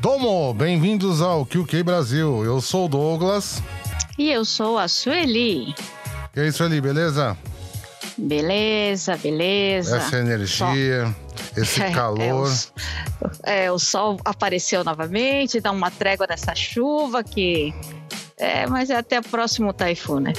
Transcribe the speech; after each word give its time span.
Domo, 0.00 0.54
bem-vindos 0.54 1.20
ao 1.20 1.46
QQ 1.46 1.82
Brasil. 1.82 2.44
Eu 2.44 2.60
sou 2.60 2.86
o 2.86 2.88
Douglas. 2.88 3.62
E 4.18 4.30
eu 4.30 4.44
sou 4.44 4.78
a 4.78 4.86
Sueli. 4.86 5.74
E 6.36 6.40
aí, 6.40 6.52
Sueli, 6.52 6.80
beleza? 6.80 7.36
Beleza, 8.16 9.16
beleza. 9.16 9.96
Essa 9.96 10.18
energia, 10.18 11.14
esse 11.56 11.80
calor. 11.90 12.20
É, 12.20 12.26
é, 12.26 12.34
o, 12.34 13.66
é, 13.66 13.72
o 13.72 13.78
sol 13.78 14.18
apareceu 14.24 14.84
novamente, 14.84 15.60
dá 15.60 15.70
uma 15.70 15.90
trégua 15.90 16.26
nessa 16.28 16.54
chuva 16.54 17.22
que. 17.22 17.74
É, 18.36 18.66
mas 18.66 18.88
é 18.88 18.96
até 18.96 19.20
o 19.20 19.22
próximo 19.22 19.70
taifun, 19.72 20.20
né? 20.20 20.32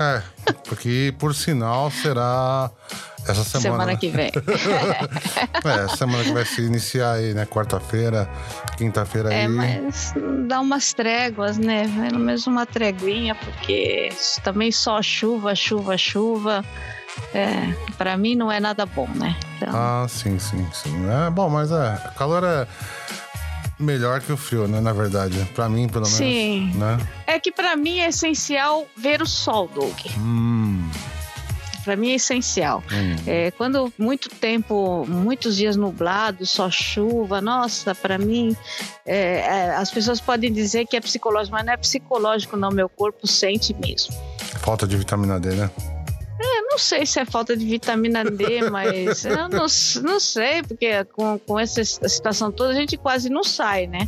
É, 0.00 0.22
porque 0.64 1.12
por 1.18 1.34
sinal 1.34 1.90
será 1.90 2.70
essa 3.26 3.44
semana. 3.44 3.60
Semana 3.60 3.86
né? 3.86 3.96
que 3.96 4.08
vem. 4.08 4.30
é, 5.64 5.96
semana 5.96 6.24
que 6.24 6.32
vai 6.32 6.44
se 6.44 6.62
iniciar 6.62 7.14
aí, 7.14 7.34
né? 7.34 7.44
Quarta-feira, 7.46 8.28
quinta-feira 8.76 9.32
é, 9.32 9.40
aí. 9.40 9.44
É, 9.44 9.48
mas 9.48 10.14
dá 10.46 10.60
umas 10.60 10.92
tréguas, 10.92 11.58
né? 11.58 11.82
Pelo 12.08 12.20
menos 12.20 12.46
uma 12.46 12.64
treguinha, 12.64 13.34
porque 13.34 14.10
também 14.42 14.72
só 14.72 15.02
chuva, 15.02 15.54
chuva, 15.54 15.98
chuva. 15.98 16.64
É, 17.34 17.74
para 17.96 18.16
mim 18.16 18.34
não 18.34 18.50
é 18.50 18.60
nada 18.60 18.86
bom, 18.86 19.08
né? 19.14 19.36
Então... 19.56 19.68
Ah, 19.72 20.06
sim, 20.08 20.38
sim, 20.38 20.66
sim. 20.72 20.94
É 21.26 21.30
bom, 21.30 21.48
mas 21.48 21.70
é, 21.70 22.12
calor 22.16 22.42
é 22.44 22.66
melhor 23.78 24.20
que 24.20 24.32
o 24.32 24.36
frio, 24.36 24.66
né? 24.66 24.80
Na 24.80 24.92
verdade, 24.92 25.36
para 25.54 25.68
mim, 25.68 25.88
pelo 25.88 26.04
menos. 26.04 26.16
Sim. 26.16 26.72
Né? 26.74 26.98
É 27.26 27.38
que 27.38 27.52
para 27.52 27.76
mim 27.76 27.98
é 28.00 28.08
essencial 28.08 28.86
ver 28.96 29.22
o 29.22 29.26
sol, 29.26 29.68
Doug. 29.74 29.96
Hum 30.16 30.90
para 31.88 31.96
mim 31.96 32.10
é 32.10 32.16
essencial. 32.16 32.84
Hum. 32.92 33.16
É, 33.26 33.50
quando 33.52 33.90
muito 33.96 34.28
tempo, 34.28 35.06
muitos 35.08 35.56
dias 35.56 35.74
nublados, 35.74 36.50
só 36.50 36.70
chuva, 36.70 37.40
nossa, 37.40 37.94
para 37.94 38.18
mim, 38.18 38.54
é, 39.06 39.38
é, 39.38 39.74
as 39.74 39.90
pessoas 39.90 40.20
podem 40.20 40.52
dizer 40.52 40.86
que 40.86 40.98
é 40.98 41.00
psicológico, 41.00 41.56
mas 41.56 41.64
não 41.64 41.72
é 41.72 41.78
psicológico, 41.78 42.58
não. 42.58 42.70
Meu 42.70 42.90
corpo 42.90 43.26
sente 43.26 43.74
mesmo. 43.74 44.14
Falta 44.60 44.86
de 44.86 44.98
vitamina 44.98 45.40
D, 45.40 45.54
né? 45.54 45.70
Não 46.78 46.82
sei 46.84 47.04
se 47.04 47.18
é 47.18 47.24
falta 47.24 47.56
de 47.56 47.66
vitamina 47.66 48.22
D, 48.24 48.62
mas 48.70 49.24
eu 49.24 49.48
não, 49.48 49.66
não 50.04 50.20
sei, 50.20 50.62
porque 50.62 51.04
com, 51.06 51.36
com 51.40 51.58
essa 51.58 51.84
situação 51.84 52.52
toda 52.52 52.70
a 52.70 52.74
gente 52.74 52.96
quase 52.96 53.28
não 53.28 53.42
sai, 53.42 53.88
né? 53.88 54.06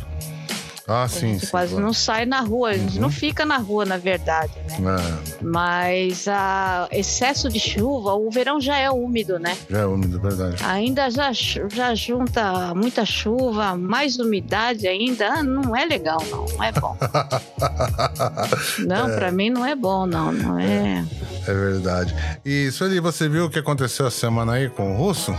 Ah, 0.91 1.07
sim. 1.07 1.17
A 1.17 1.29
gente 1.33 1.45
sim, 1.45 1.51
quase 1.51 1.71
claro. 1.71 1.85
não 1.85 1.93
sai 1.93 2.25
na 2.25 2.41
rua, 2.41 2.69
a 2.69 2.77
gente 2.77 2.95
uhum. 2.95 3.01
não 3.01 3.09
fica 3.09 3.45
na 3.45 3.57
rua, 3.57 3.85
na 3.85 3.97
verdade, 3.97 4.51
né? 4.67 4.77
É. 4.79 5.43
Mas 5.43 6.27
a 6.27 6.87
excesso 6.91 7.49
de 7.49 7.59
chuva, 7.59 8.13
o 8.13 8.29
verão 8.29 8.59
já 8.59 8.77
é 8.77 8.89
úmido, 8.91 9.39
né? 9.39 9.57
Já 9.69 9.79
é 9.79 9.85
úmido, 9.85 10.19
verdade. 10.19 10.63
Ainda 10.63 11.09
já, 11.09 11.31
já 11.31 11.95
junta 11.95 12.73
muita 12.75 13.05
chuva, 13.05 13.75
mais 13.75 14.19
umidade 14.19 14.87
ainda, 14.87 15.27
ah, 15.27 15.43
não 15.43 15.75
é 15.75 15.85
legal, 15.85 16.21
não, 16.29 16.45
não 16.45 16.63
é 16.63 16.71
bom. 16.71 16.97
não, 18.85 19.09
é. 19.09 19.15
para 19.15 19.31
mim 19.31 19.49
não 19.49 19.65
é 19.65 19.75
bom, 19.75 20.05
não, 20.05 20.31
não 20.31 20.59
é. 20.59 21.05
É 21.47 21.53
verdade. 21.53 22.15
E 22.45 22.69
Sueli, 22.71 22.99
você 22.99 23.27
viu 23.27 23.45
o 23.45 23.49
que 23.49 23.59
aconteceu 23.59 24.05
a 24.05 24.11
semana 24.11 24.53
aí 24.53 24.69
com 24.69 24.93
o 24.93 24.97
russo? 24.97 25.33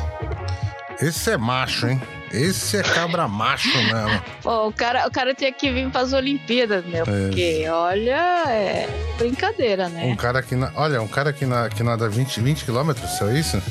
Esse 1.02 1.32
é 1.32 1.36
macho, 1.36 1.88
hein? 1.88 2.00
Esse 2.32 2.76
é 2.76 2.82
cabra 2.82 3.26
macho 3.26 3.76
mesmo. 3.76 4.22
Pô, 4.40 4.68
o 4.68 4.72
cara, 4.72 5.06
o 5.06 5.10
cara 5.10 5.34
tinha 5.34 5.52
que 5.52 5.70
vir 5.70 5.90
para 5.90 6.02
as 6.02 6.12
Olimpíadas, 6.12 6.84
meu, 6.86 7.02
é. 7.02 7.04
porque 7.04 7.66
olha, 7.68 8.44
é 8.48 8.88
brincadeira, 9.18 9.88
né? 9.88 10.04
Um 10.04 10.14
cara 10.14 10.40
que, 10.42 10.54
na, 10.54 10.70
olha, 10.76 11.02
um 11.02 11.08
cara 11.08 11.32
que, 11.32 11.44
na, 11.44 11.68
que 11.68 11.82
nada 11.82 12.08
20, 12.08 12.40
20 12.40 12.64
quilômetros, 12.64 13.20
é 13.20 13.38
isso? 13.38 13.62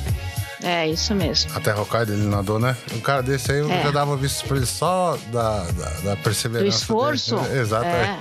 É, 0.61 0.87
isso 0.87 1.15
mesmo. 1.15 1.51
Até 1.55 1.73
Hokkaido 1.73 2.13
ele 2.13 2.25
nadou, 2.25 2.59
né? 2.59 2.75
Um 2.93 2.99
cara 2.99 3.23
desse 3.23 3.51
aí 3.51 3.59
eu 3.59 3.71
é. 3.71 3.81
já 3.81 3.91
dava 3.91 4.15
visto 4.15 4.45
pra 4.45 4.57
ele 4.57 4.65
só 4.65 5.17
da, 5.31 5.63
da, 5.63 5.89
da 6.03 6.15
perseverança. 6.17 6.69
Do 6.69 6.81
esforço. 6.81 7.37
Dele. 7.37 7.59
Exato. 7.61 7.85
É. 7.85 8.19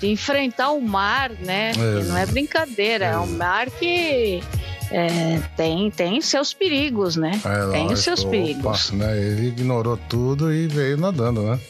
De 0.00 0.06
enfrentar 0.06 0.70
o 0.70 0.80
mar, 0.80 1.30
né? 1.40 1.72
Não 2.06 2.16
é 2.16 2.24
brincadeira, 2.24 3.04
é 3.04 3.18
um 3.18 3.26
mar 3.26 3.68
que 3.68 4.42
é, 4.90 5.38
tem, 5.56 5.90
tem 5.90 6.20
seus 6.20 6.52
perigos, 6.52 7.16
né? 7.16 7.32
É, 7.44 7.70
tem 7.70 7.92
os 7.92 8.00
seus 8.00 8.20
opa, 8.20 8.30
perigos. 8.30 8.90
Né? 8.90 9.18
Ele 9.18 9.48
ignorou 9.48 9.96
tudo 9.96 10.52
e 10.52 10.66
veio 10.66 10.96
nadando, 10.96 11.42
né? 11.42 11.60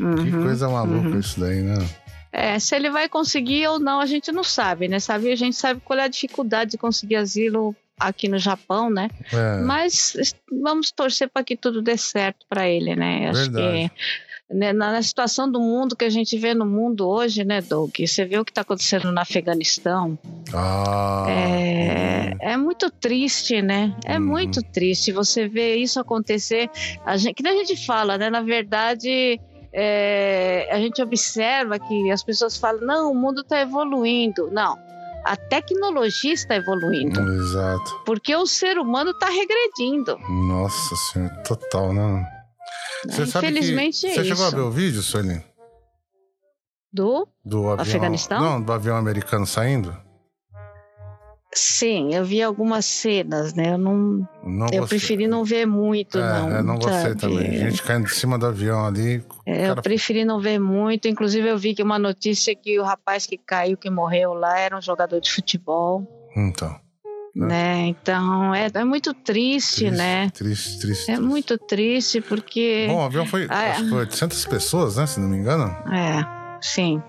Uhum, 0.00 0.16
que 0.16 0.30
coisa 0.30 0.68
maluca 0.68 1.08
uhum. 1.08 1.18
isso 1.18 1.38
daí, 1.38 1.62
né? 1.62 1.76
É, 2.32 2.58
se 2.58 2.74
ele 2.74 2.90
vai 2.90 3.08
conseguir 3.08 3.66
ou 3.68 3.78
não, 3.78 4.00
a 4.00 4.06
gente 4.06 4.32
não 4.32 4.42
sabe, 4.42 4.88
né? 4.88 4.98
Sabe, 4.98 5.30
a 5.30 5.36
gente 5.36 5.54
sabe 5.54 5.80
qual 5.84 5.98
é 5.98 6.02
a 6.02 6.08
dificuldade 6.08 6.72
de 6.72 6.78
conseguir 6.78 7.16
asilo 7.16 7.76
aqui 7.98 8.28
no 8.28 8.38
Japão, 8.38 8.90
né? 8.90 9.08
É. 9.32 9.60
Mas 9.62 10.34
vamos 10.50 10.90
torcer 10.90 11.28
para 11.28 11.44
que 11.44 11.56
tudo 11.56 11.80
dê 11.80 11.96
certo 11.96 12.44
para 12.48 12.68
ele, 12.68 12.96
né? 12.96 13.28
Acho 13.28 13.50
Verdade. 13.50 13.88
que 13.88 13.94
né, 14.50 14.72
na, 14.72 15.00
situação 15.02 15.50
do 15.50 15.58
mundo 15.58 15.96
que 15.96 16.04
a 16.04 16.10
gente 16.10 16.36
vê 16.36 16.54
no 16.54 16.66
mundo 16.66 17.08
hoje, 17.08 17.44
né, 17.44 17.60
Doug? 17.60 17.92
Você 17.98 18.24
vê 18.24 18.38
o 18.38 18.44
que 18.44 18.50
está 18.50 18.60
acontecendo 18.60 19.10
no 19.10 19.20
Afeganistão. 19.20 20.18
Ah, 20.52 21.26
é, 21.28 22.36
é 22.40 22.56
muito 22.56 22.90
triste, 22.90 23.62
né? 23.62 23.94
É 24.04 24.18
hum. 24.18 24.22
muito 24.22 24.62
triste 24.62 25.12
você 25.12 25.48
ver 25.48 25.76
isso 25.76 25.98
acontecer. 25.98 26.70
A 27.04 27.16
gente, 27.16 27.34
que 27.34 27.48
a 27.48 27.52
gente 27.52 27.84
fala, 27.84 28.18
né? 28.18 28.30
Na 28.30 28.42
verdade. 28.42 29.40
É, 29.76 30.68
a 30.70 30.78
gente 30.78 31.02
observa 31.02 31.80
que 31.80 32.08
as 32.08 32.22
pessoas 32.22 32.56
falam: 32.56 32.86
não, 32.86 33.10
o 33.10 33.14
mundo 33.14 33.40
está 33.40 33.60
evoluindo. 33.60 34.48
Não, 34.52 34.78
a 35.24 35.36
tecnologia 35.36 36.32
está 36.32 36.54
evoluindo. 36.54 37.18
Exato. 37.20 38.02
Porque 38.04 38.36
o 38.36 38.46
ser 38.46 38.78
humano 38.78 39.10
está 39.10 39.28
regredindo. 39.28 40.16
Nossa 40.46 40.94
senhora, 40.96 41.34
total, 41.42 41.92
né? 41.92 42.24
Você 43.06 43.26
sabe 43.26 43.48
Infelizmente 43.48 44.00
que, 44.00 44.06
é 44.06 44.14
Você 44.14 44.20
isso. 44.20 44.30
chegou 44.30 44.46
a 44.46 44.50
ver 44.50 44.60
o 44.60 44.70
vídeo, 44.70 45.02
Sueli? 45.02 45.42
Do? 46.92 47.26
Do 47.44 47.70
avião, 47.70 47.80
Afeganistão? 47.80 48.40
Não, 48.40 48.62
do 48.62 48.72
avião 48.72 48.96
americano 48.96 49.46
saindo? 49.46 49.96
Sim, 51.56 52.12
eu 52.12 52.24
vi 52.24 52.42
algumas 52.42 52.84
cenas, 52.84 53.54
né? 53.54 53.74
Eu 53.74 53.78
não. 53.78 54.28
não 54.42 54.66
eu 54.72 54.86
preferi 54.88 55.28
não 55.28 55.44
ver 55.44 55.66
muito, 55.66 56.18
é, 56.18 56.20
não. 56.20 56.56
É, 56.56 56.62
não 56.62 56.74
gostei 56.74 57.00
sabe? 57.00 57.16
também. 57.16 57.58
Gente 57.58 57.82
caindo 57.82 58.06
de 58.06 58.14
cima 58.14 58.36
do 58.36 58.46
avião 58.46 58.84
ali. 58.84 59.24
É, 59.46 59.68
cara... 59.68 59.78
Eu 59.78 59.82
preferi 59.82 60.24
não 60.24 60.40
ver 60.40 60.58
muito. 60.58 61.06
Inclusive, 61.06 61.48
eu 61.48 61.56
vi 61.56 61.74
que 61.74 61.82
uma 61.82 61.98
notícia 61.98 62.54
que 62.56 62.78
o 62.78 62.82
rapaz 62.82 63.24
que 63.24 63.38
caiu, 63.38 63.76
que 63.76 63.88
morreu 63.88 64.34
lá, 64.34 64.58
era 64.58 64.76
um 64.76 64.82
jogador 64.82 65.20
de 65.20 65.32
futebol. 65.32 66.04
Então. 66.36 66.83
Né? 67.34 67.46
né? 67.46 67.86
Então 67.88 68.54
é, 68.54 68.70
é 68.72 68.84
muito 68.84 69.12
triste, 69.12 69.86
triste, 69.86 69.90
né? 69.90 70.30
Triste, 70.30 70.78
triste. 70.78 71.10
É 71.10 71.18
muito 71.18 71.58
triste 71.58 72.20
porque. 72.20 72.86
Bom, 72.88 72.98
o 72.98 73.02
avião 73.02 73.26
foi, 73.26 73.46
ah, 73.50 73.72
acho 73.72 73.84
que 73.84 73.90
foi 73.90 73.98
800 74.00 74.46
pessoas, 74.46 74.96
né? 74.96 75.06
Se 75.06 75.18
não 75.18 75.28
me 75.28 75.36
engano. 75.36 75.64
É, 75.92 76.24
sim. 76.60 77.02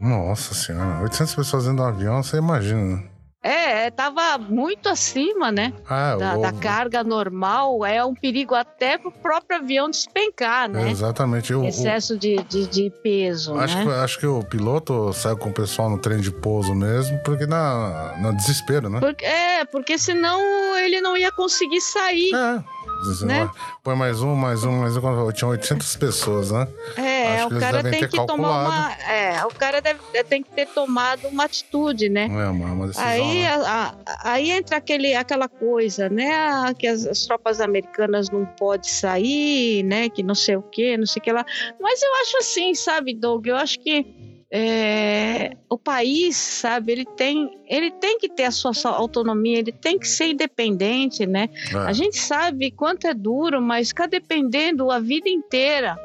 Nossa 0.00 0.54
senhora, 0.54 1.02
800 1.02 1.34
pessoas 1.34 1.64
dentro 1.64 1.78
do 1.78 1.84
avião, 1.84 2.22
você 2.22 2.38
imagina. 2.38 2.96
Né? 2.96 3.15
É, 3.46 3.86
estava 3.86 4.36
muito 4.38 4.88
acima, 4.88 5.52
né? 5.52 5.72
Ah, 5.88 6.16
da, 6.16 6.36
o... 6.36 6.42
da, 6.42 6.52
carga 6.52 7.04
normal. 7.04 7.86
É 7.86 8.04
um 8.04 8.12
perigo 8.12 8.56
até 8.56 8.98
para 8.98 9.08
o 9.08 9.12
próprio 9.12 9.58
avião 9.58 9.88
despencar, 9.88 10.68
né? 10.68 10.88
É, 10.88 10.90
exatamente. 10.90 11.54
O, 11.54 11.64
Excesso 11.64 12.14
o... 12.14 12.18
De, 12.18 12.42
de, 12.42 12.66
de, 12.66 12.90
peso. 13.04 13.54
Acho, 13.56 13.78
né? 13.78 13.84
que, 13.84 13.90
acho 13.90 14.18
que 14.18 14.26
o 14.26 14.42
piloto 14.42 15.12
saiu 15.12 15.36
com 15.36 15.50
o 15.50 15.52
pessoal 15.52 15.88
no 15.88 15.98
trem 15.98 16.18
de 16.18 16.32
pouso 16.32 16.74
mesmo, 16.74 17.16
porque 17.24 17.46
na, 17.46 18.16
na 18.18 18.32
desespero, 18.32 18.90
né? 18.90 18.98
Porque, 18.98 19.24
é, 19.24 19.64
porque 19.64 19.96
senão 19.96 20.40
ele 20.78 21.00
não 21.00 21.16
ia 21.16 21.30
conseguir 21.30 21.80
sair. 21.80 22.34
É. 22.34 22.75
Né? 23.24 23.48
Põe 23.82 23.94
mais 23.94 24.22
um, 24.22 24.34
mais 24.34 24.64
um, 24.64 24.80
mais 24.80 24.96
um. 24.96 25.32
Tinha 25.32 25.48
800 25.48 25.96
pessoas, 25.96 26.50
né? 26.50 26.66
É, 26.96 27.38
Acho 27.38 27.54
o 27.54 27.60
cara 27.60 27.82
tem 27.82 27.92
que 27.92 28.16
calculado. 28.16 28.26
tomar 28.26 28.66
uma. 28.66 28.92
É, 29.10 29.44
o 29.44 29.48
cara 29.50 29.80
deve, 29.80 30.00
tem 30.24 30.42
que 30.42 30.50
ter 30.50 30.66
tomado 30.66 31.28
uma 31.28 31.44
atitude, 31.44 32.08
né? 32.08 32.24
É, 32.24 32.48
uma, 32.48 32.72
uma 32.72 32.86
decisão, 32.86 33.06
aí, 33.06 33.42
né? 33.42 33.48
a, 33.48 33.94
a, 34.06 34.32
aí 34.32 34.50
entra 34.50 34.78
aquele, 34.78 35.14
aquela 35.14 35.48
coisa, 35.48 36.08
né? 36.08 36.72
Que 36.74 36.86
as, 36.86 37.06
as, 37.06 37.26
tropas 37.26 37.60
americanas 37.60 38.30
não 38.30 38.44
podem 38.44 38.90
sair, 38.90 39.82
né? 39.82 40.08
Que 40.08 40.22
não 40.22 40.34
sei 40.34 40.56
o 40.56 40.62
que, 40.62 40.96
não 40.96 41.06
sei 41.06 41.20
o 41.20 41.22
que 41.22 41.32
lá. 41.32 41.44
Mas 41.80 42.02
eu 42.02 42.14
acho 42.22 42.38
assim, 42.38 42.74
sabe, 42.74 43.14
Doug? 43.14 43.46
Eu 43.46 43.56
acho 43.56 43.78
que 43.80 44.25
é, 44.58 45.50
o 45.68 45.76
país, 45.76 46.34
sabe, 46.36 46.92
ele 46.92 47.04
tem, 47.04 47.50
ele 47.68 47.90
tem 47.90 48.18
que 48.18 48.28
ter 48.28 48.44
a 48.44 48.50
sua, 48.50 48.72
sua 48.72 48.92
autonomia, 48.92 49.58
ele 49.58 49.72
tem 49.72 49.98
que 49.98 50.08
ser 50.08 50.26
independente, 50.28 51.26
né? 51.26 51.48
É. 51.72 51.76
A 51.78 51.92
gente 51.92 52.16
sabe 52.18 52.70
quanto 52.70 53.06
é 53.06 53.12
duro, 53.12 53.60
mas 53.60 53.88
ficar 53.88 54.06
dependendo 54.08 54.90
a 54.90 54.98
vida 54.98 55.28
inteira, 55.28 55.96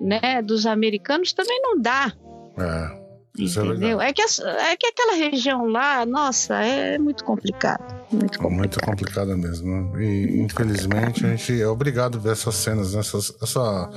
né, 0.00 0.42
dos 0.42 0.66
americanos 0.66 1.32
também 1.32 1.60
não 1.62 1.80
dá. 1.80 2.12
É. 2.58 3.00
Isso 3.38 3.60
é 3.60 3.64
Entendeu? 3.64 4.00
É, 4.00 4.12
que, 4.12 4.20
as- 4.22 4.40
é 4.40 4.76
que 4.76 4.86
aquela 4.88 5.14
região 5.14 5.66
lá, 5.66 6.04
nossa, 6.04 6.56
é 6.64 6.98
muito 6.98 7.24
complicado. 7.24 7.80
Muito 8.10 8.36
complicado. 8.38 8.58
Muito 8.58 8.80
complicado 8.80 9.38
mesmo. 9.38 9.68
né? 9.92 10.04
E 10.04 10.40
infelizmente 10.40 11.24
a 11.24 11.28
gente 11.36 11.62
é 11.62 11.66
obrigado 11.68 12.18
a 12.18 12.20
ver 12.20 12.32
essas 12.32 12.56
cenas, 12.56 12.92
né? 12.92 13.00
Essas- 13.00 13.32
essa 13.40 13.88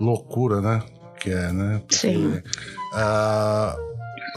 loucura, 0.00 0.60
né? 0.60 0.82
Que 1.20 1.30
é, 1.30 1.52
né? 1.52 1.78
Porque, 1.78 1.94
Sim. 1.94 2.42
Ah, 2.94 3.76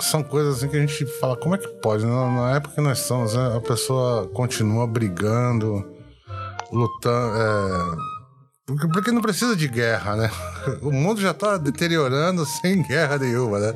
são 0.02 0.22
coisas 0.24 0.58
assim 0.58 0.68
que 0.70 0.78
a 0.78 0.80
gente 0.80 1.06
fala, 1.20 1.36
como 1.38 1.56
é 1.56 1.58
que 1.58 1.68
pode? 1.82 2.06
Na, 2.06 2.30
na 2.30 2.56
época 2.56 2.76
que 2.76 2.82
nós 2.82 3.00
estamos, 3.00 3.34
né? 3.34 3.56
a 3.58 3.62
pessoa 3.62 4.28
continua 4.30 4.86
brigando, 4.88 5.86
lutando. 6.72 7.36
é, 7.38 7.98
porque, 8.66 8.88
porque 8.90 9.12
não 9.12 9.22
precisa 9.22 9.56
de 9.56 9.68
guerra, 9.68 10.16
né? 10.16 10.30
O 10.82 10.92
mundo 10.92 11.22
já 11.22 11.34
tá 11.34 11.58
deteriorando 11.58 12.46
sem 12.62 12.84
guerra 12.84 13.18
nenhuma, 13.18 13.60
né? 13.60 13.74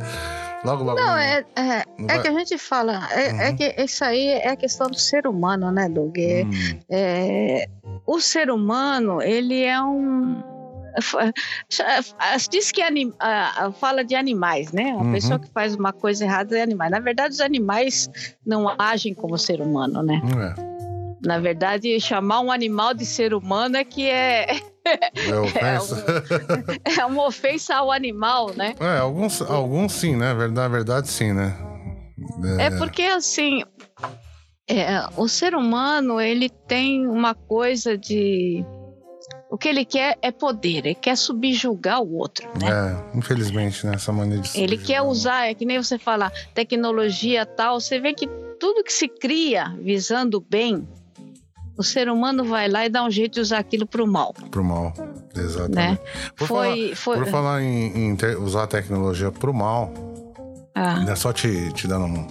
Logo, 0.64 0.84
logo. 0.84 1.00
Não, 1.00 1.18
é, 1.18 1.44
é, 1.56 1.84
não 1.98 2.08
é 2.14 2.20
que 2.20 2.28
a 2.28 2.32
gente 2.34 2.56
fala, 2.60 3.08
é, 3.12 3.48
é 3.48 3.50
Uhum. 3.50 3.56
que 3.56 3.76
isso 3.82 4.04
aí 4.04 4.28
é 4.28 4.50
a 4.50 4.56
questão 4.56 4.88
do 4.88 5.00
ser 5.00 5.26
humano, 5.26 5.72
né, 5.72 5.90
Doug? 5.90 6.16
É- 6.20 6.44
Hum, 6.44 6.80
é, 6.92 7.66
o 8.06 8.20
ser 8.20 8.52
humano, 8.52 9.22
ele 9.24 9.64
é 9.64 9.82
um. 9.82 10.44
Diz 12.50 12.72
que 12.72 12.82
anim- 12.82 13.14
ah, 13.20 13.54
ah, 13.66 13.72
fala 13.72 14.04
de 14.04 14.16
animais, 14.16 14.72
né? 14.72 14.94
Uma 14.94 15.06
Uhum. 15.06 15.12
pessoa 15.12 15.40
que 15.40 15.50
faz 15.52 15.76
uma 15.76 15.94
coisa 15.94 16.26
errada 16.26 16.58
é 16.58 16.62
animais. 16.62 16.92
Na 16.92 17.00
verdade, 17.00 17.34
os 17.34 17.42
animais 17.42 18.10
não 18.46 18.74
agem 18.78 19.14
como 19.14 19.38
ser 19.38 19.62
humano, 19.62 20.02
né? 20.04 20.22
é. 20.58 20.72
Na 21.24 21.38
verdade, 21.38 22.00
chamar 22.00 22.40
um 22.40 22.52
animal 22.52 22.96
de 22.96 23.06
ser 23.06 23.32
humano 23.36 23.78
é 23.78 23.84
que 23.84 24.10
é, 24.10 24.48
É 25.30 25.40
ofensa. 25.40 26.04
é 27.00 27.06
uma 27.06 27.28
ofensa 27.28 27.76
ao 27.76 27.92
animal, 27.92 28.52
né? 28.56 28.74
É, 28.80 28.98
alguns, 28.98 29.40
alguns 29.40 29.92
sim, 29.94 30.16
né? 30.16 30.34
Na 30.48 30.68
verdade, 30.68 31.08
sim, 31.08 31.32
né? 31.32 31.56
É 32.60 32.72
porque 32.72 33.04
assim, 33.04 33.64
é, 34.68 35.04
o 35.16 35.28
ser 35.28 35.54
humano 35.54 36.20
ele 36.20 36.50
tem 36.50 37.08
uma 37.08 37.36
coisa 37.36 37.96
de 37.96 38.66
o 39.52 39.58
que 39.58 39.68
ele 39.68 39.84
quer 39.84 40.18
é 40.22 40.32
poder, 40.32 40.78
ele 40.78 40.96
quer 40.96 41.18
subjugar 41.18 42.02
o 42.02 42.16
outro, 42.16 42.48
né? 42.58 42.70
É, 42.72 43.18
infelizmente, 43.18 43.86
né? 43.86 43.96
Essa 43.96 44.14
mania 44.14 44.38
de 44.38 44.58
Ele 44.58 44.78
quer 44.78 45.02
usar, 45.02 45.48
é 45.48 45.54
que 45.54 45.66
nem 45.66 45.78
você 45.78 46.00
fala, 46.00 46.32
tecnologia 46.54 47.46
tal, 47.46 47.82
você 47.82 48.00
vê 48.00 48.14
que 48.14 48.28
tudo 48.58 48.82
que 48.82 48.94
se 48.94 49.10
cria 49.10 49.76
visando 49.82 50.38
o 50.38 50.40
bem, 50.40 50.88
o 51.78 51.84
ser 51.84 52.08
humano 52.10 52.46
vai 52.46 52.70
lá 52.70 52.86
e 52.86 52.90
dá 52.90 53.04
um 53.04 53.12
jeito 53.12 53.34
de 53.34 53.40
usar 53.42 53.58
aquilo 53.60 53.86
para 53.86 54.02
o 54.02 54.08
mal, 54.08 54.34
Pro 54.50 54.64
mal. 54.64 54.94
Exatamente. 55.36 55.76
né? 55.76 56.00
Por 56.38 56.48
Foi, 56.48 56.96
foi, 56.96 57.18
Por 57.18 57.28
falar 57.28 57.62
em, 57.62 58.06
em 58.08 58.16
ter- 58.16 58.38
usar 58.38 58.64
a 58.64 58.68
tecnologia 58.68 59.32
pro 59.32 59.54
mal, 59.54 59.92
ah. 60.74 61.04
é 61.10 61.16
só 61.18 61.34
te, 61.34 61.74
te 61.74 61.88
dando 61.88 62.06
um, 62.06 62.28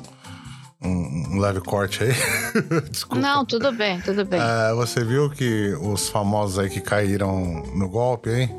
um- 0.83 1.35
um 1.35 1.39
leve 1.39 1.61
corte 1.61 2.03
aí. 2.05 2.13
Desculpa. 2.91 3.21
Não, 3.21 3.45
tudo 3.45 3.71
bem, 3.73 4.01
tudo 4.01 4.25
bem. 4.25 4.41
É, 4.41 4.73
você 4.75 5.05
viu 5.05 5.29
que 5.31 5.75
os 5.81 6.09
famosos 6.09 6.59
aí 6.59 6.69
que 6.71 6.81
caíram 6.81 7.63
no 7.75 7.89
golpe, 7.89 8.31
hein? 8.31 8.57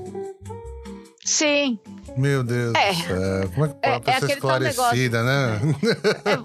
Sim, 1.24 1.78
Meu 2.18 2.44
Deus 2.44 2.74
É. 2.76 2.92
do 2.92 2.98
céu. 3.04 3.50
Como 3.54 3.66
é 3.66 3.70
que 3.70 3.76
É- 3.84 3.96
é 3.96 4.00
tal 4.20 4.30
esclarecida, 4.30 5.24
né? 5.24 5.62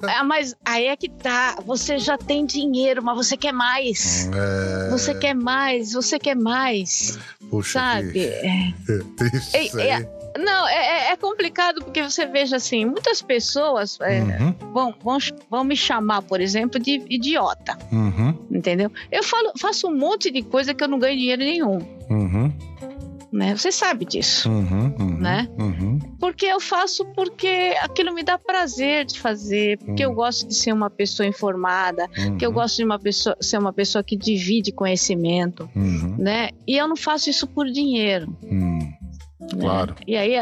é, 0.07 0.19
é, 0.19 0.23
mas 0.23 0.55
aí 0.65 0.87
é 0.87 0.97
que 0.97 1.09
tá. 1.09 1.57
Você 1.67 1.99
já 1.99 2.17
tem 2.17 2.47
dinheiro, 2.47 3.03
mas 3.03 3.17
você 3.17 3.37
quer 3.37 3.51
mais. 3.53 4.31
É, 4.33 4.91
Você 4.91 5.13
quer 5.13 5.35
mais, 5.35 5.93
você 5.93 6.21
quer 6.21 6.37
mais, 6.37 7.19
Puxa, 7.51 7.81
sabe? 7.81 8.13
que 8.13 8.19
É. 8.29 8.73
triste 9.17 9.57
Ei, 9.57 9.67
isso 9.67 9.81
aí. 9.81 9.89
é- 9.89 10.16
Não, 10.39 10.69
é, 10.69 11.09
é- 11.09 11.13
é 11.13 11.17
complicado 11.17 11.83
porque 11.85 12.03
você 12.03 12.27
veja 12.27 12.57
assim, 12.57 12.85
muitas 12.85 13.23
pessoas 13.23 13.99
é, 14.01 14.21
Uhum, 14.21 14.55
vão, 14.73 14.95
vão, 15.03 15.19
vão 15.51 15.65
me 15.65 15.77
chamar, 15.77 16.23
por 16.23 16.41
exemplo, 16.41 16.81
de 16.81 17.03
idiota, 17.09 17.77
uhum, 17.93 18.35
entendeu? 18.51 18.91
Eu 19.11 19.23
falo, 19.23 19.53
faço 19.59 19.89
um 19.89 19.97
monte 19.97 20.31
de 20.31 20.43
coisa 20.43 20.75
que 20.75 20.83
eu 20.85 20.89
não 20.89 20.99
ganho 20.99 21.17
dinheiro 21.19 21.43
nenhum, 21.43 21.79
uhum, 22.11 22.53
né? 23.33 23.55
Você 23.57 23.71
sabe 23.73 24.05
disso. 24.05 24.49
uhum, 24.49 24.95
uhum, 24.99 25.17
Né? 25.19 25.49
Uhum, 25.59 25.99
Porque 26.21 26.47
eu 26.47 26.61
faço 26.61 27.05
porque 27.15 27.75
aquilo 27.83 28.15
me 28.15 28.23
dá 28.23 28.39
prazer 28.39 29.05
de 29.05 29.19
fazer, 29.19 29.79
porque 29.79 30.05
eu 30.05 30.13
gosto 30.15 30.47
de 30.47 30.55
ser 30.55 30.73
uma 30.73 30.89
pessoa 30.89 31.27
informada, 31.27 32.09
porque 32.15 32.45
eu 32.47 32.51
uhum, 32.51 32.55
gosto 32.55 32.77
de 32.77 32.85
uma 32.85 32.99
pessoa, 32.99 33.37
ser 33.41 33.59
uma 33.59 33.73
pessoa 33.73 34.03
que 34.03 34.17
divide 34.17 34.73
conhecimento, 34.73 35.69
uhum, 35.77 36.17
né? 36.19 36.51
E 36.67 36.77
eu 36.77 36.87
não 36.89 36.97
faço 36.97 37.29
isso 37.29 37.47
por 37.47 37.67
dinheiro. 37.67 38.35
uhum. 38.43 38.93
Né? 39.55 39.61
Claro. 39.61 39.95
E 40.07 40.17
aí, 40.17 40.35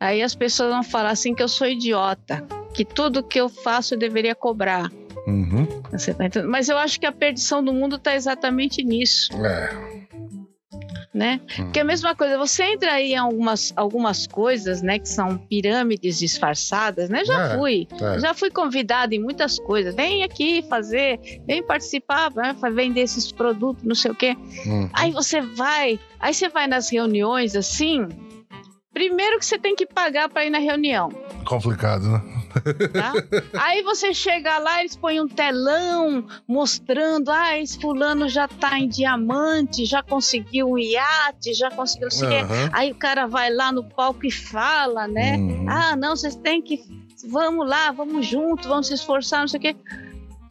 aí 0.00 0.22
as 0.22 0.34
pessoas 0.34 0.70
vão 0.70 0.82
falar 0.82 1.10
assim 1.10 1.34
que 1.34 1.42
eu 1.42 1.48
sou 1.48 1.66
idiota, 1.66 2.46
que 2.74 2.84
tudo 2.84 3.22
que 3.22 3.40
eu 3.40 3.48
faço 3.48 3.94
eu 3.94 3.98
deveria 3.98 4.34
cobrar. 4.34 4.90
Uhum. 5.26 5.66
Você 5.90 6.14
tá 6.14 6.24
entendendo? 6.26 6.50
Mas 6.50 6.68
eu 6.68 6.78
acho 6.78 7.00
que 7.00 7.06
a 7.06 7.10
perdição 7.12 7.62
do 7.64 7.72
mundo 7.72 7.96
está 7.96 8.14
exatamente 8.14 8.84
nisso, 8.84 9.32
É. 9.44 9.96
né? 11.12 11.40
Hum. 11.58 11.64
Porque 11.64 11.78
é 11.78 11.82
a 11.82 11.84
mesma 11.84 12.14
coisa, 12.14 12.36
você 12.38 12.62
entra 12.64 12.92
aí 12.92 13.12
em 13.12 13.16
algumas, 13.16 13.72
algumas 13.74 14.26
coisas, 14.26 14.82
né, 14.82 14.98
que 14.98 15.08
são 15.08 15.36
pirâmides 15.38 16.18
disfarçadas, 16.18 17.08
né? 17.08 17.24
Já 17.24 17.54
É, 17.54 17.56
fui, 17.56 17.88
é. 18.00 18.20
já 18.20 18.34
fui 18.34 18.50
convidada 18.50 19.14
em 19.14 19.18
muitas 19.18 19.58
coisas. 19.58 19.94
Vem 19.94 20.22
aqui 20.22 20.62
fazer, 20.68 21.18
vem 21.46 21.62
participar, 21.62 22.30
né, 22.34 22.54
vender 22.72 23.00
esses 23.00 23.32
produtos, 23.32 23.82
não 23.82 23.94
sei 23.94 24.10
o 24.10 24.14
quê. 24.14 24.36
Uhum. 24.66 24.88
Aí 24.92 25.10
você 25.10 25.40
vai, 25.40 25.98
aí 26.20 26.34
você 26.34 26.48
vai 26.48 26.66
nas 26.66 26.88
reuniões 26.90 27.56
assim. 27.56 28.06
Primeiro 28.96 29.38
que 29.38 29.44
você 29.44 29.58
tem 29.58 29.76
que 29.76 29.84
pagar 29.84 30.26
para 30.26 30.46
ir 30.46 30.48
na 30.48 30.58
reunião, 30.58 31.10
Complicado, 31.44 32.08
né? 32.08 32.22
tá? 32.94 33.12
Aí 33.62 33.82
você 33.82 34.14
chega 34.14 34.56
lá, 34.56 34.80
eles 34.80 34.96
põem 34.96 35.20
um 35.20 35.28
telão 35.28 36.26
mostrando, 36.48 37.30
ah, 37.30 37.58
esse 37.58 37.78
fulano 37.78 38.26
já 38.26 38.48
tá 38.48 38.78
em 38.78 38.88
diamante, 38.88 39.84
já 39.84 40.02
conseguiu 40.02 40.70
um 40.70 40.78
iate, 40.78 41.52
já 41.52 41.70
conseguiu 41.70 42.06
não 42.06 42.10
sei 42.10 42.26
o. 42.26 42.44
Aham. 42.44 42.70
Aí 42.72 42.90
o 42.90 42.94
cara 42.94 43.26
vai 43.26 43.52
lá 43.52 43.70
no 43.70 43.84
palco 43.84 44.24
e 44.24 44.30
fala, 44.30 45.06
né? 45.06 45.36
Uhum. 45.36 45.66
Ah, 45.68 45.94
não, 45.94 46.16
vocês 46.16 46.34
têm 46.34 46.62
que. 46.62 46.82
Vamos 47.28 47.68
lá, 47.68 47.92
vamos 47.92 48.24
junto, 48.24 48.66
vamos 48.66 48.86
se 48.86 48.94
esforçar, 48.94 49.40
não 49.40 49.48
sei 49.48 49.58
o 49.58 49.62
quê. 49.62 49.76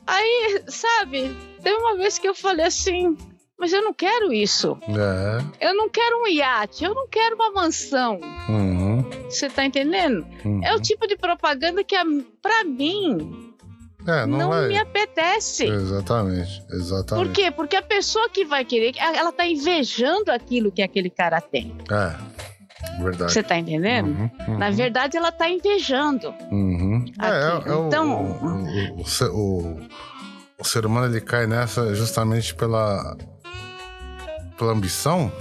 Aí, 0.06 0.62
sabe, 0.68 1.36
teve 1.64 1.78
uma 1.78 1.98
vez 1.98 2.20
que 2.20 2.28
eu 2.28 2.36
falei 2.36 2.68
assim, 2.68 3.18
mas 3.58 3.72
eu 3.74 3.82
não 3.82 3.94
quero 3.94 4.32
isso. 4.34 4.78
É. 4.90 5.68
Eu 5.70 5.76
não 5.76 5.90
quero 5.90 6.22
um 6.24 6.28
iate, 6.28 6.84
eu 6.84 6.94
não 6.94 7.08
quero 7.08 7.36
uma 7.36 7.52
mansão. 7.52 8.20
Uhum. 8.50 9.04
Você 9.30 9.50
tá 9.50 9.66
entendendo? 9.66 10.26
Uhum. 10.44 10.62
É 10.64 10.76
o 10.76 10.80
tipo 10.82 11.08
de 11.08 11.16
propaganda 11.18 11.84
que, 11.84 11.96
a- 11.96 12.04
pra 12.42 12.64
mim, 12.64 13.54
É, 14.08 14.26
não, 14.26 14.38
não, 14.38 14.50
vai. 14.50 14.68
me 14.68 14.78
apetece. 14.78 15.66
Exatamente, 15.66 16.64
exatamente. 16.72 17.28
Por 17.28 17.34
quê? 17.34 17.50
Porque 17.52 17.76
a 17.76 17.82
pessoa 17.82 18.30
que 18.30 18.46
vai 18.46 18.64
querer, 18.66 18.94
ela 19.00 19.32
tá 19.32 19.46
invejando 19.48 20.32
aquilo 20.32 20.72
que 20.72 20.82
aquele 20.82 21.10
cara 21.10 21.40
tem. 21.42 21.76
É, 21.90 23.02
verdade. 23.02 23.32
Você 23.34 23.42
tá 23.42 23.58
entendendo? 23.58 24.08
Uhum, 24.10 24.30
uhum, 24.48 24.58
Na 24.60 24.70
verdade, 24.70 25.18
ela 25.18 25.32
tá 25.32 25.50
invejando. 25.50 26.34
uhum. 26.52 27.04
É, 27.22 27.28
é, 27.28 27.72
é 27.72 27.88
Então- 27.88 28.22
o, 28.44 29.00
o, 29.00 29.32
o, 29.32 29.40
o- 29.80 29.88
o 30.60 30.64
ser 30.64 30.86
humano 30.86 31.08
ele 31.14 31.20
cai 31.22 31.48
nessa 31.48 31.94
justamente 31.96 32.54
pela 32.56 33.18
pela 34.58 34.72
ambição. 34.72 35.32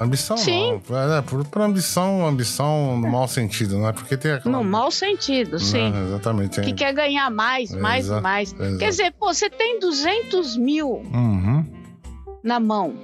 Ambição 0.00 0.36
Sim. 0.38 0.80
não, 0.88 0.98
é, 0.98 1.06
né, 1.08 1.22
por, 1.22 1.44
por 1.44 1.60
ambição, 1.60 2.26
ambição 2.26 2.96
no 2.98 3.08
mau 3.10 3.28
sentido, 3.28 3.78
né? 3.78 3.92
Porque 3.92 4.16
tem 4.16 4.32
aquela 4.32 4.56
No 4.56 4.64
mau 4.64 4.90
sentido, 4.90 5.58
sim. 5.58 5.90
Né, 5.90 6.02
exatamente. 6.06 6.60
Que 6.62 6.72
quer 6.72 6.94
ganhar 6.94 7.30
mais, 7.30 7.70
mais 7.72 8.06
Exa- 8.06 8.18
e 8.18 8.20
mais. 8.22 8.52
exato. 8.54 8.78
Quer 8.78 8.88
dizer, 8.90 9.12
pô, 9.12 9.32
você 9.32 9.50
tem 9.50 9.78
200 9.78 10.56
mil 10.56 10.88
Uhum. 11.12 11.64
na 12.42 12.58
mão. 12.58 12.94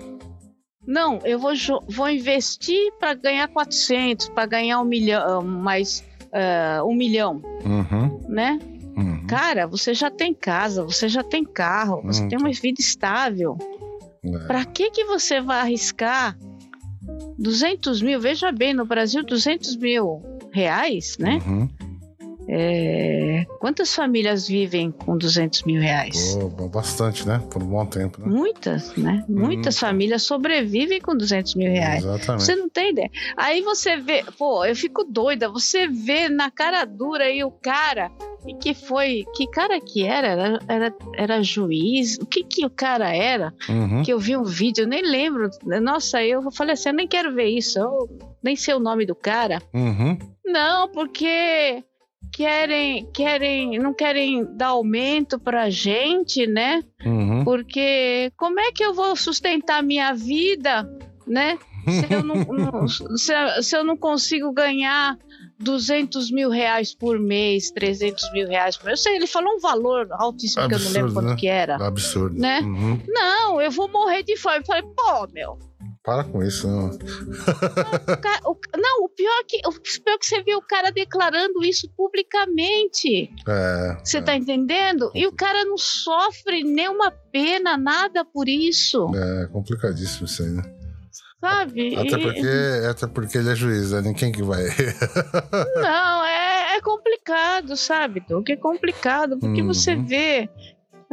Não, 0.87 1.19
eu 1.25 1.39
vou, 1.39 1.53
vou 1.89 2.09
investir 2.09 2.93
para 2.99 3.13
ganhar 3.13 3.49
400, 3.49 4.31
para 4.31 4.47
ganhar 4.47 4.81
um 4.81 4.85
milhão, 4.85 5.43
mais 5.43 6.03
ah, 6.33 6.83
um 6.85 6.95
milhão, 6.95 7.43
Uhum. 7.65 8.21
né? 8.29 8.59
Uhum. 8.97 9.27
Cara, 9.27 9.67
você 9.67 9.93
já 9.93 10.11
tem 10.11 10.33
casa, 10.33 10.83
você 10.83 11.09
já 11.11 11.23
tem 11.23 11.45
carro, 11.45 12.01
você 12.05 12.27
tem 12.29 12.39
uma 12.39 12.51
vida 12.51 12.81
estável. 12.81 13.59
É. 14.35 14.39
Para 14.47 14.65
que 14.65 14.91
que 14.91 15.05
você 15.05 15.41
vai 15.41 15.61
arriscar 15.61 16.37
200 17.39 18.03
mil? 18.03 18.21
Veja 18.21 18.51
bem, 18.51 18.75
no 18.75 18.85
Brasil, 18.85 19.25
200 19.25 19.77
mil 19.77 20.23
reais, 20.53 21.17
né? 21.19 21.41
Uhum. 21.47 21.69
É, 22.49 23.45
Quantas 23.59 23.95
famílias 23.95 24.47
vivem 24.47 24.91
com 24.91 25.17
200 25.17 25.65
mil 25.65 25.81
reais? 25.81 26.37
Pô, 26.57 26.69
bastante, 26.69 27.27
né? 27.27 27.43
Por 27.51 27.63
um 27.63 27.67
bom 27.67 27.87
tempo, 27.87 28.21
né? 28.21 28.27
Muitas, 28.29 28.95
né? 28.97 29.25
Muitas 29.29 29.79
famílias 29.79 30.23
sobrevivem 30.23 31.01
com 31.01 31.17
200 31.17 31.55
mil 31.57 31.71
reais. 31.71 32.05
Exatamente. 32.05 32.45
Você 32.45 32.55
não 32.55 32.69
tem 32.69 32.91
ideia. 32.91 33.11
Aí 33.37 33.63
você 33.63 33.97
vê, 33.97 34.25
pô, 34.39 34.65
eu 34.65 34.77
fico 34.77 35.03
doida. 35.05 35.49
Você 35.49 35.89
vê 35.89 36.29
na 36.29 36.51
cara 36.51 36.85
dura 36.85 37.25
aí 37.25 37.43
o 37.43 37.51
cara 37.51 38.11
e 38.47 38.55
que 38.55 38.73
foi, 38.75 39.25
que 39.35 39.49
cara 39.49 39.81
que 39.81 40.05
era? 40.05 40.29
Era, 40.29 40.59
era, 40.69 40.95
era 41.17 41.43
juiz? 41.43 42.17
O 42.19 42.27
que 42.27 42.45
que 42.45 42.65
o 42.65 42.71
cara 42.71 43.13
era? 43.15 43.53
Uhum. 43.69 44.03
Que 44.03 44.13
eu 44.13 44.19
vi 44.21 44.37
um 44.37 44.45
vídeo, 44.45 44.83
eu 44.83 44.89
nem 44.89 45.03
lembro. 45.03 45.51
Nossa, 45.83 46.23
eu 46.23 46.51
falei 46.53 46.75
assim, 46.75 46.91
eu 46.91 46.95
nem 46.95 47.09
quero 47.09 47.35
ver 47.35 47.49
isso. 47.49 47.79
Eu 47.79 48.09
nem 48.43 48.55
sei 48.55 48.75
o 48.75 48.81
nome 48.81 49.05
do 49.05 49.15
cara. 49.15 49.61
Uhum. 49.75 50.17
Não, 50.45 50.89
porque 50.89 51.83
querem, 52.33 53.07
querem, 53.13 53.79
não 53.79 53.95
querem 53.95 54.45
dar 54.57 54.69
aumento 54.69 55.39
para 55.39 55.71
gente, 55.71 56.47
né? 56.47 56.83
Uhum. 57.05 57.45
Porque 57.45 58.33
como 58.37 58.61
é 58.61 58.73
que 58.73 58.85
eu 58.85 58.95
vou 58.95 59.17
sustentar 59.17 59.83
minha 59.83 60.13
vida, 60.13 60.89
né? 61.27 61.59
Se 61.89 62.13
eu 62.13 62.23
não, 62.23 62.35
não 62.45 62.89
se, 62.89 63.63
se, 63.63 63.77
eu 63.77 63.85
não 63.85 63.97
consigo 63.97 64.53
ganhar 64.53 65.17
200 65.59 66.31
mil 66.31 66.51
reais 66.51 66.95
por 66.95 67.19
mês, 67.19 67.71
300 67.71 68.33
mil 68.33 68.49
reais 68.49 68.77
por 68.77 68.87
mês. 68.87 68.99
Eu 68.99 69.03
sei, 69.05 69.17
ele 69.17 69.27
falou 69.27 69.55
um 69.55 69.61
valor 69.61 70.09
altíssimo 70.13 70.65
Absurdo, 70.65 70.83
que 70.83 70.89
eu 70.89 70.93
não 70.93 71.01
lembro 71.01 71.15
quanto 71.15 71.31
né? 71.31 71.37
que 71.37 71.47
era. 71.47 71.77
Absurdo. 71.77 72.39
Né? 72.39 72.61
Uhum. 72.61 73.01
Não, 73.09 73.61
eu 73.61 73.71
vou 73.71 73.89
morrer 73.89 74.23
de 74.23 74.37
fome. 74.37 74.59
Eu 74.59 74.65
falei, 74.65 74.83
pô, 74.83 75.29
meu, 75.33 75.59
para 76.07 76.23
com 76.23 76.41
isso, 76.41 76.69
não. 76.69 76.87
o 76.87 78.21
cara, 78.21 78.41
o, 78.45 78.57
não, 78.79 79.05
o 79.05 79.09
pior, 79.09 79.41
é 79.41 79.45
que, 79.45 79.57
o 79.67 79.73
pior 79.73 80.15
é 80.15 80.19
que 80.19 80.25
você 80.25 80.41
vê 80.41 80.55
o 80.55 80.63
cara 80.63 80.93
declarando 80.93 81.65
isso 81.65 81.91
publicamente. 81.97 83.29
É. 83.47 83.99
Você 84.05 84.19
é. 84.19 84.23
tá 84.23 84.37
entendendo? 84.37 85.11
E 85.13 85.27
o 85.27 85.33
cara 85.33 85.65
não 85.65 85.77
sofre 85.77 86.63
nenhuma 86.63 87.11
pena, 87.11 87.77
nada 87.77 88.25
por 88.25 88.49
isso. 88.49 89.11
É 89.17 89.49
complicadíssimo 89.49 90.27
isso 90.27 90.45
aí, 90.45 90.51
né? 90.51 90.63
Sabe? 91.41 91.97
Até 91.97 92.19
porque, 92.19 92.87
até 92.89 93.07
porque 93.09 93.39
ele 93.39 93.51
é 93.51 93.57
juiz, 93.57 93.91
né? 93.91 94.15
Quem 94.15 94.31
que 94.31 94.45
vai? 94.45 94.63
não, 95.77 96.25
é, 96.25 96.77
é 96.77 96.81
complicado, 96.81 97.77
sabe, 97.77 98.25
Que 98.45 98.53
É 98.53 98.57
complicado, 98.57 99.39
porque 99.39 99.61
uhum. 99.61 99.67
você 99.67 99.97
vê 99.97 100.49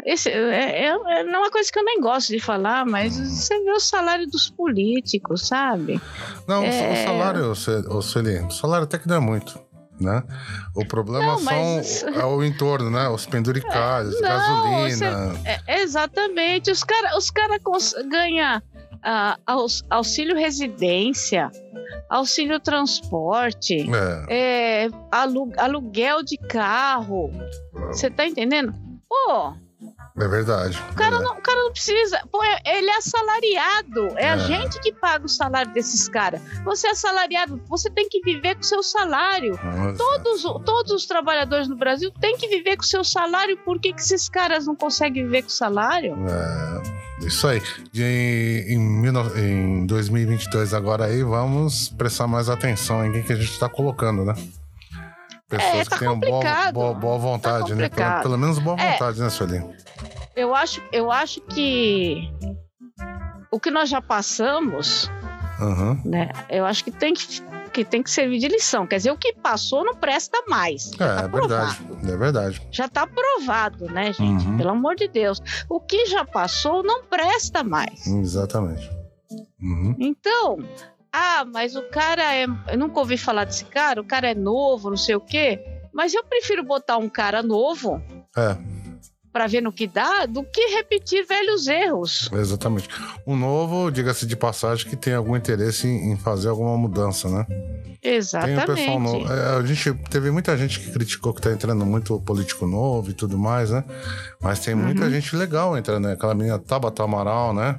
esse, 0.05 0.29
é, 0.29 0.85
é, 0.85 0.87
é 0.87 1.23
uma 1.23 1.51
coisa 1.51 1.71
que 1.71 1.77
eu 1.77 1.85
nem 1.85 1.99
gosto 2.01 2.29
de 2.29 2.39
falar, 2.39 2.85
mas 2.85 3.17
você 3.17 3.63
vê 3.63 3.71
o 3.71 3.79
salário 3.79 4.27
dos 4.27 4.49
políticos, 4.49 5.47
sabe? 5.47 6.01
Não, 6.47 6.63
é... 6.63 6.91
o 6.91 7.05
salário, 7.05 7.51
o 7.89 8.01
Sueli, 8.01 8.39
o 8.39 8.51
salário 8.51 8.85
até 8.85 8.97
que 8.97 9.07
não 9.07 9.15
é 9.15 9.19
muito. 9.19 9.59
Né? 10.01 10.23
O 10.75 10.83
problema 10.85 11.33
não, 11.33 11.41
mas... 11.43 11.87
são 11.87 12.09
é 12.09 12.25
o 12.25 12.43
entorno, 12.43 12.89
né? 12.89 13.07
Os 13.07 13.27
penduricários, 13.27 14.19
não, 14.19 14.27
gasolina. 14.27 15.29
Você... 15.29 15.49
É, 15.67 15.81
exatamente. 15.81 16.71
Os 16.71 16.83
caras 16.83 17.15
os 17.15 17.29
cara 17.29 17.59
ganham 18.09 18.57
uh, 18.57 19.39
aus, 19.45 19.83
auxílio 19.89 20.35
residência, 20.35 21.51
auxílio 22.09 22.59
transporte, 22.59 23.85
é. 24.27 24.85
É, 24.85 24.89
aluguel 25.57 26.23
de 26.23 26.37
carro. 26.37 27.31
Você 27.87 28.09
tá 28.09 28.25
entendendo? 28.25 28.73
Pô, 29.07 29.53
é 30.15 30.27
verdade. 30.27 30.79
O 30.91 30.95
cara, 30.95 31.15
é. 31.15 31.19
não, 31.19 31.33
o 31.33 31.41
cara 31.41 31.59
não 31.63 31.71
precisa. 31.71 32.21
Pô, 32.31 32.39
ele 32.65 32.89
é 32.89 32.97
assalariado. 32.97 34.17
É, 34.17 34.25
é, 34.25 34.29
a 34.29 34.37
gente 34.37 34.79
que 34.79 34.93
paga 34.93 35.25
o 35.25 35.29
salário 35.29 35.73
desses 35.73 36.07
caras. 36.07 36.39
Você 36.63 36.87
é 36.87 36.91
assalariado, 36.91 37.59
você 37.67 37.89
tem 37.89 38.07
que 38.07 38.21
viver 38.21 38.55
com 38.55 38.61
o 38.61 38.65
seu 38.65 38.83
salário. 38.83 39.59
Todos, 39.97 40.43
todos 40.63 40.91
os 40.91 41.05
trabalhadores 41.07 41.67
no 41.67 41.75
Brasil 41.75 42.11
têm 42.19 42.37
que 42.37 42.47
viver 42.47 42.77
com 42.77 42.83
o 42.83 42.85
seu 42.85 43.03
salário. 43.03 43.57
Por 43.57 43.79
que, 43.79 43.91
que 43.91 44.01
esses 44.01 44.29
caras 44.29 44.67
não 44.67 44.75
conseguem 44.75 45.23
viver 45.23 45.41
com 45.41 45.49
o 45.49 45.51
salário? 45.51 46.15
É, 46.29 47.25
isso 47.25 47.47
aí. 47.47 47.61
Em, 47.95 49.07
em 49.35 49.85
2022, 49.87 50.75
agora 50.75 51.05
aí, 51.05 51.23
vamos 51.23 51.89
prestar 51.89 52.27
mais 52.27 52.49
atenção 52.49 53.03
em 53.03 53.11
quem 53.11 53.23
que 53.23 53.33
a 53.33 53.35
gente 53.35 53.51
está 53.51 53.67
colocando, 53.67 54.23
né? 54.23 54.35
Pessoas 55.49 55.73
é, 55.73 55.83
tá 55.85 55.91
que 55.91 55.99
tenham 55.99 56.19
boa, 56.19 56.71
boa, 56.71 56.93
boa 56.93 57.17
vontade, 57.17 57.69
tá 57.69 57.75
né? 57.75 57.89
Pelo, 57.89 58.21
pelo, 58.21 58.37
menos 58.37 58.59
boa 58.59 58.79
é. 58.79 58.93
vontade, 58.93 59.19
né, 59.19 59.29
Sueli? 59.29 59.63
Eu 60.35 60.55
acho, 60.55 60.81
eu 60.91 61.11
acho 61.11 61.41
que 61.41 62.29
o 63.51 63.59
que 63.59 63.69
nós 63.69 63.89
já 63.89 64.01
passamos, 64.01 65.09
uhum. 65.59 66.01
né? 66.03 66.29
Eu 66.49 66.65
acho 66.65 66.83
que 66.83 66.91
tem 66.91 67.13
que, 67.13 67.41
que 67.71 67.85
tem 67.85 68.01
que 68.01 68.09
servir 68.09 68.39
de 68.39 68.47
lição. 68.47 68.87
Quer 68.87 68.97
dizer, 68.97 69.11
o 69.11 69.17
que 69.17 69.33
passou 69.33 69.85
não 69.85 69.95
presta 69.95 70.43
mais. 70.47 70.91
É, 70.93 70.97
tá 70.97 71.21
é 71.21 71.27
verdade. 71.27 71.77
É 72.03 72.17
verdade. 72.17 72.67
Já 72.71 72.85
está 72.85 73.05
provado, 73.05 73.85
né, 73.85 74.11
gente? 74.11 74.47
Uhum. 74.47 74.57
Pelo 74.57 74.71
amor 74.71 74.95
de 74.95 75.07
Deus. 75.07 75.39
O 75.69 75.79
que 75.79 76.07
já 76.07 76.25
passou 76.25 76.81
não 76.81 77.03
presta 77.03 77.63
mais. 77.63 78.07
Exatamente. 78.07 78.89
Uhum. 79.61 79.95
Então, 79.99 80.57
ah, 81.11 81.45
mas 81.45 81.75
o 81.75 81.83
cara 81.83 82.33
é. 82.33 82.45
Eu 82.71 82.77
nunca 82.79 82.99
ouvi 82.99 83.17
falar 83.17 83.45
desse 83.45 83.65
cara, 83.65 84.01
o 84.01 84.05
cara 84.05 84.31
é 84.31 84.35
novo, 84.35 84.89
não 84.89 84.97
sei 84.97 85.15
o 85.15 85.21
quê. 85.21 85.63
Mas 85.93 86.11
eu 86.15 86.23
prefiro 86.23 86.63
botar 86.63 86.97
um 86.97 87.07
cara 87.07 87.43
novo. 87.43 88.01
É. 88.35 88.57
Para 89.33 89.47
ver 89.47 89.61
no 89.61 89.73
que 89.73 89.87
dá, 89.87 90.27
do 90.27 90.43
que 90.43 90.75
repetir 90.75 91.25
velhos 91.25 91.67
erros. 91.67 92.29
Exatamente. 92.31 92.87
O 93.25 93.35
novo, 93.35 93.89
diga-se 93.89 94.27
de 94.27 94.35
passagem, 94.35 94.87
que 94.87 94.95
tem 94.95 95.15
algum 95.15 95.35
interesse 95.35 95.87
em 95.87 96.15
fazer 96.15 96.49
alguma 96.49 96.77
mudança, 96.77 97.27
né? 97.27 97.45
Exatamente. 98.03 98.65
Tem 98.65 98.73
um 98.73 98.77
pessoal 98.77 98.99
novo. 98.99 99.33
É, 99.33 99.57
a 99.57 99.65
gente 99.65 99.93
teve 100.09 100.29
muita 100.29 100.55
gente 100.57 100.79
que 100.79 100.91
criticou 100.91 101.33
que 101.33 101.41
tá 101.41 101.51
entrando 101.51 101.85
muito 101.85 102.19
político 102.19 102.67
novo 102.67 103.09
e 103.09 103.13
tudo 103.13 103.37
mais, 103.37 103.71
né? 103.71 103.83
Mas 104.41 104.59
tem 104.59 104.75
muita 104.75 105.05
uhum. 105.05 105.09
gente 105.09 105.35
legal 105.35 105.77
entrando, 105.77 106.07
né? 106.07 106.13
Aquela 106.13 106.35
menina 106.35 106.59
Tabata 106.59 107.03
Amaral, 107.03 107.53
né? 107.53 107.77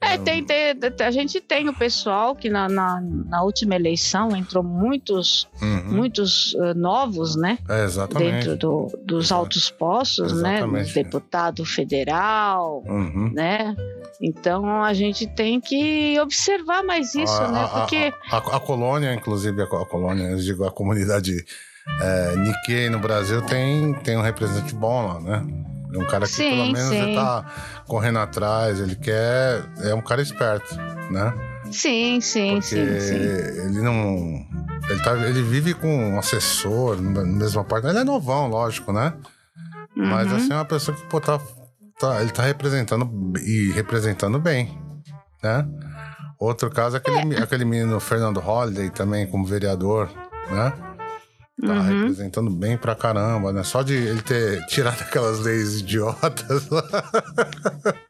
É, 0.00 0.16
tem, 0.16 0.44
tem, 0.44 0.74
a 1.04 1.10
gente 1.10 1.40
tem 1.40 1.68
o 1.68 1.74
pessoal 1.74 2.34
que 2.34 2.48
na, 2.48 2.68
na, 2.68 3.00
na 3.00 3.42
última 3.42 3.74
eleição 3.74 4.34
entrou 4.36 4.62
muitos, 4.62 5.48
uhum. 5.60 5.92
muitos 5.92 6.54
uh, 6.54 6.72
novos, 6.74 7.34
né? 7.34 7.58
É, 7.68 7.84
exatamente. 7.84 8.46
Dentro 8.46 8.56
do, 8.56 8.98
dos 9.04 9.26
Exato. 9.26 9.40
altos 9.40 9.70
postos, 9.70 10.32
exatamente. 10.32 10.86
né? 10.86 11.02
Deputado 11.02 11.64
federal, 11.64 12.84
uhum. 12.86 13.32
né? 13.34 13.74
Então 14.20 14.82
a 14.82 14.94
gente 14.94 15.26
tem 15.26 15.60
que 15.60 16.18
observar 16.20 16.84
mais 16.84 17.16
isso, 17.16 17.42
a, 17.42 17.50
né? 17.50 17.68
Porque. 17.72 18.12
A, 18.30 18.36
a, 18.36 18.56
a, 18.56 18.60
colônia, 18.60 19.12
inclusive, 19.12 19.62
a, 19.62 19.66
colônia, 19.66 20.30
eu 20.30 20.38
digo, 20.38 20.64
a 20.64 20.70
comunidade 20.70 21.44
é, 22.00 22.36
Nikkei 22.36 22.88
no 22.88 23.00
Brasil 23.00 23.42
tem, 23.42 23.94
tem 23.94 24.16
um 24.16 24.22
representante 24.22 24.74
bom 24.74 25.06
lá, 25.06 25.20
né? 25.20 25.46
É 25.92 25.98
um 25.98 26.06
cara 26.06 26.26
que 26.26 26.32
sim, 26.32 26.50
pelo 26.50 26.72
menos 26.72 26.88
sim. 26.88 26.96
ele 26.96 27.14
tá 27.14 27.44
correndo 27.86 28.18
atrás, 28.18 28.78
ele 28.80 28.94
quer. 28.94 29.64
É 29.80 29.94
um 29.94 30.02
cara 30.02 30.20
esperto, 30.20 30.76
né? 31.10 31.32
Sim, 31.70 32.20
sim, 32.20 32.60
Porque 32.60 32.66
sim, 32.66 33.00
sim. 33.00 33.14
Ele 33.14 33.80
não. 33.80 34.46
Ele, 34.88 35.02
tá, 35.02 35.16
ele 35.28 35.42
vive 35.42 35.74
com 35.74 36.12
um 36.12 36.18
assessor 36.18 37.00
na 37.00 37.24
mesma 37.24 37.64
parte. 37.64 37.86
Ele 37.86 37.98
é 37.98 38.04
novão, 38.04 38.48
lógico, 38.48 38.92
né? 38.92 39.14
Uhum. 39.96 40.06
Mas 40.06 40.32
assim, 40.32 40.52
é 40.52 40.56
uma 40.56 40.64
pessoa 40.64 40.96
que, 40.96 41.04
pô, 41.06 41.20
tá, 41.20 41.40
tá, 41.98 42.20
ele 42.20 42.30
tá 42.30 42.42
representando 42.42 43.10
e 43.38 43.70
representando 43.72 44.38
bem, 44.38 44.78
né? 45.42 45.66
Outro 46.38 46.70
caso 46.70 46.96
é 46.96 46.98
aquele, 46.98 47.34
é. 47.34 47.42
aquele 47.42 47.64
menino 47.64 47.98
Fernando 47.98 48.38
Holliday 48.38 48.90
também, 48.90 49.26
como 49.26 49.44
vereador, 49.44 50.08
né? 50.50 50.72
Tá 51.60 51.72
uhum. 51.72 51.82
representando 51.82 52.50
bem 52.50 52.78
pra 52.78 52.94
caramba, 52.94 53.52
né? 53.52 53.64
Só 53.64 53.82
de 53.82 53.94
ele 53.94 54.22
ter 54.22 54.64
tirado 54.68 55.00
aquelas 55.00 55.40
leis 55.40 55.80
idiotas. 55.80 56.68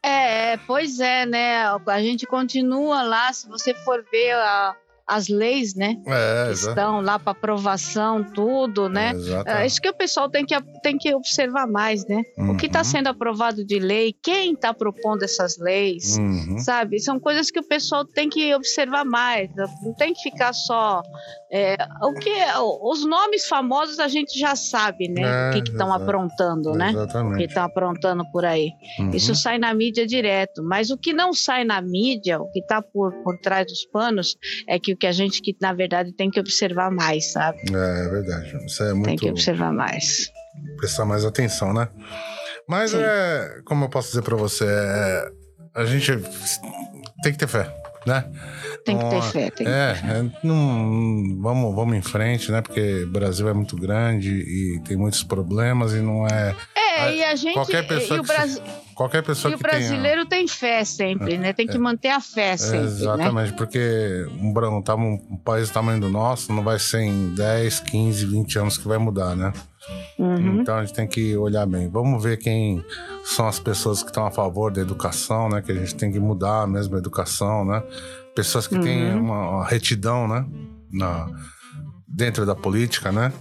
é, 0.03 0.57
pois 0.67 0.99
é, 0.99 1.25
né? 1.25 1.63
A 1.87 2.01
gente 2.01 2.27
continua 2.27 3.01
lá, 3.01 3.33
se 3.33 3.47
você 3.47 3.73
for 3.73 4.05
ver 4.11 4.33
a, 4.33 4.75
as 5.09 5.27
leis, 5.27 5.73
né? 5.73 5.97
É, 6.05 6.51
estão 6.51 7.01
lá 7.01 7.17
para 7.17 7.31
aprovação, 7.31 8.23
tudo, 8.23 8.87
né? 8.87 9.11
É, 9.45 9.65
isso 9.65 9.81
que 9.81 9.89
o 9.89 9.93
pessoal 9.93 10.29
tem 10.29 10.45
que, 10.45 10.55
tem 10.83 10.97
que 10.97 11.13
observar 11.15 11.67
mais, 11.67 12.05
né? 12.07 12.21
Uhum. 12.37 12.51
O 12.51 12.57
que 12.57 12.67
está 12.67 12.83
sendo 12.83 13.07
aprovado 13.07 13.65
de 13.65 13.79
lei, 13.79 14.13
quem 14.21 14.53
está 14.53 14.71
propondo 14.71 15.23
essas 15.23 15.57
leis, 15.57 16.15
uhum. 16.17 16.59
sabe? 16.59 16.99
São 16.99 17.19
coisas 17.19 17.49
que 17.49 17.59
o 17.59 17.67
pessoal 17.67 18.05
tem 18.05 18.29
que 18.29 18.53
observar 18.53 19.03
mais. 19.03 19.49
Não 19.83 19.95
tem 19.95 20.13
que 20.13 20.21
ficar 20.21 20.53
só. 20.53 21.01
É, 21.51 21.75
o 22.03 22.13
que 22.13 22.31
os 22.83 23.03
nomes 23.03 23.47
famosos 23.47 23.97
a 23.97 24.07
gente 24.07 24.37
já 24.37 24.55
sabe, 24.55 25.07
né? 25.07 25.23
É, 25.23 25.49
o 25.49 25.53
que 25.63 25.71
estão 25.71 25.91
aprontando, 25.91 26.73
né? 26.73 26.91
Exatamente. 26.91 27.33
O 27.33 27.37
que 27.37 27.45
estão 27.45 27.63
aprontando 27.63 28.23
por 28.31 28.45
aí. 28.45 28.69
Uhum. 28.99 29.09
Isso 29.09 29.33
sai 29.33 29.57
na 29.57 29.73
mídia 29.73 30.05
direto. 30.05 30.61
Mas 30.63 30.91
o 30.91 30.97
que 30.97 31.13
não 31.13 31.33
sai 31.33 31.63
na 31.63 31.81
mídia, 31.81 32.39
o 32.39 32.51
que 32.51 32.59
está 32.59 32.79
por, 32.79 33.11
por 33.23 33.39
trás 33.39 33.65
dos 33.65 33.85
panos, 33.85 34.37
é 34.67 34.77
que 34.77 34.98
que 34.99 35.07
a 35.07 35.11
gente 35.11 35.41
que 35.41 35.55
na 35.61 35.73
verdade 35.73 36.11
tem 36.11 36.29
que 36.29 36.39
observar 36.39 36.91
mais, 36.91 37.31
sabe? 37.31 37.59
É, 37.73 38.05
é 38.05 38.09
verdade. 38.09 38.65
Isso 38.65 38.83
é 38.83 38.93
muito. 38.93 39.05
Tem 39.05 39.17
que 39.17 39.29
observar 39.29 39.71
mais. 39.71 40.31
Prestar 40.77 41.05
mais 41.05 41.25
atenção, 41.25 41.73
né? 41.73 41.87
Mas 42.67 42.91
Sim. 42.91 42.99
é, 43.01 43.61
como 43.65 43.85
eu 43.85 43.89
posso 43.89 44.09
dizer 44.09 44.21
para 44.21 44.35
você, 44.35 44.65
é, 44.65 45.31
a 45.73 45.85
gente 45.85 46.11
tem 47.23 47.31
que 47.31 47.37
ter 47.37 47.47
fé, 47.47 47.73
né? 48.09 48.25
Tem 48.83 48.97
que 48.97 49.05
ter 49.09 49.21
fé. 49.21 49.51
Tem 49.51 49.67
é, 49.67 49.93
que 49.93 50.01
ter 50.01 50.07
fé. 50.07 50.17
é 50.19 50.31
não, 50.43 51.37
vamos, 51.39 51.75
vamos 51.75 51.95
em 51.95 52.01
frente, 52.01 52.51
né? 52.51 52.61
Porque 52.61 53.03
o 53.03 53.11
Brasil 53.11 53.47
é 53.47 53.53
muito 53.53 53.75
grande 53.77 54.29
e 54.31 54.81
tem 54.87 54.97
muitos 54.97 55.23
problemas 55.23 55.93
e 55.93 56.01
não 56.01 56.27
é. 56.27 56.55
É, 56.75 57.15
e 57.15 57.23
a 57.23 57.35
gente. 57.35 57.53
Qualquer 57.53 57.87
pessoa 57.87 58.17
e 58.17 58.21
o 58.21 58.25
se- 58.25 58.33
Brasil, 58.33 58.63
Qualquer 58.95 59.23
pessoa 59.23 59.51
e 59.51 59.55
o 59.55 59.57
que 59.57 59.63
tenha. 59.63 59.77
brasileiro 59.77 60.25
tem 60.25 60.47
fé 60.47 60.83
sempre, 60.83 61.37
né? 61.37 61.53
Tem 61.53 61.65
que 61.65 61.77
manter 61.77 62.09
a 62.09 62.19
fé 62.19 62.57
sempre, 62.57 62.79
né? 62.79 62.85
Exatamente, 62.85 63.53
porque 63.53 64.25
um, 64.41 64.53
um, 64.53 65.33
um 65.33 65.37
país 65.37 65.69
do 65.69 65.73
tamanho 65.73 66.01
do 66.01 66.09
nosso 66.09 66.51
não 66.51 66.63
vai 66.63 66.77
ser 66.79 67.01
em 67.01 67.29
10, 67.33 67.79
15, 67.79 68.25
20 68.25 68.59
anos 68.59 68.77
que 68.77 68.87
vai 68.87 68.97
mudar, 68.97 69.35
né? 69.35 69.53
Uhum. 70.17 70.61
Então 70.61 70.77
a 70.77 70.85
gente 70.85 70.93
tem 70.95 71.07
que 71.07 71.35
olhar 71.37 71.65
bem. 71.65 71.89
Vamos 71.89 72.21
ver 72.21 72.37
quem 72.37 72.83
são 73.23 73.47
as 73.47 73.59
pessoas 73.59 74.01
que 74.03 74.09
estão 74.09 74.25
a 74.25 74.31
favor 74.31 74.71
da 74.71 74.81
educação, 74.81 75.47
né? 75.49 75.61
Que 75.61 75.71
a 75.71 75.75
gente 75.75 75.95
tem 75.95 76.11
que 76.11 76.19
mudar 76.19 76.67
mesmo 76.67 76.95
a 76.95 76.99
educação, 76.99 77.63
né? 77.63 77.81
Pessoas 78.35 78.67
que 78.67 78.77
têm 78.79 79.13
Uhum. 79.13 79.21
uma, 79.23 79.49
uma 79.49 79.65
retidão, 79.65 80.27
né? 80.27 80.45
Na, 80.91 81.27
dentro 82.07 82.45
da 82.45 82.55
política, 82.55 83.11
né? 83.11 83.31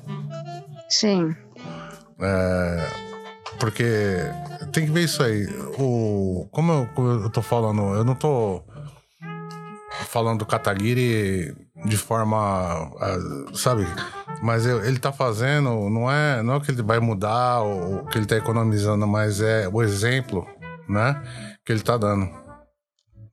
Sim. 0.88 1.34
É, 2.20 2.86
porque 3.58 3.84
tem 4.72 4.86
que 4.86 4.92
ver 4.92 5.04
isso 5.04 5.22
aí. 5.22 5.46
O, 5.78 6.48
como 6.52 6.72
eu, 6.72 6.88
como 6.94 7.08
eu 7.24 7.30
tô 7.30 7.42
falando, 7.42 7.82
eu 7.94 8.04
não 8.04 8.14
tô 8.14 8.62
falando 10.06 10.40
do 10.40 10.46
Kataguiri 10.46 11.54
de 11.86 11.96
forma, 11.96 12.36
ah, 13.00 13.16
sabe? 13.54 13.86
Mas 14.42 14.64
ele 14.66 14.98
tá 14.98 15.12
fazendo, 15.12 15.90
não 15.90 16.10
é, 16.10 16.42
não 16.42 16.54
é 16.54 16.60
que 16.60 16.70
ele 16.70 16.82
vai 16.82 17.00
mudar 17.00 17.62
o 17.62 18.06
que 18.06 18.18
ele 18.18 18.26
tá 18.26 18.36
economizando, 18.36 19.06
mas 19.06 19.40
é 19.40 19.68
o 19.68 19.82
exemplo, 19.82 20.46
né? 20.88 21.20
Que 21.64 21.72
ele 21.72 21.80
tá 21.80 21.96
dando. 21.96 22.30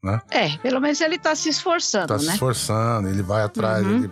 Né? 0.04 0.22
É, 0.30 0.58
pelo 0.58 0.80
menos 0.80 1.02
ele 1.02 1.18
tá 1.18 1.36
se 1.36 1.50
esforçando, 1.50 2.08
tá 2.08 2.14
né? 2.16 2.20
se 2.20 2.30
esforçando, 2.32 3.10
ele 3.10 3.24
vai 3.24 3.42
atrás, 3.44 3.84
Uhum. 3.86 3.96
ele, 4.04 4.12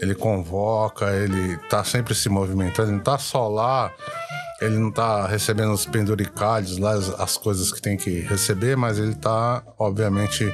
ele 0.00 0.14
convoca, 0.14 1.10
ele 1.12 1.56
tá 1.70 1.82
sempre 1.82 2.14
se 2.14 2.28
movimentando, 2.28 2.90
ele 2.90 2.96
não 2.98 3.02
tá 3.04 3.16
só 3.16 3.48
lá, 3.48 3.90
ele 4.60 4.76
não 4.76 4.90
tá 4.90 5.26
recebendo 5.26 5.72
os 5.72 5.86
penduricalhos 5.86 6.76
lá, 6.76 6.92
as, 6.92 7.08
as 7.20 7.36
coisas 7.38 7.72
que 7.72 7.80
tem 7.80 7.96
que 7.96 8.20
receber, 8.20 8.76
mas 8.76 8.98
ele 8.98 9.14
tá, 9.14 9.62
obviamente, 9.78 10.44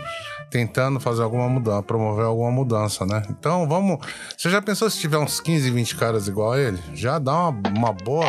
tentando 0.50 0.98
fazer 1.00 1.22
alguma 1.22 1.48
mudança, 1.48 1.82
promover 1.82 2.24
alguma 2.24 2.50
mudança, 2.50 3.06
né? 3.06 3.22
Então 3.30 3.68
vamos. 3.68 3.98
Você 4.36 4.50
já 4.50 4.60
pensou 4.60 4.90
se 4.90 4.98
tiver 4.98 5.18
uns 5.18 5.40
15, 5.40 5.70
20 5.70 5.96
caras 5.96 6.26
igual 6.28 6.52
a 6.52 6.60
ele? 6.60 6.78
Já 6.94 7.18
dá 7.18 7.48
uma, 7.48 7.68
uma 7.70 7.92
boa. 7.92 8.24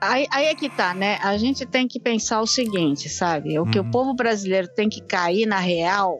Aí, 0.00 0.26
aí 0.30 0.46
é 0.46 0.54
que 0.54 0.70
tá, 0.70 0.94
né? 0.94 1.18
A 1.22 1.36
gente 1.36 1.66
tem 1.66 1.86
que 1.86 2.00
pensar 2.00 2.40
o 2.40 2.46
seguinte, 2.46 3.08
sabe? 3.08 3.58
O 3.58 3.66
que 3.66 3.78
Uhum. 3.78 3.88
o 3.88 3.90
povo 3.90 4.14
brasileiro 4.14 4.66
tem 4.68 4.88
que 4.88 5.02
cair 5.02 5.44
na 5.46 5.58
real, 5.58 6.18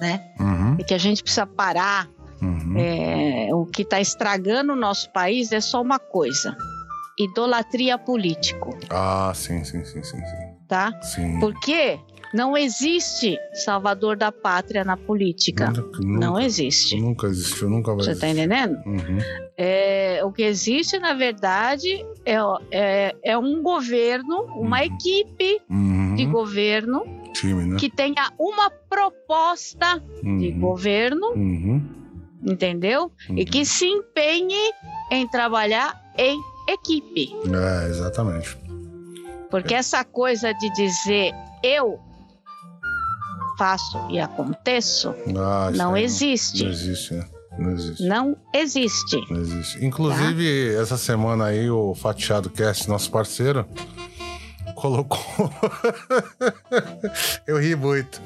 né? 0.00 0.22
Uhum, 0.38 0.76
E 0.78 0.84
que 0.84 0.94
a 0.94 0.98
gente 0.98 1.22
precisa 1.22 1.46
parar. 1.46 2.08
uhum. 2.40 2.74
é, 2.78 3.48
o 3.52 3.66
que 3.66 3.82
está 3.82 4.00
estragando 4.00 4.72
o 4.72 4.76
nosso 4.76 5.10
país 5.12 5.50
é 5.52 5.60
só 5.60 5.82
uma 5.82 5.98
coisa: 5.98 6.56
idolatria 7.18 7.98
político, 7.98 8.78
Ah, 8.88 9.32
sim, 9.34 9.64
sim, 9.64 9.84
sim, 9.84 10.02
sim, 10.04 10.18
sim. 10.24 10.54
tá? 10.68 10.92
Sim. 11.02 11.40
Porque 11.40 11.98
não 12.32 12.56
existe 12.56 13.36
salvador 13.52 14.16
da 14.16 14.30
pátria 14.30 14.84
na 14.84 14.96
política. 14.96 15.70
Nunca, 15.70 16.00
Não 16.02 16.38
existe. 16.38 16.96
nunca 17.00 17.26
existiu, 17.26 17.68
nunca 17.68 17.92
vai 17.94 18.04
Você 18.04 18.12
está 18.12 18.28
entendendo? 18.28 18.76
Uhum. 18.86 19.18
É, 19.56 20.20
o 20.24 20.32
que 20.32 20.42
existe, 20.42 20.98
na 20.98 21.12
verdade, 21.14 21.88
é, 22.24 22.36
é, 22.70 23.16
é 23.24 23.38
um 23.38 23.62
governo, 23.62 24.44
uma 24.54 24.78
Uhum. 24.78 24.84
equipe 24.84 25.60
Uhum. 25.68 26.14
de 26.14 26.26
governo 26.26 27.02
Time, 27.34 27.64
né? 27.64 27.76
que 27.78 27.90
tenha 27.90 28.30
uma 28.38 28.70
proposta 28.70 30.02
de 30.22 30.48
Uhum. 30.48 30.60
governo, 30.60 31.26
Uhum. 31.34 31.82
entendeu? 32.44 33.10
E 33.28 33.32
Uhum. 33.40 33.44
que 33.44 33.64
se 33.64 33.86
empenhe 33.86 34.72
em 35.10 35.26
trabalhar 35.28 36.00
em 36.16 36.38
equipe. 36.68 37.30
É, 37.46 37.88
exatamente. 37.88 38.56
Porque 39.50 39.74
essa 39.74 40.04
coisa 40.04 40.52
de 40.54 40.72
dizer 40.74 41.32
eu 41.62 41.98
faço 43.60 43.98
e 44.08 44.18
aconteço 44.18 45.14
Ah, 45.36 45.70
não 45.74 45.92
aí 45.92 46.04
existe. 46.04 46.64
Não 46.64 46.70
existe, 46.70 47.12
né? 47.12 47.26
Não 47.58 47.70
existe. 47.72 48.02
Não 48.02 48.36
existe. 48.54 49.24
Não 49.30 49.40
existe. 49.42 49.84
Inclusive, 49.84 50.74
essa 50.76 50.96
semana 50.96 51.44
aí, 51.44 51.68
o 51.68 51.94
Fatiado 51.94 52.48
Cast, 52.48 52.88
nosso 52.88 53.10
parceiro, 53.10 53.66
colocou. 54.74 55.18
eu 57.46 57.58
ri 57.58 57.76
muito. 57.76 58.22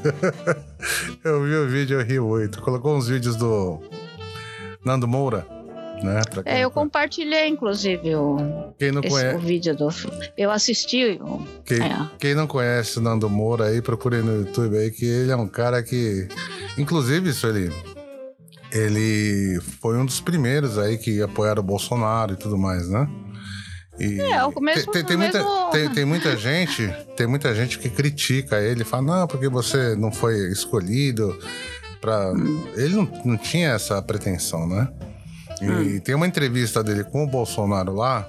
eu 1.25 1.43
vi 1.43 1.55
o 1.57 1.69
vídeo, 1.69 2.01
eu 2.01 2.07
ri 2.07 2.21
muito. 2.21 2.63
Colocou 2.63 2.97
uns 2.97 3.09
vídeos 3.09 3.35
do 3.35 3.83
Nando 4.85 5.09
Moura, 5.09 5.45
né? 6.05 6.21
É, 6.45 6.61
eu 6.65 6.71
compartilhei, 6.71 7.49
inclusive, 7.49 8.15
o, 8.15 8.37
quem, 8.79 8.93
não 8.93 9.01
esse, 9.03 9.09
o 9.09 9.11
conhece, 9.19 9.39
vídeo 9.45 9.77
do. 9.77 9.89
Eu 10.37 10.51
assisti. 10.51 11.19
o- 11.21 11.45
quem, 11.65 11.81
é. 11.83 12.09
quem 12.19 12.35
não 12.35 12.47
conhece 12.47 12.99
o 12.99 13.03
Nando 13.03 13.29
Moura 13.29 13.67
aí, 13.67 13.81
procure 13.83 14.19
no 14.23 14.41
YouTube 14.47 14.77
aí, 14.77 14.91
que 14.91 15.05
ele 15.05 15.33
é 15.33 15.37
um 15.37 15.49
cara 15.49 15.83
que. 15.83 16.29
Inclusive, 16.79 17.31
isso 17.31 17.47
ele. 17.47 17.73
Ele 18.73 19.61
foi 19.81 19.97
um 19.97 20.05
dos 20.05 20.21
primeiros 20.21 20.79
aí 20.79 20.99
que 20.99 21.23
apoiaram 21.23 21.63
o 21.63 21.67
Bolsonaro 21.67 22.33
e 22.33 22.37
tudo 22.37 22.59
mais, 22.59 22.89
né? 22.89 23.09
E 24.01 24.21
É, 24.21 24.45
o 24.45 24.61
mesmo- 24.61 24.91
tem, 24.91 25.05
tem, 25.05 25.05
tem 25.05 25.17
o 25.17 25.19
muita, 25.21 25.39
mesmo- 25.39 25.71
tem, 25.71 25.89
tem 25.91 26.05
muita 26.05 26.37
gente, 26.37 26.93
tem 27.17 27.27
muita 27.29 27.55
gente 27.55 27.79
que 27.79 27.89
critica 27.89 28.61
ele, 28.61 28.83
fala, 28.83 29.21
não, 29.21 29.27
porque 29.29 29.49
você 29.49 29.95
não 29.95 30.11
foi 30.11 30.51
escolhido 30.51 31.39
para 32.01 32.33
Ele 32.77 32.97
não, 32.97 33.09
não 33.25 33.37
tinha 33.37 33.69
essa 33.71 34.03
pretensão, 34.03 34.67
né? 34.69 34.89
E 35.83 36.01
tem 36.01 36.15
uma 36.15 36.27
entrevista 36.27 36.83
dele 36.83 37.05
com 37.05 37.25
o 37.25 37.27
Bolsonaro 37.27 37.95
lá, 37.95 38.27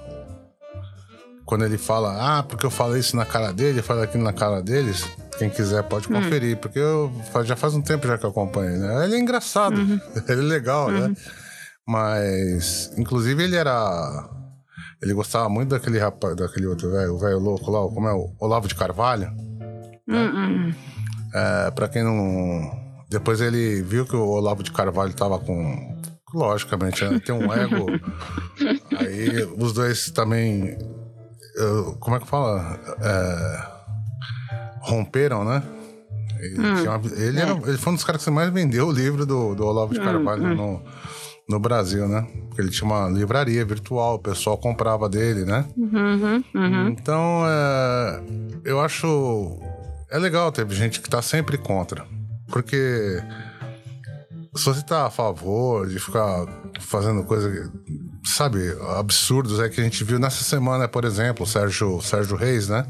quando 1.44 1.64
ele 1.64 1.78
fala, 1.78 2.38
ah, 2.38 2.42
porque 2.42 2.66
eu 2.66 2.70
falei 2.70 3.00
isso 3.00 3.16
na 3.16 3.24
cara 3.24 3.52
dele, 3.52 3.78
eu 3.78 3.84
falei 3.84 4.04
aquilo 4.04 4.24
na 4.24 4.32
cara 4.32 4.62
deles. 4.62 5.04
Quem 5.38 5.50
quiser 5.50 5.82
pode 5.84 6.08
conferir, 6.08 6.56
porque 6.56 6.78
eu 6.78 7.12
já 7.44 7.54
faz 7.54 7.74
um 7.74 7.82
tempo 7.82 8.06
já 8.06 8.16
que 8.16 8.24
eu 8.24 8.30
acompanho 8.30 8.70
ele. 8.70 8.78
né? 8.78 9.04
Ele 9.04 9.16
é 9.16 9.18
engraçado, 9.18 9.78
ele 10.28 10.40
é 10.40 10.44
legal, 10.44 10.90
né? 10.90 11.14
Mas, 11.86 12.92
inclusive, 12.96 13.44
ele 13.44 13.54
era. 13.54 14.28
Ele 15.00 15.12
gostava 15.12 15.48
muito 15.48 15.68
daquele 15.70 15.98
rapaz, 15.98 16.34
daquele 16.34 16.66
outro 16.66 16.90
velho, 16.90 17.14
o 17.14 17.18
velho 17.18 17.38
louco 17.38 17.70
lá, 17.70 17.80
como 17.86 18.08
é 18.08 18.12
o 18.14 18.32
Olavo 18.40 18.66
de 18.66 18.74
Carvalho. 18.74 19.30
Hum, 20.08 20.16
hum, 20.16 20.68
hum. 20.68 20.74
É, 21.34 21.70
pra 21.70 21.86
quem 21.86 22.02
não. 22.02 22.84
Depois 23.08 23.40
ele 23.40 23.82
viu 23.82 24.04
que 24.04 24.16
o 24.16 24.26
Olavo 24.26 24.62
de 24.62 24.72
Carvalho 24.72 25.12
tava 25.14 25.38
com. 25.38 25.95
Logicamente, 26.34 27.04
né? 27.04 27.20
tem 27.24 27.34
um 27.34 27.52
ego. 27.52 27.86
Aí 28.98 29.44
os 29.58 29.72
dois 29.72 30.10
também. 30.10 30.76
eu- 31.56 31.96
como 32.00 32.16
é 32.16 32.20
que 32.20 32.26
fala? 32.26 32.78
É, 33.00 33.76
romperam, 34.80 35.44
né? 35.44 35.62
Ele, 36.38 36.54
tinha 36.80 36.90
uma- 36.96 37.12
ele 37.16 37.40
era- 37.40 37.52
ele 37.66 37.78
foi 37.78 37.92
um 37.92 37.96
dos 37.96 38.04
caras 38.04 38.22
que 38.22 38.30
mais 38.30 38.50
vendeu 38.52 38.88
o 38.88 38.92
livro 38.92 39.24
do, 39.24 39.54
do 39.54 39.64
Olavo 39.64 39.94
de 39.94 40.00
Carvalho 40.00 40.54
no, 40.54 40.82
no 41.48 41.58
Brasil, 41.58 42.06
né? 42.06 42.26
Porque 42.48 42.60
ele 42.60 42.70
tinha 42.70 42.86
uma 42.86 43.08
livraria 43.08 43.64
virtual, 43.64 44.16
o 44.16 44.18
pessoal 44.18 44.58
comprava 44.58 45.08
dele, 45.08 45.44
né? 45.46 45.64
Uhum, 45.76 46.44
uhum. 46.54 46.88
Então, 46.88 47.42
é, 47.46 48.20
eu 48.64 48.80
acho. 48.80 49.58
É 50.10 50.18
legal 50.18 50.52
ter 50.52 50.68
gente 50.70 51.00
que 51.00 51.08
tá 51.08 51.22
sempre 51.22 51.56
contra. 51.56 52.04
Porque 52.48 53.22
se 54.56 54.64
você 54.64 54.82
tá 54.82 55.06
a 55.06 55.10
favor 55.10 55.86
de 55.88 55.98
ficar 55.98 56.46
fazendo 56.80 57.24
coisa, 57.24 57.72
sabe, 58.24 58.60
absurdos 58.98 59.60
é 59.60 59.68
que 59.68 59.80
a 59.80 59.84
gente 59.84 60.02
viu 60.04 60.18
nessa 60.18 60.42
semana, 60.42 60.88
por 60.88 61.04
exemplo, 61.04 61.44
o 61.44 61.46
Sérgio, 61.46 62.00
Sérgio 62.00 62.36
Reis, 62.36 62.68
né? 62.68 62.86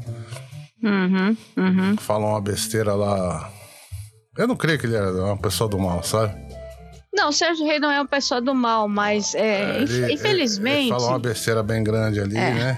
Uhum, 0.83 1.37
uhum. 1.57 1.97
Fala 1.97 2.27
uma 2.27 2.41
besteira 2.41 2.93
lá. 2.93 3.51
Eu 4.37 4.47
não 4.47 4.55
creio 4.55 4.79
que 4.79 4.85
ele 4.85 4.95
era 4.95 5.11
uma 5.11 5.37
pessoa 5.37 5.69
do 5.69 5.79
mal, 5.79 6.03
sabe? 6.03 6.46
Não, 7.17 7.29
o 7.29 7.33
Sérgio 7.33 7.65
Rei 7.65 7.79
não 7.79 7.89
é 7.91 7.99
uma 7.99 8.07
pessoa 8.07 8.39
do 8.39 8.53
mal, 8.53 8.87
mas 8.87 9.33
é, 9.35 9.81
inf- 9.81 9.91
Ele- 9.91 10.13
infelizmente. 10.13 10.81
Ele 10.81 10.89
fala 10.91 11.07
uma 11.07 11.19
besteira 11.19 11.63
bem 11.63 11.83
grande 11.83 12.19
ali, 12.19 12.37
É. 12.37 12.53
né? 12.53 12.77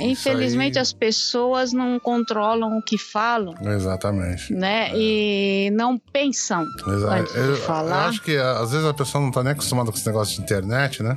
E 0.00 0.10
Infelizmente 0.10 0.72
isso 0.72 0.80
as 0.80 0.92
pessoas 0.92 1.72
não 1.72 1.98
controlam 2.00 2.76
o 2.76 2.82
que 2.82 2.98
falam, 2.98 3.54
aí- 3.60 3.74
Exatamente. 3.74 4.52
né? 4.52 4.90
E 4.94 5.70
não 5.74 5.96
pensam 5.96 6.66
Exato. 6.88 7.12
antes 7.14 7.34
Eu, 7.36 7.54
de 7.54 7.60
falar. 7.60 8.02
eu 8.04 8.08
acho 8.08 8.22
que 8.22 8.36
às 8.36 8.72
vezes 8.72 8.84
a 8.86 8.92
pessoa 8.92 9.22
não 9.22 9.30
tá 9.30 9.42
nem 9.44 9.52
acostumada 9.52 9.90
com 9.90 9.96
esse 9.96 10.06
negócio 10.06 10.34
de 10.36 10.42
internet, 10.42 11.02
né? 11.02 11.16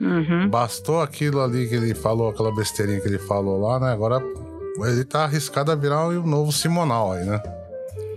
Uhum. 0.00 0.48
Bastou 0.48 1.00
aquilo 1.00 1.40
ali 1.42 1.68
que 1.68 1.74
ele 1.74 1.94
falou, 1.94 2.28
aquela 2.30 2.54
besteirinha 2.54 3.00
que 3.00 3.08
ele 3.08 3.18
falou 3.18 3.60
lá, 3.60 3.80
né? 3.80 3.92
Agora 3.92 4.22
ele 4.84 5.04
tá 5.04 5.24
arriscado 5.24 5.72
a 5.72 5.74
virar 5.74 6.06
um 6.06 6.22
novo 6.26 6.52
Simonal 6.52 7.12
aí, 7.12 7.24
né? 7.24 7.40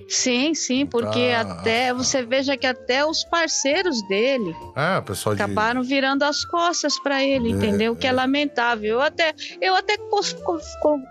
Sim, 0.09 0.53
sim, 0.55 0.85
porque 0.85 1.31
Ah. 1.35 1.41
até 1.41 1.93
você 1.93 2.23
veja 2.23 2.57
que 2.57 2.65
até 2.65 3.05
os 3.05 3.23
parceiros 3.25 4.01
dele 4.07 4.55
É, 4.75 4.97
o 4.97 5.03
pessoal 5.03 5.35
de. 5.35 5.41
acabaram 5.41 5.83
virando 5.83 6.23
as 6.23 6.43
costas 6.45 6.97
para 6.99 7.23
ele, 7.23 7.49
É, 7.49 7.51
entendeu? 7.51 7.93
O 7.93 7.95
que 7.95 8.07
é 8.07 8.11
lamentável. 8.11 8.95
Eu 8.95 9.01
até, 9.01 9.33
eu 9.61 9.75
até 9.75 9.97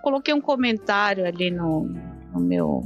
coloquei 0.03 0.35
um 0.35 0.41
comentário 0.41 1.25
ali 1.27 1.51
no, 1.51 1.89
no 2.33 2.41
meu 2.41 2.83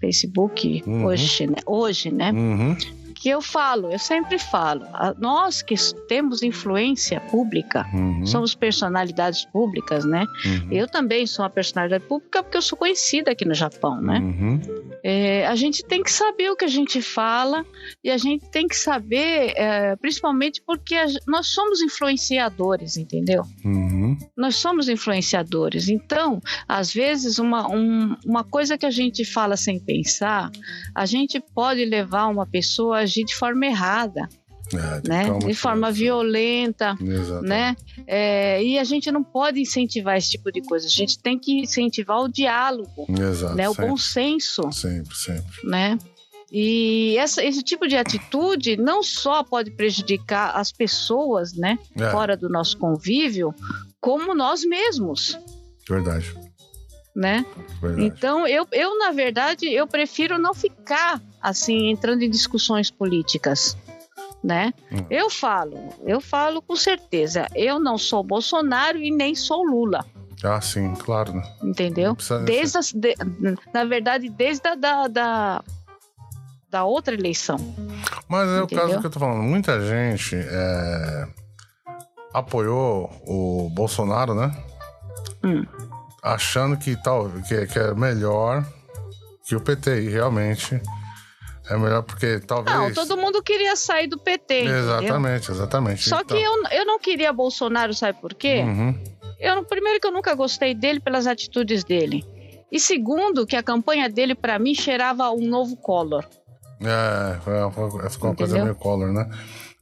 Facebook 0.00 0.82
Uhum. 0.86 1.04
hoje, 1.06 1.46
né? 1.46 1.56
Hoje, 1.66 2.12
né? 2.12 2.30
Uhum, 2.32 2.76
Que 3.18 3.30
eu 3.30 3.40
falo, 3.40 3.90
eu 3.90 3.98
sempre 3.98 4.38
falo, 4.38 4.82
nós 5.18 5.62
que 5.62 5.74
temos 6.06 6.42
influência 6.42 7.18
pública, 7.20 7.86
uhum, 7.94 8.26
somos 8.26 8.54
personalidades 8.54 9.44
públicas, 9.46 10.04
né? 10.04 10.26
uhum, 10.44 10.68
Eu 10.70 10.86
também 10.86 11.26
sou 11.26 11.42
uma 11.44 11.50
personalidade 11.50 12.04
pública 12.04 12.42
porque 12.42 12.56
eu 12.58 12.62
sou 12.62 12.76
conhecida 12.76 13.30
aqui 13.32 13.44
no 13.46 13.54
Japão, 13.54 14.00
né? 14.02 14.18
uhum, 14.18 14.60
É, 15.02 15.46
a 15.46 15.54
gente 15.56 15.82
tem 15.84 16.02
que 16.02 16.12
saber 16.12 16.50
o 16.50 16.56
que 16.56 16.64
a 16.64 16.68
gente 16.68 17.00
fala 17.00 17.64
e 18.04 18.10
a 18.10 18.18
gente 18.18 18.44
tem 18.50 18.66
que 18.68 18.76
saber, 18.76 19.52
é, 19.56 19.96
principalmente 19.96 20.62
porque 20.66 20.94
a 20.94 21.06
nós 21.26 21.46
somos 21.48 21.80
influenciadores, 21.80 22.96
entendeu? 22.96 23.42
uhum, 23.64 24.16
Nós 24.36 24.56
somos 24.56 24.88
influenciadores. 24.88 25.88
Então, 25.88 26.40
às 26.68 26.92
vezes, 26.92 27.38
uma, 27.38 27.68
um- 27.70 28.16
uma 28.26 28.44
coisa 28.44 28.76
que 28.76 28.84
a 28.86 28.90
gente 28.90 29.24
fala 29.24 29.56
sem 29.56 29.78
pensar, 29.80 30.50
a 30.94 31.06
gente 31.06 31.40
pode 31.54 31.84
levar 31.84 32.26
uma 32.26 32.46
pessoa 32.46 32.98
a 32.98 33.05
agir 33.06 33.24
de 33.24 33.34
forma 33.34 33.64
errada. 33.66 34.28
É, 34.74 35.00
tem 35.00 35.10
né? 35.10 35.38
De 35.46 35.54
forma 35.54 35.92
violenta, 35.92 36.96
Exatamente. 37.00 37.48
né? 37.48 37.76
É, 38.04 38.60
e 38.64 38.78
a 38.80 38.84
gente 38.84 39.12
não 39.12 39.22
pode 39.22 39.60
incentivar 39.60 40.16
esse 40.16 40.30
tipo 40.30 40.50
de 40.50 40.60
coisa. 40.60 40.86
A 40.86 40.90
gente 40.90 41.18
tem 41.20 41.38
que 41.38 41.60
incentivar 41.60 42.18
o 42.20 42.28
diálogo, 42.28 43.06
Exato. 43.08 43.54
né? 43.54 43.68
O 43.68 43.72
sempre, 43.74 43.88
bom 43.90 43.96
senso, 43.96 44.72
sempre, 44.72 45.14
sempre. 45.16 45.68
né? 45.68 45.96
E 46.50 47.16
essa- 47.18 47.44
esse 47.44 47.62
tipo 47.62 47.86
de 47.88 47.96
atitude 47.96 48.76
não 48.76 49.02
só 49.04 49.42
pode 49.44 49.70
prejudicar 49.70 50.56
as 50.56 50.72
pessoas, 50.72 51.52
né? 51.54 51.78
É, 51.96 52.10
Fora 52.10 52.36
do 52.36 52.48
nosso 52.48 52.76
convívio, 52.76 53.54
como 54.00 54.34
nós 54.34 54.64
mesmos, 54.64 55.38
verdade. 55.88 56.34
né? 57.14 57.44
verdade. 57.80 58.04
Então, 58.04 58.46
eu, 58.46 58.66
eu, 58.72 58.98
na 58.98 59.10
verdade, 59.12 59.66
eu 59.72 59.86
prefiro 59.86 60.38
não 60.38 60.52
ficar 60.54 61.20
assim, 61.48 61.88
entrando 61.90 62.22
em 62.22 62.30
discussões 62.30 62.90
políticas. 62.90 63.76
Né? 64.44 64.72
Hum. 64.92 65.04
Eu 65.10 65.28
falo, 65.30 65.76
eu 66.04 66.20
falo 66.20 66.60
com 66.62 66.76
certeza. 66.76 67.46
Eu 67.54 67.80
não 67.80 67.96
sou 67.98 68.22
Bolsonaro 68.22 68.98
e 68.98 69.10
nem 69.10 69.34
sou 69.34 69.64
Lula, 69.64 70.04
Ah, 70.44 70.60
sim, 70.60 70.94
claro. 70.94 71.32
Né? 71.32 71.42
entendeu? 71.64 72.16
Desde 72.44 72.78
as- 72.78 72.92
de- 72.92 73.16
na 73.74 73.84
verdade, 73.84 74.28
desde 74.28 74.68
a 74.68 74.74
da, 74.76 75.08
da, 75.08 75.64
da 76.70 76.84
outra 76.84 77.14
eleição. 77.14 77.56
Mas 78.28 78.48
é 78.50 78.60
o 78.60 78.64
Entendeu? 78.64 78.86
caso 78.86 79.00
que 79.00 79.06
eu 79.06 79.10
tô 79.10 79.18
falando. 79.18 79.42
Muita 79.42 79.80
gente 79.80 80.36
é, 80.36 81.28
apoiou 82.34 83.10
o 83.26 83.70
Bolsonaro, 83.70 84.34
né? 84.34 84.52
Hum. 85.42 85.64
Achando 86.22 86.76
que, 86.76 86.94
tal, 87.02 87.30
que, 87.48 87.66
que 87.66 87.78
é 87.78 87.94
melhor 87.94 88.64
que 89.44 89.56
o 89.56 89.60
PT. 89.60 90.02
E 90.02 90.08
realmente 90.10 90.80
é 91.68 91.76
melhor 91.76 92.02
porque 92.02 92.40
talvez. 92.40 92.76
Não, 92.76 92.92
todo 92.92 93.16
mundo 93.16 93.42
queria 93.42 93.74
sair 93.76 94.06
do 94.06 94.18
PT. 94.18 94.62
entendeu? 94.62 94.78
Exatamente, 94.78 95.50
exatamente. 95.50 96.08
Só 96.08 96.20
Então, 96.20 96.36
que 96.36 96.42
eu, 96.42 96.52
eu 96.70 96.84
não 96.86 96.98
queria 96.98 97.32
Bolsonaro, 97.32 97.92
sabe 97.94 98.20
por 98.20 98.34
quê? 98.34 98.62
Uhum. 98.64 98.98
Eu, 99.38 99.64
primeiro 99.64 100.00
que 100.00 100.06
eu 100.06 100.12
nunca 100.12 100.34
gostei 100.34 100.74
dele 100.74 101.00
pelas 101.00 101.26
atitudes 101.26 101.84
dele. 101.84 102.24
E 102.70 102.80
segundo, 102.80 103.46
que 103.46 103.54
a 103.54 103.62
campanha 103.62 104.08
dele, 104.08 104.34
pra 104.34 104.58
mim, 104.58 104.74
cheirava 104.74 105.30
um 105.30 105.46
novo 105.46 105.76
Collor. 105.76 106.24
É, 106.80 107.36
é, 107.36 108.10
ficou 108.10 108.30
uma 108.30 108.36
coisa 108.36 108.52
Entendeu? 108.52 108.64
meio 108.64 108.74
color, 108.74 109.12
né? 109.12 109.30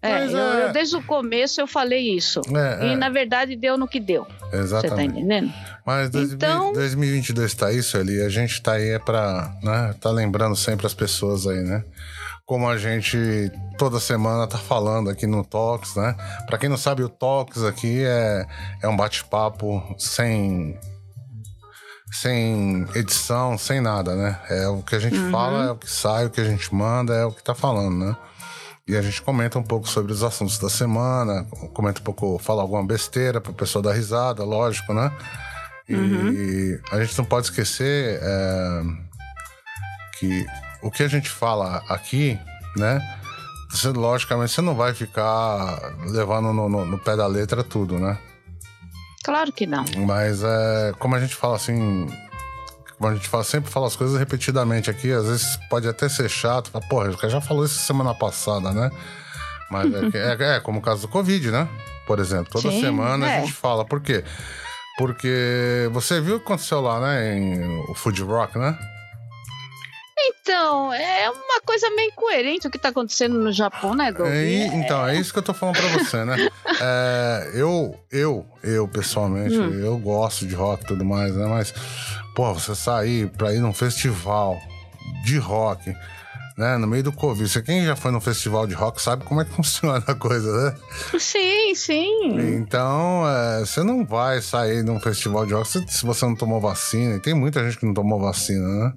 É, 0.06 0.24
eu, 0.26 0.38
é- 0.38 0.66
eu 0.68 0.72
desde 0.72 0.96
o 0.96 1.02
começo 1.02 1.60
eu 1.60 1.66
falei 1.66 2.14
isso. 2.16 2.40
É, 2.54 2.86
E 2.88 2.92
é, 2.92 2.96
na 2.96 3.08
verdade 3.08 3.56
deu 3.56 3.78
no 3.78 3.88
que 3.88 3.98
deu. 4.00 4.24
Você 4.24 4.50
tá 4.50 4.56
exatamente. 4.58 5.12
entendendo? 5.18 5.52
Mas 5.86 6.10
2000 6.10 6.36
Então- 6.36 6.72
2022 6.72 7.54
tá 7.54 7.72
isso 7.72 7.96
ali, 7.96 8.20
a 8.22 8.28
gente 8.28 8.60
tá 8.62 8.72
aí 8.72 8.90
é 8.90 8.98
pra, 8.98 9.52
né, 9.62 9.94
tá 10.00 10.10
lembrando 10.10 10.54
sempre 10.56 10.86
as 10.86 10.94
pessoas 10.94 11.46
aí, 11.46 11.62
né? 11.62 11.82
Como 12.46 12.68
a 12.68 12.76
gente 12.76 13.50
toda 13.78 13.98
semana 13.98 14.46
tá 14.46 14.58
falando 14.58 15.08
aqui 15.08 15.26
no 15.26 15.42
Talks, 15.42 15.96
né? 15.96 16.14
Pra 16.46 16.58
quem 16.58 16.68
não 16.68 16.76
sabe, 16.76 17.02
o 17.02 17.08
Talks 17.08 17.62
aqui 17.64 18.02
é, 18.04 18.46
é 18.82 18.88
um 18.88 18.96
bate-papo 18.96 19.82
sem 19.98 20.78
sem 22.12 22.86
edição, 22.94 23.58
sem 23.58 23.80
nada, 23.80 24.14
né? 24.14 24.38
É 24.48 24.68
o 24.68 24.82
que 24.82 24.94
a 24.94 24.98
gente 25.00 25.18
Uhum. 25.18 25.30
fala, 25.30 25.64
é 25.64 25.70
o 25.70 25.76
que 25.76 25.90
sai, 25.90 26.26
o 26.26 26.30
que 26.30 26.40
a 26.40 26.44
gente 26.44 26.72
manda, 26.72 27.12
é 27.14 27.24
o 27.24 27.32
que 27.32 27.42
tá 27.42 27.54
falando, 27.54 27.96
né? 28.06 28.16
E 28.86 28.96
a 28.96 29.00
gente 29.02 29.22
comenta 29.22 29.58
um 29.58 29.62
pouco 29.62 29.88
sobre 29.88 30.12
os 30.12 30.22
assuntos 30.22 30.58
da 30.58 30.68
semana, 30.68 31.44
comenta 31.72 32.00
um 32.00 32.04
pouco, 32.04 32.38
fala 32.38 32.60
alguma 32.60 32.84
besteira 32.84 33.40
para 33.40 33.50
o 33.50 33.54
pessoal 33.54 33.80
dar 33.82 33.94
risada, 33.94 34.44
lógico, 34.44 34.92
né? 34.92 35.10
E 35.88 35.94
Uhum. 35.94 36.80
a 36.92 37.02
gente 37.02 37.16
não 37.16 37.24
pode 37.24 37.46
esquecer 37.46 38.18
é, 38.22 38.82
que 40.18 40.44
o 40.82 40.90
que 40.90 41.02
a 41.02 41.08
gente 41.08 41.30
fala 41.30 41.82
aqui, 41.88 42.38
né? 42.76 43.00
Você, 43.70 43.88
logicamente, 43.88 44.52
você 44.52 44.60
não 44.60 44.74
vai 44.74 44.92
ficar 44.92 45.80
levando 46.06 46.52
no, 46.52 46.68
no- 46.68 46.84
no 46.84 46.98
pé 46.98 47.16
da 47.16 47.26
letra 47.26 47.64
tudo, 47.64 47.98
né? 47.98 48.18
Claro 49.24 49.50
que 49.50 49.66
não. 49.66 49.84
Mas 50.06 50.42
é, 50.44 50.92
como 50.98 51.14
a 51.16 51.20
gente 51.20 51.34
fala 51.34 51.56
assim. 51.56 52.06
Como 52.98 53.10
a 53.10 53.14
gente 53.14 53.28
fala, 53.28 53.42
sempre 53.44 53.70
fala 53.70 53.86
as 53.86 53.96
coisas 53.96 54.18
repetidamente 54.18 54.88
aqui, 54.90 55.12
às 55.12 55.26
vezes 55.26 55.56
pode 55.68 55.88
até 55.88 56.08
ser 56.08 56.28
chato. 56.28 56.70
Fala, 56.70 56.84
Porra, 56.88 57.10
o 57.10 57.16
cara 57.16 57.32
já 57.32 57.40
falou 57.40 57.64
isso 57.64 57.74
semana 57.80 58.14
passada, 58.14 58.70
né? 58.72 58.90
Mas 59.70 59.92
é, 60.14 60.36
é- 60.38 60.56
é 60.56 60.60
como 60.60 60.78
o 60.78 60.82
caso 60.82 61.02
do 61.02 61.08
Covid, 61.08 61.50
né? 61.50 61.68
Por 62.06 62.18
exemplo, 62.20 62.46
toda 62.52 62.70
Sim, 62.70 62.80
semana 62.80 63.26
a 63.26 63.30
é. 63.30 63.40
gente 63.40 63.52
fala. 63.52 63.84
Por 63.84 64.00
quê? 64.00 64.22
Porque 64.98 65.88
você 65.92 66.20
viu 66.20 66.36
o 66.36 66.38
que 66.38 66.44
aconteceu 66.44 66.80
lá, 66.80 67.00
né? 67.00 67.36
Em 67.36 67.80
o 67.90 67.94
Food 67.94 68.22
Rock, 68.22 68.56
né? 68.58 68.78
Então, 70.26 70.92
é 70.92 71.28
uma 71.28 71.60
coisa 71.66 71.90
meio 71.90 72.08
incoerente 72.10 72.66
o 72.66 72.70
que 72.70 72.78
tá 72.78 72.90
acontecendo 72.90 73.38
no 73.38 73.50
Japão, 73.52 73.94
né, 73.94 74.12
Doug? 74.12 74.28
É, 74.28 74.66
então, 74.66 75.06
é 75.06 75.16
isso 75.16 75.32
que 75.32 75.38
eu 75.38 75.42
tô 75.42 75.52
falando 75.52 75.76
pra 75.76 75.88
você, 75.98 76.24
né? 76.24 76.36
É, 76.80 77.50
eu, 77.54 77.98
eu, 78.12 78.46
eu, 78.62 78.86
pessoalmente, 78.86 79.56
Hum. 79.56 79.72
eu 79.80 79.98
gosto 79.98 80.46
de 80.46 80.54
rock 80.54 80.84
e 80.84 80.86
tudo 80.86 81.04
mais, 81.04 81.34
né? 81.34 81.46
Mas, 81.46 81.74
pô, 82.34 82.52
você 82.52 82.74
sair 82.74 83.28
pra 83.30 83.52
ir 83.54 83.60
num 83.60 83.72
festival 83.72 84.58
de 85.24 85.38
rock, 85.38 85.94
né? 86.56 86.76
No 86.76 86.86
meio 86.86 87.02
do 87.02 87.12
Covid. 87.12 87.48
Você 87.48 87.62
quem 87.62 87.84
já 87.84 87.96
foi 87.96 88.10
num 88.10 88.20
festival 88.20 88.66
de 88.66 88.74
rock 88.74 89.00
sabe 89.00 89.24
como 89.24 89.40
é 89.40 89.44
que 89.44 89.52
funciona 89.54 90.02
a 90.06 90.14
coisa, 90.14 90.52
né? 90.52 90.76
Sim, 91.18 91.74
sim. 91.74 92.54
Então, 92.56 93.24
é, 93.28 93.60
você 93.60 93.82
não 93.82 94.04
vai 94.04 94.40
sair 94.40 94.82
num 94.82 95.00
festival 95.00 95.46
de 95.46 95.54
rock 95.54 95.68
se, 95.68 95.84
se 95.88 96.04
você 96.04 96.24
não 96.24 96.34
tomou 96.34 96.60
vacina. 96.60 97.16
E 97.16 97.20
tem 97.20 97.34
muita 97.34 97.64
gente 97.64 97.78
que 97.78 97.86
não 97.86 97.94
tomou 97.94 98.20
vacina, 98.20 98.66
né? 98.66 98.92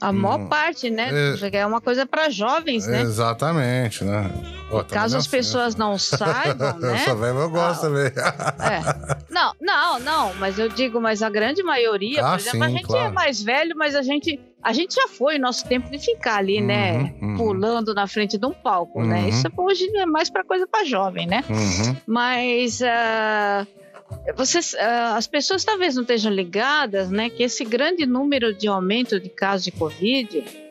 A 0.00 0.12
maior 0.12 0.38
Hum. 0.40 0.46
parte, 0.48 0.90
né? 0.90 1.10
É. 1.52 1.56
É 1.58 1.66
uma 1.66 1.80
coisa 1.80 2.06
para 2.06 2.28
jovens, 2.30 2.86
né? 2.86 3.00
Exatamente, 3.02 4.04
né? 4.04 4.30
Pô, 4.70 4.84
Caso 4.84 4.88
vendo 4.88 4.96
as 5.02 5.14
assim, 5.14 5.30
pessoas 5.30 5.76
não 5.76 5.98
saibam, 5.98 6.74
Eu 6.80 6.90
né? 6.92 6.98
sou 6.98 7.16
velho, 7.16 7.38
eu 7.38 7.50
gosto 7.50 7.86
Ah, 7.86 7.88
também. 7.88 8.06
É. 8.06 9.16
Não, 9.30 9.52
não, 9.60 9.98
não, 10.00 10.34
mas 10.34 10.58
eu 10.58 10.68
digo, 10.68 11.00
mas 11.00 11.22
a 11.22 11.30
grande 11.30 11.62
maioria, 11.62 12.24
Ah, 12.24 12.30
por 12.32 12.40
exemplo, 12.40 12.62
a 12.64 12.66
sim, 12.68 12.72
gente 12.74 12.84
é 12.84 12.86
claro. 12.86 13.14
mais 13.14 13.42
velho, 13.42 13.74
mas 13.76 13.94
a 13.94 14.02
gente, 14.02 14.38
a 14.62 14.72
gente 14.72 14.94
já 14.94 15.08
foi 15.08 15.38
nosso 15.38 15.66
tempo 15.66 15.90
de 15.90 15.98
ficar 15.98 16.36
ali, 16.36 16.60
né? 16.60 17.14
Uhum, 17.20 17.30
uhum. 17.30 17.36
Pulando 17.36 17.94
na 17.94 18.06
frente 18.06 18.36
de 18.38 18.46
um 18.46 18.52
palco, 18.52 19.02
né? 19.02 19.22
Uhum. 19.22 19.28
Isso 19.28 19.46
hoje 19.56 19.88
é 19.96 20.06
mais 20.06 20.28
para 20.30 20.44
coisa 20.44 20.66
para 20.66 20.84
jovem, 20.84 21.26
né? 21.26 21.42
Uhum. 21.48 21.96
Mas 22.06 22.80
ah, 22.82 23.66
vocês, 24.36 24.74
ah, 24.78 25.16
as 25.16 25.26
pessoas 25.26 25.64
talvez 25.64 25.94
não 25.94 26.02
estejam 26.02 26.32
ligadas, 26.32 27.10
né? 27.10 27.28
Que 27.28 27.42
esse 27.42 27.64
grande 27.64 28.06
número 28.06 28.54
de 28.54 28.68
aumento 28.68 29.18
de 29.18 29.28
casos 29.28 29.64
de 29.64 29.72
Covid 29.72 30.67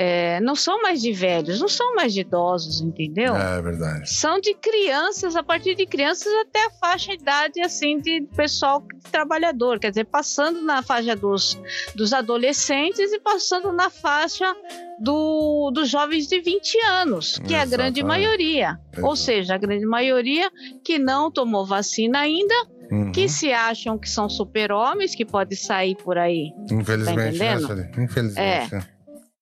eh, 0.00 0.38
não 0.40 0.54
são 0.54 0.80
mais 0.80 1.02
de 1.02 1.12
velhos, 1.12 1.60
não 1.60 1.66
são 1.66 1.96
mais 1.96 2.14
de 2.14 2.20
idosos, 2.20 2.80
entendeu? 2.80 3.34
É 3.34 3.60
verdade. 3.60 4.08
São 4.08 4.38
de 4.40 4.54
crianças, 4.54 5.34
a 5.34 5.42
partir 5.42 5.74
de 5.74 5.84
crianças 5.86 6.32
até 6.46 6.66
a 6.66 6.70
faixa 6.70 7.16
de 7.16 7.22
idade 7.22 7.60
assim 7.60 7.98
de 7.98 8.22
pessoal 8.36 8.80
trabalhador, 9.10 9.80
quer 9.80 9.88
dizer, 9.90 10.04
passando 10.04 10.62
na 10.62 10.84
faixa 10.84 11.16
dos, 11.16 11.60
dos 11.96 12.12
adolescentes 12.12 13.12
e 13.12 13.18
passando 13.18 13.72
na 13.72 13.90
faixa 13.90 14.54
do, 15.00 15.72
dos 15.74 15.88
jovens 15.88 16.28
de 16.28 16.40
20 16.40 16.78
anos, 16.84 17.38
que 17.44 17.52
é 17.54 17.60
a 17.60 17.64
grande 17.64 17.98
Exatamente. 18.00 18.04
maioria. 18.04 18.78
Ou 18.98 19.14
Exato. 19.14 19.16
seja, 19.16 19.54
a 19.56 19.58
grande 19.58 19.84
maioria 19.84 20.48
que 20.84 20.96
não 20.96 21.28
tomou 21.28 21.66
vacina 21.66 22.20
ainda, 22.20 22.54
Uhum. 22.90 23.12
que 23.12 23.28
se 23.28 23.52
acham 23.52 23.98
que 23.98 24.08
são 24.08 24.30
super-homens, 24.30 25.14
que 25.14 25.22
pode 25.22 25.54
sair 25.56 25.94
por 25.96 26.16
aí. 26.16 26.52
Infelizmente, 26.70 27.04
tá 27.04 27.16
né, 27.16 27.28
entendendo? 27.28 27.66
Sueli? 27.66 27.90
Infelizmente. 27.98 28.74
né? 28.74 28.82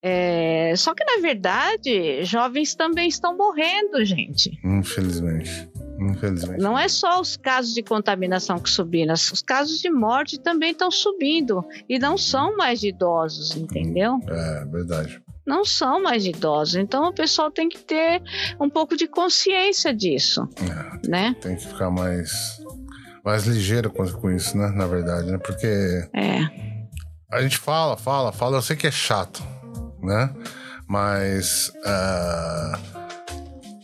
É, 0.09 0.73
só 0.77 0.95
que, 0.95 1.03
na 1.05 1.21
verdade, 1.21 2.23
jovens 2.25 2.77
também 2.77 3.09
estão 3.09 3.37
morrendo, 3.37 4.05
gente. 4.05 4.57
Infelizmente. 4.65 5.69
Infelizmente. 5.99 6.63
Não 6.63 6.79
é 6.79 6.87
só 6.89 7.21
os 7.21 7.37
casos 7.37 7.75
de 7.75 7.83
contaminação 7.83 8.59
que 8.61 8.71
subiram, 8.71 9.15
os 9.15 9.43
casos 9.43 9.81
de 9.81 9.91
morte 9.91 10.39
também 10.39 10.71
estão 10.71 10.91
subindo. 10.93 11.65
E 11.89 11.99
não 11.99 12.17
são 12.17 12.57
mais 12.57 12.79
de 12.81 12.91
idosos, 12.91 13.57
entendeu? 13.57 14.21
É 14.29 14.65
verdade. 14.67 15.21
Não 15.45 15.65
são 15.65 16.01
mais 16.03 16.23
de 16.23 16.31
idosos. 16.31 16.77
Então 16.77 17.09
o 17.09 17.13
pessoal 17.13 17.51
tem 17.51 17.69
que 17.69 17.79
ter 17.79 18.23
um 18.61 18.71
pouco 18.71 18.97
de 18.97 19.09
consciência 19.09 19.93
disso, 19.93 20.47
É, 20.61 21.09
né? 21.09 21.35
tem 21.41 21.57
que 21.57 21.67
ficar 21.67 21.91
mais, 21.91 22.31
mais 23.25 23.45
ligeiro 23.47 23.91
com, 23.91 24.07
com 24.13 24.31
isso, 24.31 24.57
né? 24.57 24.69
Na 24.69 24.87
verdade, 24.87 25.31
né? 25.31 25.39
Porque 25.39 25.67
É. 26.15 26.41
a 27.33 27.43
gente 27.43 27.59
fala, 27.59 27.97
fala, 27.97 28.31
fala. 28.33 28.59
Eu 28.59 28.63
sei 28.63 28.77
que 28.77 28.87
é 28.87 28.91
chato, 28.91 29.43
né? 30.07 30.31
Mas. 30.89 31.71
ah, 31.85 32.79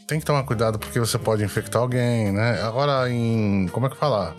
tem 0.07 0.19
que 0.21 0.25
tomar 0.27 0.45
cuidado 0.45 0.79
porque 0.79 0.99
você 1.01 1.19
pode 1.19 1.43
infectar 1.45 1.83
alguém, 1.83 2.33
né? 2.33 2.63
Agora, 2.63 3.11
em. 3.11 3.67
Como 3.73 3.87
é 3.87 3.91
que 3.91 3.97
fala? 3.97 4.35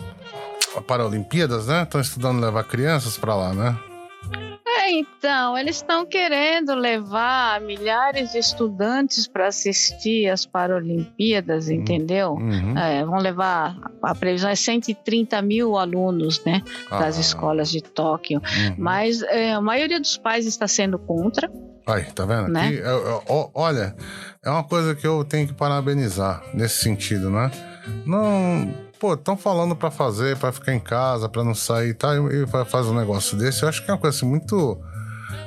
Paralimpíadas, 0.86 1.66
né? 1.68 1.82
Estão 1.84 2.00
estudando 2.00 2.40
levar 2.40 2.64
crianças 2.64 3.16
pra 3.16 3.34
lá, 3.36 3.52
né? 3.54 3.78
É, 4.66 4.90
então, 4.90 5.56
eles 5.56 5.76
estão 5.76 6.04
querendo 6.04 6.74
levar 6.74 7.60
milhares 7.60 8.32
de 8.32 8.38
estudantes 8.38 9.26
para 9.26 9.46
assistir 9.46 10.28
às 10.28 10.44
Paralimpíadas, 10.44 11.70
entendeu? 11.70 12.32
Uhum. 12.32 12.76
É, 12.76 13.04
vão 13.04 13.18
levar, 13.18 13.76
a 14.02 14.14
previsão 14.14 14.50
é 14.50 14.54
130 14.56 15.40
mil 15.42 15.76
alunos, 15.78 16.42
né, 16.44 16.62
das 16.90 17.16
Ah, 17.16 17.20
escolas 17.20 17.70
de 17.70 17.80
Tóquio. 17.82 18.40
uhum. 18.40 18.74
Mas 18.76 19.22
é, 19.22 19.52
a 19.54 19.60
maioria 19.60 19.98
dos 20.00 20.18
pais 20.18 20.44
está 20.44 20.66
sendo 20.68 20.98
contra, 20.98 21.50
Aí, 21.86 22.04
tá 22.04 22.24
vendo? 22.24 22.48
Né? 22.48 22.72
Eu- 22.74 22.82
eu- 23.06 23.22
ó, 23.28 23.50
olha, 23.54 23.94
é 24.42 24.48
uma 24.50 24.64
coisa 24.64 24.94
que 24.94 25.06
eu 25.06 25.22
tenho 25.24 25.46
que 25.46 25.52
parabenizar 25.54 26.42
nesse 26.54 26.82
sentido, 26.82 27.28
né? 27.30 27.50
Não. 28.06 28.72
Pô, 28.98 29.12
estão 29.14 29.36
falando 29.36 29.76
pra 29.76 29.90
fazer, 29.90 30.36
pra 30.38 30.50
ficar 30.50 30.72
em 30.72 30.80
casa, 30.80 31.28
pra 31.28 31.44
não 31.44 31.54
sair 31.54 31.90
e 31.90 31.94
tal, 31.94 32.30
e 32.32 32.46
fa- 32.46 32.64
faz 32.64 32.86
um 32.86 32.94
negócio 32.94 33.36
desse. 33.36 33.62
Eu 33.62 33.68
acho 33.68 33.84
que 33.84 33.90
é 33.90 33.94
uma 33.94 34.00
coisa 34.00 34.16
assim, 34.16 34.26
muito. 34.26 34.80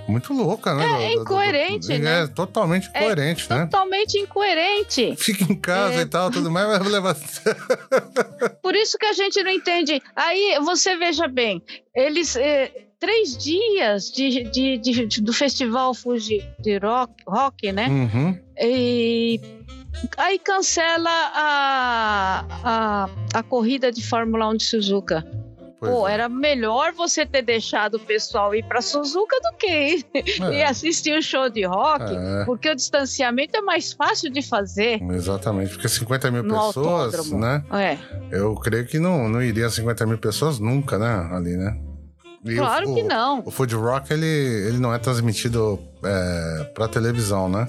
Muito 0.08 0.32
louca, 0.34 0.74
né? 0.74 0.86
É 0.86 0.88
Do- 0.88 1.00
do- 1.00 1.16
do- 1.16 1.22
incoerente, 1.24 1.92
é, 1.94 1.98
né? 2.00 2.28
totalmente 2.28 2.90
É 2.94 3.00
incoerente, 3.02 3.50
né? 3.50 3.66
Totalmente 3.66 4.18
incoerente. 4.18 5.16
Fica 5.18 5.44
em 5.52 5.56
casa 5.56 5.96
É. 5.96 6.02
e 6.02 6.06
tal, 6.06 6.32
tudo 6.32 6.50
mais, 6.50 6.66
vai 6.68 6.80
levar. 6.88 7.16
Por 8.62 8.74
isso 8.76 8.98
que 8.98 9.06
a 9.06 9.14
gente 9.14 9.42
não 9.44 9.52
entende. 9.52 10.02
Aí 10.16 10.60
você 10.64 10.96
veja 10.98 11.28
bem, 11.28 11.62
eles. 11.96 12.36
eh, 12.38 12.87
três 13.00 13.38
dias 13.38 14.12
de, 14.12 14.44
de- 14.50 14.78
de- 14.78 15.22
do 15.22 15.34
festival 15.34 15.94
Fuji 15.94 16.44
de 16.60 16.78
rock, 16.78 17.14
rock 17.28 17.72
né? 17.72 17.88
Uhum. 17.90 18.40
E 18.60 19.40
aí 20.18 20.40
cancela 20.40 21.10
a, 21.34 22.46
a, 22.64 23.10
a 23.40 23.44
corrida 23.44 23.92
de 23.92 24.04
Fórmula 24.08 24.50
1 24.50 24.58
de 24.58 24.64
Suzuka. 24.66 25.26
Pois 25.80 25.92
Pô, 25.92 26.08
é. 26.08 26.14
era 26.14 26.28
melhor 26.28 26.92
você 26.94 27.24
ter 27.24 27.44
deixado 27.44 27.96
o 27.96 28.00
pessoal 28.00 28.56
ir 28.56 28.64
para 28.66 28.82
Suzuka 28.82 29.36
do 29.42 29.58
que 29.58 29.68
ir 29.68 30.06
e 30.52 30.56
É, 30.56 30.66
assistir 30.66 31.16
o 31.16 31.22
show 31.22 31.52
de 31.52 31.64
rock, 31.68 32.04
é. 32.04 32.46
porque 32.46 32.68
o 32.68 32.76
distanciamento 32.76 33.56
é 33.56 33.62
mais 33.62 33.94
fácil 33.94 34.32
de 34.32 34.42
fazer. 34.42 35.00
Exatamente, 35.14 35.74
porque 35.74 35.88
50 35.88 36.32
mil 36.32 36.44
pessoas, 36.46 36.78
autódromo. 37.14 37.38
né? 37.40 37.64
É, 37.72 37.98
Eu 38.36 38.56
creio 38.56 38.88
que 38.88 38.98
não, 38.98 39.30
não 39.30 39.40
iria 39.40 39.70
50 39.70 40.04
mil 40.08 40.18
pessoas 40.18 40.58
nunca, 40.58 40.98
né? 40.98 41.30
Ali, 41.32 41.56
né? 41.56 41.80
E 42.52 42.56
claro 42.56 42.92
o, 42.92 42.96
que 42.96 43.04
não. 43.04 43.44
O 43.46 43.52
Food 43.52 43.76
Rock, 43.76 44.12
ele, 44.12 44.26
ele 44.26 44.78
não 44.78 44.94
é 44.94 45.00
transmitido 45.00 45.80
é, 46.04 46.72
pra 46.74 46.88
televisão, 46.88 47.50
né? 47.50 47.68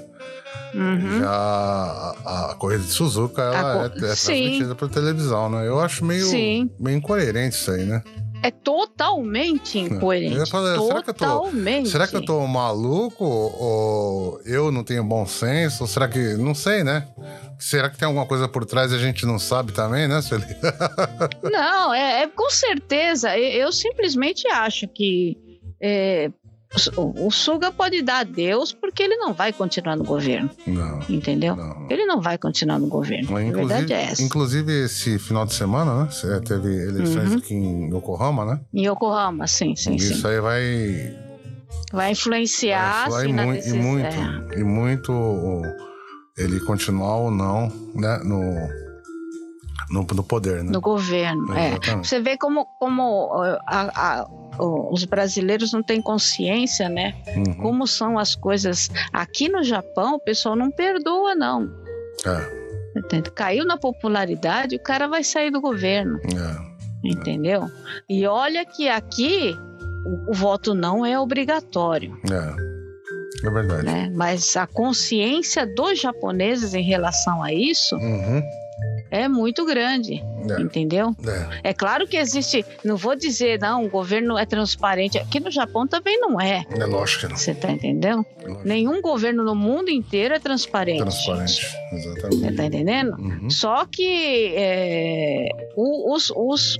Uhum. 0.74 1.20
Já 1.20 1.30
a, 1.30 2.50
a 2.50 2.54
corrida 2.54 2.82
de 2.82 2.90
Suzuka, 2.90 3.42
ela 3.42 3.82
A 3.82 3.84
é, 3.84 3.86
é 3.86 3.88
transmitida 3.88 4.74
pra 4.74 4.88
televisão, 4.88 5.48
né? 5.50 5.66
Eu 5.66 5.80
acho 5.80 6.04
meio, 6.04 6.26
Sim. 6.26 6.70
meio 6.78 6.98
incoerente 6.98 7.56
isso 7.56 7.70
aí, 7.70 7.84
né? 7.84 8.02
É 8.42 8.51
totalmente 8.51 9.79
ia 9.79 9.85
incoerente. 9.85 10.51
falar, 10.51 10.79
será 10.81 11.03
que 11.03 11.11
eu 11.11 11.14
tô- 11.14 11.24
totalmente. 11.27 11.88
Será 11.88 12.07
que 12.07 12.16
eu 12.16 12.24
tô 12.24 12.46
maluco? 12.46 13.24
Ou 13.24 14.40
eu 14.44 14.70
não 14.70 14.85
tenho 14.85 15.03
bom 15.05 15.27
senso? 15.27 15.83
Ou 15.83 15.88
será 15.88 16.07
que. 16.09 16.35
Não 16.37 16.55
sei, 16.55 16.85
né? 16.85 17.07
Será 17.59 17.90
que 17.90 17.98
tem 17.98 18.07
alguma 18.07 18.27
coisa 18.27 18.46
por 18.48 18.64
trás 18.64 18.92
e 18.92 18.94
a 18.94 18.98
gente 18.98 19.27
não 19.27 19.38
sabe 19.38 19.72
também, 19.72 20.07
né, 20.07 20.22
Sueli? 20.22 20.46
Não, 21.42 21.92
é, 21.92 22.22
é 22.22 22.27
com 22.29 22.48
certeza. 22.51 23.37
Eu, 23.37 23.66
eu 23.66 23.72
simplesmente 23.72 24.46
acho 24.48 24.87
que 24.87 25.37
é, 25.81 26.31
o, 26.96 27.31
Suga 27.31 27.72
pode 27.72 28.02
dar 28.02 28.18
a 28.18 28.24
Deus 28.24 28.72
porque 28.72 29.02
ele 29.02 29.16
não 29.16 29.33
vai 29.33 29.52
continuar 29.52 29.96
no 29.96 30.04
governo, 30.04 30.50
Não, 30.66 31.00
entendeu? 31.09 31.57
não. 31.57 31.87
Ele 31.90 32.04
não 32.04 32.20
vai 32.20 32.37
continuar 32.37 32.78
no 32.78 32.87
governo. 32.88 33.28
Mas, 33.31 33.48
a 33.52 33.57
verdade 33.57 33.92
é 33.94 34.02
essa. 34.04 34.22
inclusive, 34.22 34.85
esse 34.85 35.18
final 35.18 35.46
de 35.46 35.54
semana, 35.54 36.04
né? 36.04 36.09
Teve 36.46 36.68
eleições 36.88 37.33
Uhum. 37.33 37.38
aqui 37.38 37.54
em 37.54 37.94
Yokohama, 37.96 38.44
né? 38.44 38.61
Em 38.74 38.87
Yokohama, 38.87 39.46
sim, 39.46 39.74
sim, 39.74 39.94
Isso 39.96 40.20
sim. 40.22 40.26
aí 40.28 40.40
vai. 40.40 41.28
Vai 41.92 42.11
influenciar, 42.12 43.09
vai 43.09 43.22
assim, 43.24 43.31
e, 43.31 43.33
mui- 43.33 43.61
e 43.64 43.72
muito. 43.72 44.07
É. 44.54 44.61
E 44.61 44.64
muito 44.64 45.62
ele 46.37 46.61
continuar 46.61 47.16
ou 47.16 47.31
não, 47.31 47.72
né? 47.94 48.20
No, 48.24 48.42
no, 49.90 50.07
no 50.14 50.22
poder, 50.22 50.62
né? 50.62 50.70
No 50.70 50.81
governo, 50.83 51.54
é. 51.57 51.78
Você 51.96 52.20
vê 52.20 52.37
como, 52.37 52.66
como 52.78 53.33
a- 53.66 53.90
a- 53.94 54.28
os 54.58 55.04
brasileiros 55.04 55.72
não 55.72 55.82
têm 55.82 56.00
consciência, 56.02 56.88
né? 56.88 57.14
Uhum. 57.37 57.54
Como 57.56 57.87
são 57.87 58.18
as 58.18 58.34
coisas. 58.34 58.90
Aqui 59.12 59.48
no 59.48 59.62
Japão, 59.62 60.16
o 60.16 60.20
pessoal 60.20 60.56
não 60.56 60.70
perdoa, 60.70 61.34
não. 61.34 61.70
É, 62.26 62.58
Entende? 62.98 63.30
Caiu 63.30 63.64
na 63.64 63.76
popularidade, 63.76 64.76
o 64.76 64.82
cara 64.82 65.06
vai 65.06 65.22
sair 65.22 65.50
do 65.50 65.61
governo, 65.61 66.18
é. 66.24 67.08
entendeu? 67.08 67.70
E 68.08 68.26
olha 68.26 68.64
que 68.64 68.88
aqui 68.88 69.54
o, 70.04 70.30
o 70.30 70.34
voto 70.34 70.74
não 70.74 71.04
é 71.04 71.18
obrigatório, 71.18 72.18
É. 72.30 72.68
É 73.44 73.50
verdade. 73.50 73.84
né? 73.84 74.11
Mas 74.16 74.56
a 74.56 74.66
consciência 74.66 75.64
dos 75.64 76.00
japoneses 76.00 76.74
em 76.74 76.82
relação 76.82 77.40
a 77.40 77.52
isso 77.52 77.94
Uhum. 77.94 78.42
É 79.11 79.29
muito 79.29 79.64
grande, 79.64 80.23
É. 80.51 80.61
entendeu? 80.61 81.14
É. 81.62 81.71
É 81.71 81.75
claro 81.75 82.07
que 82.07 82.16
existe, 82.16 82.64
não 82.85 82.97
vou 82.97 83.16
dizer, 83.16 83.59
não, 83.59 83.85
o 83.85 83.88
governo 83.88 84.37
é 84.38 84.44
transparente. 84.47 85.18
Aqui 85.18 85.40
no 85.40 85.51
Japão 85.51 85.87
também 85.87 86.18
não 86.21 86.40
é. 86.40 86.64
É 86.71 86.85
lógico 86.85 87.23
que 87.23 87.29
não. 87.29 87.37
Você 87.37 87.55
tá 87.55 87.71
entendendo? 87.71 88.25
Nenhum 88.64 89.01
governo 89.01 89.42
no 89.44 89.55
mundo 89.55 89.90
inteiro 89.90 90.35
é 90.35 90.38
transparente. 90.38 91.01
Transparente. 91.01 91.66
Você 91.90 91.97
Exatamente. 92.09 92.57
tá 92.57 92.64
entendendo? 92.64 93.16
Uhum. 93.18 93.51
Só 93.51 93.85
que 93.87 94.53
é, 94.57 95.49
os, 95.77 96.31
os, 96.35 96.79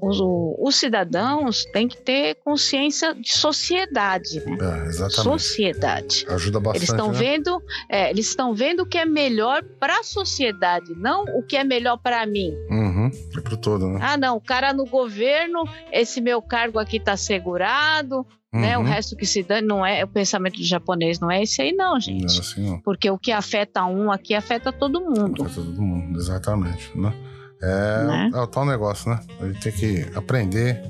os, 0.00 0.18
os 0.20 0.76
cidadãos 0.76 1.64
têm 1.66 1.88
que 1.88 1.96
ter 1.96 2.36
consciência 2.44 3.14
de 3.14 3.32
sociedade, 3.36 4.40
né? 4.46 4.56
É, 4.60 4.86
exatamente. 4.86 5.22
Sociedade. 5.22 6.26
Ajuda 6.28 6.60
bastante. 6.60 6.78
Eles 6.78 6.88
estão 6.90 7.12
né? 7.12 7.18
vendo, 7.18 7.62
é, 7.88 8.10
eles 8.10 8.26
estão 8.28 8.54
vendo 8.54 8.80
o 8.80 8.86
que 8.86 8.98
é 8.98 9.04
melhor 9.04 9.62
para 9.78 10.00
a 10.00 10.02
sociedade, 10.04 10.94
não 10.96 11.24
o 11.24 11.42
que 11.42 11.56
é 11.56 11.64
melhor 11.64 11.96
para 11.98 12.24
mim. 12.26 12.52
Uhum. 12.70 13.10
É 13.36 13.40
pro 13.40 13.56
todo, 13.56 13.86
né? 13.88 13.98
Ah, 14.02 14.16
não, 14.16 14.36
o 14.36 14.40
cara 14.40 14.72
no 14.72 14.84
governo, 14.86 15.64
esse 15.92 16.20
meu 16.20 16.40
cargo 16.40 16.78
aqui 16.78 17.00
tá 17.00 17.16
segurado, 17.16 18.26
né? 18.52 18.78
O 18.78 18.80
Uhum. 18.80 18.86
resto 18.86 19.16
que 19.16 19.26
se 19.26 19.42
dane 19.42 19.66
não 19.66 19.84
é 19.84 20.04
o 20.04 20.08
pensamento 20.08 20.56
do 20.56 20.64
japonês, 20.64 21.20
não 21.20 21.30
é 21.30 21.42
esse 21.42 21.60
aí 21.60 21.72
não, 21.72 21.90
Não 21.90 21.96
é 21.96 22.00
gente. 22.00 22.40
assim, 22.40 22.66
não. 22.66 22.80
Porque 22.80 23.10
o 23.10 23.18
que 23.18 23.30
afeta 23.32 23.84
um 23.84 24.10
aqui 24.10 24.34
afeta 24.34 24.72
todo 24.72 25.00
mundo. 25.00 25.44
Pra 25.44 25.52
todo 25.52 25.82
mundo, 25.82 26.18
exatamente, 26.18 26.90
né? 26.96 27.12
É, 27.60 28.04
Né? 28.06 28.30
é 28.34 28.38
o 28.40 28.46
tal 28.46 28.64
negócio, 28.64 29.10
né? 29.10 29.20
A 29.40 29.46
gente 29.46 29.60
tem 29.60 29.72
que 29.72 30.06
aprender 30.16 30.80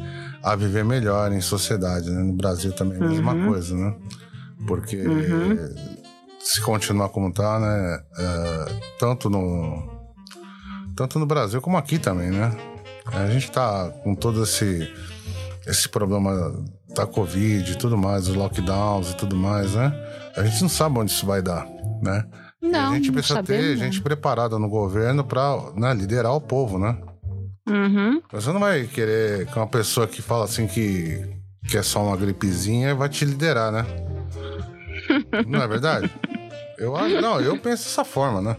a 0.42 0.54
viver 0.54 0.84
melhor 0.84 1.32
em 1.32 1.40
sociedade, 1.40 2.10
né? 2.10 2.22
No 2.22 2.34
Brasil 2.34 2.72
também 2.72 2.98
é 3.00 3.04
a 3.04 3.08
mesma 3.08 3.32
Uhum. 3.34 3.46
coisa, 3.46 3.74
né? 3.74 3.94
Porque 4.66 4.96
Uhum. 4.96 5.74
se 6.40 6.60
continuar 6.60 7.08
como 7.08 7.32
tá, 7.32 7.58
né? 7.58 8.00
é, 8.18 8.80
tanto 8.98 9.28
no 9.30 9.96
tanto 10.96 11.18
no 11.18 11.26
Brasil 11.26 11.60
como 11.62 11.76
aqui 11.76 11.98
também, 11.98 12.30
né? 12.30 12.50
A 13.06 13.26
gente 13.28 13.50
tá 13.50 13.88
com 14.02 14.14
todo 14.14 14.42
esse 14.42 14.92
esse 15.66 15.88
problema 15.88 16.54
da 16.94 17.06
Covid 17.06 17.70
e 17.72 17.76
tudo 17.76 17.96
mais, 17.96 18.26
os 18.28 18.34
lockdowns 18.34 19.10
e 19.12 19.16
tudo 19.16 19.36
mais, 19.36 19.74
né? 19.74 19.92
A 20.36 20.42
gente 20.44 20.62
não 20.62 20.68
sabe 20.68 20.98
onde 20.98 21.10
isso 21.12 21.26
vai 21.26 21.40
dar, 21.42 21.66
né? 22.02 22.24
E 22.60 22.68
Não, 22.68 22.92
a 22.92 22.94
gente 22.94 23.06
não 23.06 23.14
precisa 23.14 23.42
ter 23.42 23.54
sabemos, 23.54 23.78
gente 23.78 24.00
preparada 24.00 24.58
no 24.58 24.68
governo 24.68 25.24
para 25.24 25.94
liderar 25.94 26.34
o 26.34 26.40
povo, 26.40 26.78
né? 26.78 26.98
Uhum. 27.68 28.20
Você 28.32 28.52
não 28.52 28.60
vai 28.60 28.86
querer 28.86 29.46
que 29.46 29.56
uma 29.56 29.66
pessoa 29.66 30.06
que 30.06 30.22
fala 30.22 30.44
assim 30.44 30.66
que, 30.66 31.24
que 31.68 31.76
é 31.76 31.82
só 31.82 32.02
uma 32.02 32.16
gripezinha 32.16 32.94
vai 32.94 33.08
te 33.08 33.24
liderar, 33.24 33.70
né? 33.70 33.86
não 35.46 35.62
é 35.62 35.68
verdade? 35.68 36.10
Eu 36.78 36.96
acho, 36.96 37.20
não, 37.20 37.40
eu 37.40 37.58
penso 37.58 37.84
dessa 37.84 38.04
forma, 38.04 38.40
né? 38.40 38.56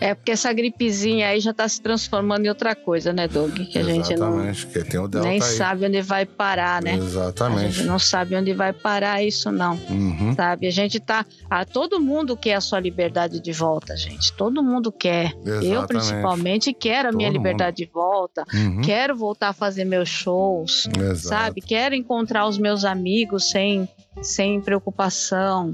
É 0.00 0.14
porque 0.14 0.32
essa 0.32 0.50
gripezinha 0.52 1.28
aí 1.28 1.40
já 1.40 1.52
tá 1.52 1.68
se 1.68 1.80
transformando 1.80 2.46
em 2.46 2.48
outra 2.48 2.74
coisa, 2.74 3.12
né, 3.12 3.28
Doug? 3.28 3.54
Que 3.54 3.78
a 3.78 3.82
gente 3.82 4.16
não, 4.16 4.28
Exatamente, 4.40 4.66
que 4.66 4.84
tem 4.84 4.98
o 5.00 5.06
Delta 5.06 5.28
nem 5.28 5.40
aí. 5.42 5.42
sabe 5.42 5.86
onde 5.86 6.00
vai 6.00 6.24
parar, 6.24 6.82
né? 6.82 6.92
A 6.92 6.96
Exatamente. 6.96 7.72
gente 7.72 7.86
não 7.86 7.98
sabe 7.98 8.34
onde 8.34 8.52
vai 8.54 8.72
parar 8.72 9.22
isso, 9.22 9.52
não. 9.52 9.78
Uhum. 9.90 10.34
Sabe? 10.34 10.66
A 10.66 10.70
gente 10.70 10.98
tá. 10.98 11.26
Ah, 11.50 11.64
todo 11.64 12.00
mundo 12.00 12.36
quer 12.36 12.54
a 12.54 12.60
sua 12.60 12.80
liberdade 12.80 13.40
de 13.40 13.52
volta, 13.52 13.96
gente. 13.96 14.32
Todo 14.32 14.62
mundo 14.62 14.90
quer. 14.90 15.34
Eu, 15.44 15.60
Exatamente. 15.62 15.86
principalmente, 15.88 16.72
quero 16.72 17.10
a 17.10 17.12
minha 17.12 17.28
Todo 17.28 17.36
liberdade 17.36 17.76
de 17.76 17.90
volta. 17.92 18.44
Uhum. 18.54 18.80
Quero 18.80 19.14
voltar 19.14 19.48
a 19.48 19.52
fazer 19.52 19.84
meus 19.84 20.08
shows, 20.08 20.88
Exato. 20.98 21.18
sabe? 21.18 21.60
Quero 21.60 21.94
encontrar 21.94 22.46
os 22.46 22.56
meus 22.56 22.84
amigos 22.84 23.50
sem, 23.50 23.88
sem 24.22 24.60
preocupação, 24.60 25.72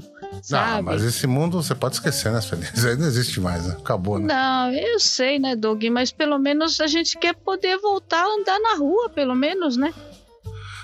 Não, 0.49 0.81
mas 0.83 1.03
esse 1.03 1.25
mundo 1.27 1.61
você 1.61 1.73
pode 1.75 1.95
esquecer, 1.95 2.31
né, 2.31 2.41
Feliz? 2.41 2.85
Aí 2.85 2.95
não 2.95 3.07
existe 3.07 3.39
mais, 3.39 3.65
né? 3.67 3.75
Acabou, 3.79 4.19
né? 4.19 4.33
Não, 4.33 4.71
eu 4.71 4.99
sei, 4.99 5.39
né, 5.39 5.55
Doug? 5.55 5.83
Mas 5.85 6.11
pelo 6.11 6.37
menos 6.37 6.79
a 6.79 6.87
gente 6.87 7.17
quer 7.17 7.33
poder 7.35 7.77
voltar 7.79 8.21
a 8.23 8.35
andar 8.35 8.59
na 8.59 8.75
rua, 8.77 9.09
pelo 9.09 9.35
menos, 9.35 9.75
né? 9.77 9.93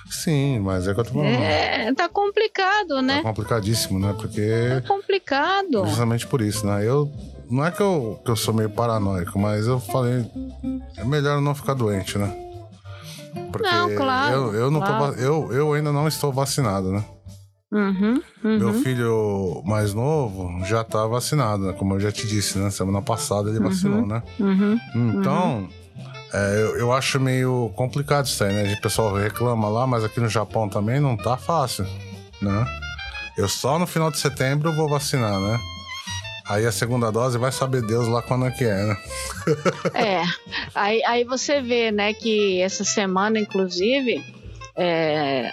Sim, 0.10 0.60
mas 0.60 0.88
é 0.88 0.94
que 0.94 1.00
eu 1.00 1.04
tô 1.04 1.12
falando. 1.12 1.28
É, 1.28 1.92
tá 1.94 2.08
complicado, 2.10 3.02
né? 3.02 3.22
complicadíssimo, 3.24 4.00
né? 4.00 4.14
Porque 4.20 4.82
Tá 4.82 4.88
complicado. 4.88 5.86
Justamente 5.88 6.28
por 6.28 6.42
isso, 6.42 6.66
né? 6.68 6.86
Eu. 6.88 7.12
Não 7.50 7.66
é 7.66 7.72
que 7.72 7.82
eu, 7.82 8.20
que 8.24 8.30
eu 8.32 8.36
sou 8.36 8.54
meio 8.54 8.70
paranoico, 8.70 9.38
mas 9.40 9.66
eu 9.68 9.80
falei. 9.80 10.26
É 10.98 11.04
melhor 11.04 11.42
não 11.42 11.56
ficar 11.56 11.74
doente, 11.74 12.18
né? 12.18 12.32
Porque 13.52 13.68
Não, 13.68 13.96
claro, 13.96 14.34
eu, 14.36 14.54
eu, 14.54 14.72
não 14.72 14.80
tô 14.80 14.86
claro. 14.88 15.14
va- 15.16 15.20
eu, 15.22 15.52
eu 15.52 15.74
ainda 15.74 15.92
não 15.92 16.08
estou 16.08 16.32
vacinado, 16.32 16.92
né? 16.92 17.04
Uhum, 17.74 18.22
uhum. 18.44 18.60
Meu 18.60 18.74
filho 18.76 19.64
mais 19.66 19.96
novo 19.96 20.64
já 20.64 20.84
tá 20.84 21.08
vacinado, 21.08 21.66
né? 21.66 21.74
Como 21.74 21.96
eu 21.96 22.00
já 22.00 22.12
te 22.12 22.28
disse, 22.28 22.60
né? 22.60 22.70
Semana 22.70 23.02
passada 23.02 23.50
ele 23.50 23.60
vacinou, 23.60 24.06
né? 24.06 24.22
Uhum. 24.40 24.80
Então, 24.94 25.68
é, 26.32 26.62
eu, 26.62 26.78
eu 26.78 26.94
acho 26.94 27.20
meio 27.20 27.72
complicado 27.76 28.28
isso 28.28 28.44
aí, 28.44 28.54
né? 28.54 28.74
O 28.74 28.82
pessoal 28.82 29.16
reclama 29.16 29.68
lá, 29.70 29.88
mas 29.88 30.04
aqui 30.04 30.20
no 30.20 30.30
Japão 30.30 30.70
também 30.70 31.00
não 31.00 31.18
tá 31.18 31.36
fácil, 31.36 31.84
né? 32.40 32.66
Eu 33.36 33.50
só 33.50 33.80
no 33.80 33.88
final 33.88 34.12
de 34.12 34.20
setembro 34.20 34.72
vou 34.76 34.88
vacinar, 34.88 35.40
né? 35.40 35.60
Aí 36.48 36.68
a 36.68 36.72
segunda 36.72 37.12
dose 37.12 37.40
vai 37.40 37.52
saber 37.52 37.82
Deus 37.82 38.08
lá 38.08 38.22
quando 38.22 38.46
é 38.46 38.52
que 38.52 38.66
é, 38.66 38.86
né? 38.86 38.98
é. 39.96 40.24
Aí, 40.76 41.04
aí 41.06 41.24
você 41.24 41.60
vê, 41.60 41.90
né, 41.92 42.14
que 42.14 42.62
essa 42.62 42.84
semana, 42.84 43.40
inclusive, 43.40 44.24
é, 44.76 45.50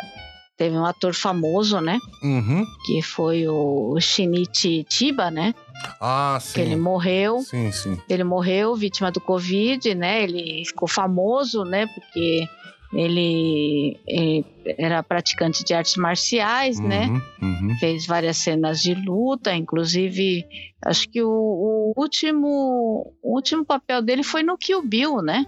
teve 0.61 0.77
um 0.77 0.85
ator 0.85 1.15
famoso, 1.15 1.81
né? 1.81 1.99
Uhum. 2.23 2.67
Que 2.85 3.01
foi 3.01 3.49
o 3.49 3.99
Shinichi 3.99 4.85
Chiba, 4.87 5.31
né? 5.31 5.55
Ah, 5.99 6.37
sim. 6.39 6.53
Que 6.53 6.61
ele 6.61 6.77
morreu. 6.77 7.39
Sim, 7.41 7.73
sim. 7.73 7.99
Ele 8.07 8.25
morreu 8.25 8.77
vítima 8.77 9.11
do 9.11 9.23
Covid, 9.23 9.95
né? 9.95 10.23
Ele 10.23 10.63
ficou 10.67 10.87
famoso, 10.87 11.65
né? 11.65 11.87
Porque 11.87 12.47
ele, 12.93 13.99
ele 14.07 14.45
era 14.77 15.03
praticante 15.03 15.65
de 15.65 15.73
artes 15.73 15.97
marciais, 15.97 16.79
né? 16.79 17.07
Uhum, 17.07 17.23
uhum. 17.41 17.77
Fez 17.79 18.07
várias 18.07 18.37
cenas 18.37 18.83
de 18.83 18.95
luta, 18.95 19.55
inclusive, 19.55 20.45
acho 20.85 21.09
que 21.09 21.23
o, 21.23 21.31
o 21.31 21.95
último, 21.97 23.15
o 23.23 23.35
último 23.35 23.65
papel 23.65 24.03
dele 24.03 24.23
foi 24.23 24.43
no 24.43 24.59
Kill 24.59 24.83
Bill, 24.83 25.23
né? 25.23 25.47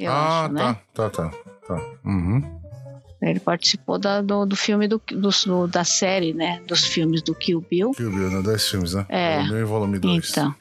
Eu 0.00 0.10
ah, 0.10 0.46
acho, 0.46 0.54
tá, 0.54 0.68
né? 0.68 0.78
tá, 0.92 1.10
tá, 1.10 1.30
tá. 1.68 1.80
Uhum. 2.04 2.61
Ele 3.22 3.38
participou 3.38 3.98
da, 3.98 4.20
do, 4.20 4.44
do 4.44 4.56
filme 4.56 4.88
do, 4.88 5.00
do, 5.08 5.66
da 5.68 5.84
série, 5.84 6.34
né? 6.34 6.60
Dos 6.66 6.84
filmes 6.84 7.22
do 7.22 7.34
Kill 7.34 7.60
Bill. 7.60 7.92
Kill 7.92 8.10
Bill, 8.10 8.30
né? 8.30 8.42
Dois 8.42 8.68
filmes, 8.68 8.94
né? 8.94 9.06
É. 9.08 9.36
Volume 9.36 9.54
1 9.54 9.58
e 9.58 9.64
volume 9.64 9.98
2. 9.98 10.30
Então, 10.30 10.54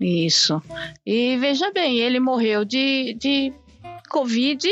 isso. 0.00 0.62
E 1.04 1.36
veja 1.36 1.70
bem, 1.70 1.98
ele 1.98 2.18
morreu 2.18 2.64
de, 2.64 3.14
de 3.20 3.52
Covid, 4.08 4.66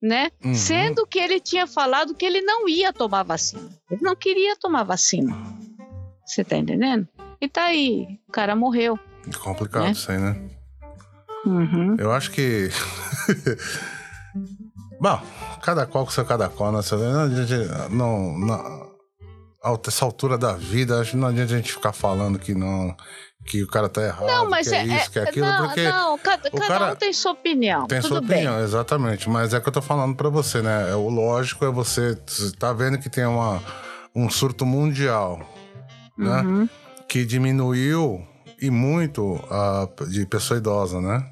né? 0.00 0.30
Uhum. 0.44 0.54
Sendo 0.54 1.06
que 1.06 1.18
ele 1.18 1.40
tinha 1.40 1.66
falado 1.66 2.14
que 2.14 2.26
ele 2.26 2.42
não 2.42 2.68
ia 2.68 2.92
tomar 2.92 3.22
vacina. 3.22 3.70
Ele 3.90 4.02
não 4.02 4.14
queria 4.14 4.54
tomar 4.56 4.82
vacina. 4.82 5.34
Você 6.26 6.44
tá 6.44 6.58
entendendo? 6.58 7.08
E 7.40 7.48
tá 7.48 7.64
aí, 7.64 8.06
o 8.28 8.32
cara 8.32 8.54
morreu. 8.54 8.98
Complicado 9.42 9.86
É. 9.86 9.90
isso 9.92 10.12
aí, 10.12 10.18
né? 10.18 10.38
Uhum. 11.46 11.96
Eu 11.98 12.12
acho 12.12 12.30
que. 12.30 12.68
Bom, 15.02 15.20
cada 15.60 15.84
qual 15.84 16.04
com 16.04 16.12
seu 16.12 16.24
cada 16.24 16.48
qual, 16.48 16.70
né? 16.70 16.78
Não, 17.90 18.38
não, 18.38 18.56
a 19.64 19.76
essa 19.88 20.04
altura 20.04 20.38
da 20.38 20.52
vida, 20.52 21.00
acho 21.00 21.10
que 21.10 21.16
não 21.16 21.26
adianta 21.26 21.54
a 21.54 21.56
gente 21.56 21.72
ficar 21.72 21.92
falando 21.92 22.38
que 22.38 22.54
não. 22.54 22.96
Que 23.44 23.64
o 23.64 23.66
cara 23.66 23.88
tá 23.88 24.00
errado, 24.00 24.28
Não, 24.28 24.48
mas 24.48 24.68
que 24.68 24.74
é, 24.76 24.78
é, 24.78 24.84
isso, 24.84 25.10
que 25.10 25.18
é 25.18 25.22
aquilo, 25.24 25.46
não, 25.48 25.66
porque 25.66 25.82
não, 25.82 26.16
cada, 26.18 26.48
o 26.48 26.52
cada 26.52 26.68
cara 26.68 26.92
um 26.92 26.94
tem 26.94 27.12
sua 27.12 27.32
opinião. 27.32 27.88
tem 27.88 28.00
sua 28.00 28.20
bem. 28.20 28.46
opinião, 28.46 28.60
exatamente. 28.60 29.28
Mas 29.28 29.52
é 29.52 29.58
que 29.60 29.68
eu 29.68 29.72
tô 29.72 29.82
falando 29.82 30.14
pra 30.14 30.28
você, 30.28 30.62
né? 30.62 30.92
É, 30.92 30.94
O 30.94 31.08
lógico 31.08 31.64
é 31.64 31.68
você. 31.68 32.16
Você 32.24 32.52
tá 32.52 32.72
vendo 32.72 32.98
que 32.98 33.10
tem 33.10 33.26
uma, 33.26 33.60
um 34.14 34.30
surto 34.30 34.64
mundial, 34.64 35.40
né? 36.16 36.42
Uhum. 36.42 36.68
Que 37.08 37.24
diminuiu 37.24 38.24
e 38.60 38.70
muito 38.70 39.44
a, 39.50 39.88
de 40.06 40.24
pessoa 40.26 40.58
idosa, 40.58 41.00
né? 41.00 41.28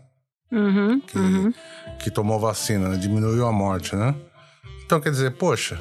Uhum. 0.53 1.01
que, 1.01 1.19
uhum. 1.19 1.55
que 1.99 2.11
tomou 2.11 2.39
vacina, 2.39 2.89
né? 2.89 2.97
diminuiu 2.97 3.47
a 3.47 3.53
morte, 3.53 3.95
né? 3.95 4.15
Então 4.85 5.01
quer 5.01 5.11
dizer, 5.11 5.33
poxa, 5.33 5.81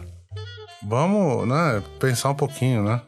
vamos, 0.83 1.47
né, 1.47 1.81
pensar 1.99 2.29
um 2.29 2.35
pouquinho, 2.35 2.83
né? 2.83 3.01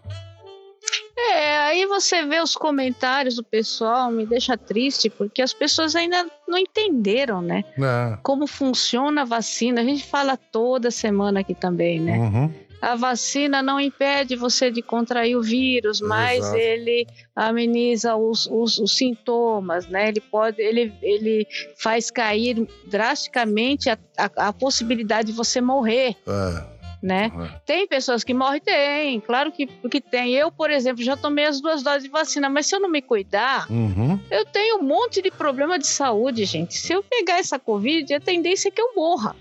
É, 1.34 1.58
aí 1.60 1.86
você 1.86 2.26
vê 2.26 2.42
os 2.42 2.56
comentários 2.56 3.36
do 3.36 3.44
pessoal, 3.44 4.12
me 4.12 4.26
deixa 4.26 4.58
triste, 4.58 5.10
porque 5.10 5.42
as 5.42 5.54
pessoas 5.54 5.96
ainda 5.96 6.26
não 6.48 6.58
entenderam, 6.58 7.42
né? 7.42 7.64
É. 7.78 8.18
Como 8.22 8.48
funciona 8.48 9.22
a 9.22 9.26
vacina. 9.26 9.82
A 9.82 9.84
gente 9.84 10.04
fala 10.06 10.36
toda 10.36 10.92
semana 10.92 11.40
aqui 11.40 11.54
também, 11.54 12.00
né? 12.00 12.18
Uhum. 12.18 12.54
A 12.82 12.96
vacina 12.96 13.62
não 13.62 13.80
impede 13.80 14.36
você 14.36 14.72
de 14.72 14.82
contrair 14.82 15.36
o 15.38 15.42
vírus, 15.42 16.02
mas 16.02 16.40
Exato. 16.40 16.58
ele 16.58 17.08
ameniza 17.36 18.16
os, 18.16 18.48
os, 18.48 18.80
os 18.80 18.98
sintomas, 18.98 19.86
né? 19.88 20.08
Ele 20.10 20.20
pode, 20.20 20.60
ele, 20.62 20.92
ele 21.02 21.48
faz 21.78 22.10
cair 22.10 22.68
drasticamente 22.88 23.90
a, 23.90 23.98
a, 24.18 24.48
a 24.48 24.54
possibilidade 24.54 25.32
de 25.32 25.38
você 25.38 25.62
morrer, 25.62 26.16
É, 26.28 26.64
né? 27.04 27.32
é. 27.36 27.60
Tem 27.66 27.88
pessoas 27.88 28.24
que 28.24 28.34
morrem? 28.34 28.60
Tem, 28.62 29.20
claro 29.20 29.52
que, 29.52 29.68
que 29.68 30.02
tem. 30.02 30.34
Eu, 30.34 30.52
por 30.52 30.70
exemplo, 30.72 31.04
já 31.04 31.16
tomei 31.18 31.46
as 31.46 31.62
duas 31.62 31.84
doses 31.84 32.04
de 32.04 32.10
vacina, 32.10 32.50
mas 32.50 32.66
se 32.68 32.76
eu 32.76 32.80
não 32.80 32.90
me 32.90 33.02
cuidar, 33.02 33.70
Uhum. 33.70 34.20
eu 34.32 34.46
tenho 34.46 34.78
um 34.80 34.84
monte 34.84 35.22
de 35.22 35.30
problema 35.32 35.78
de 35.78 35.88
saúde, 35.88 36.46
gente. 36.46 36.76
Se 36.76 36.94
eu 36.94 37.04
pegar 37.04 37.38
essa 37.40 37.60
Covid, 37.60 38.14
a 38.14 38.20
tendência 38.20 38.70
é 38.70 38.72
que 38.72 38.82
eu 38.82 38.94
morra. 38.96 39.36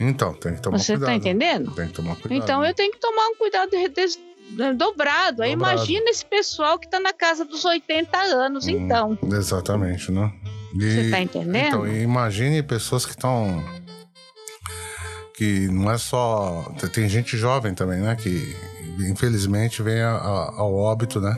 Então, 0.00 0.32
tem 0.32 0.54
que 0.54 0.62
tomar 0.62 0.78
Você 0.78 0.92
cuidado. 0.94 1.08
tá 1.10 1.14
entendendo? 1.14 1.70
Tem 1.72 1.86
que 1.88 1.92
tomar 1.92 2.16
cuidado. 2.16 2.42
Então 2.42 2.64
eu 2.64 2.72
tenho 2.74 2.90
que 2.90 2.98
tomar 2.98 3.26
um 3.28 3.36
cuidado 3.36 3.70
de- 3.70 3.88
de- 3.88 4.72
dobrado. 4.74 5.42
Aí 5.42 5.52
imagina 5.52 6.08
esse 6.10 6.24
pessoal 6.24 6.78
que 6.78 6.88
tá 6.88 6.98
na 6.98 7.12
casa 7.12 7.44
dos 7.44 7.64
80 7.64 8.16
anos, 8.18 8.66
Hum, 8.66 8.70
então. 8.70 9.18
Exatamente, 9.30 10.10
né? 10.10 10.32
E, 10.74 10.80
Você 11.04 11.10
tá 11.10 11.20
entendendo? 11.20 11.66
Então, 11.66 11.86
imagine 11.88 12.62
pessoas 12.62 13.04
que 13.04 13.10
estão. 13.12 13.62
Que 15.34 15.68
não 15.68 15.90
é 15.90 15.98
só. 15.98 16.72
tem- 16.80 16.90
Tem 16.90 17.08
gente 17.08 17.36
jovem 17.36 17.74
também, 17.74 18.00
né? 18.00 18.14
Que 18.16 18.54
infelizmente 19.00 19.82
vem 19.82 20.00
a- 20.00 20.10
a- 20.16 20.52
ao 20.58 20.74
óbito, 20.74 21.20
né? 21.20 21.34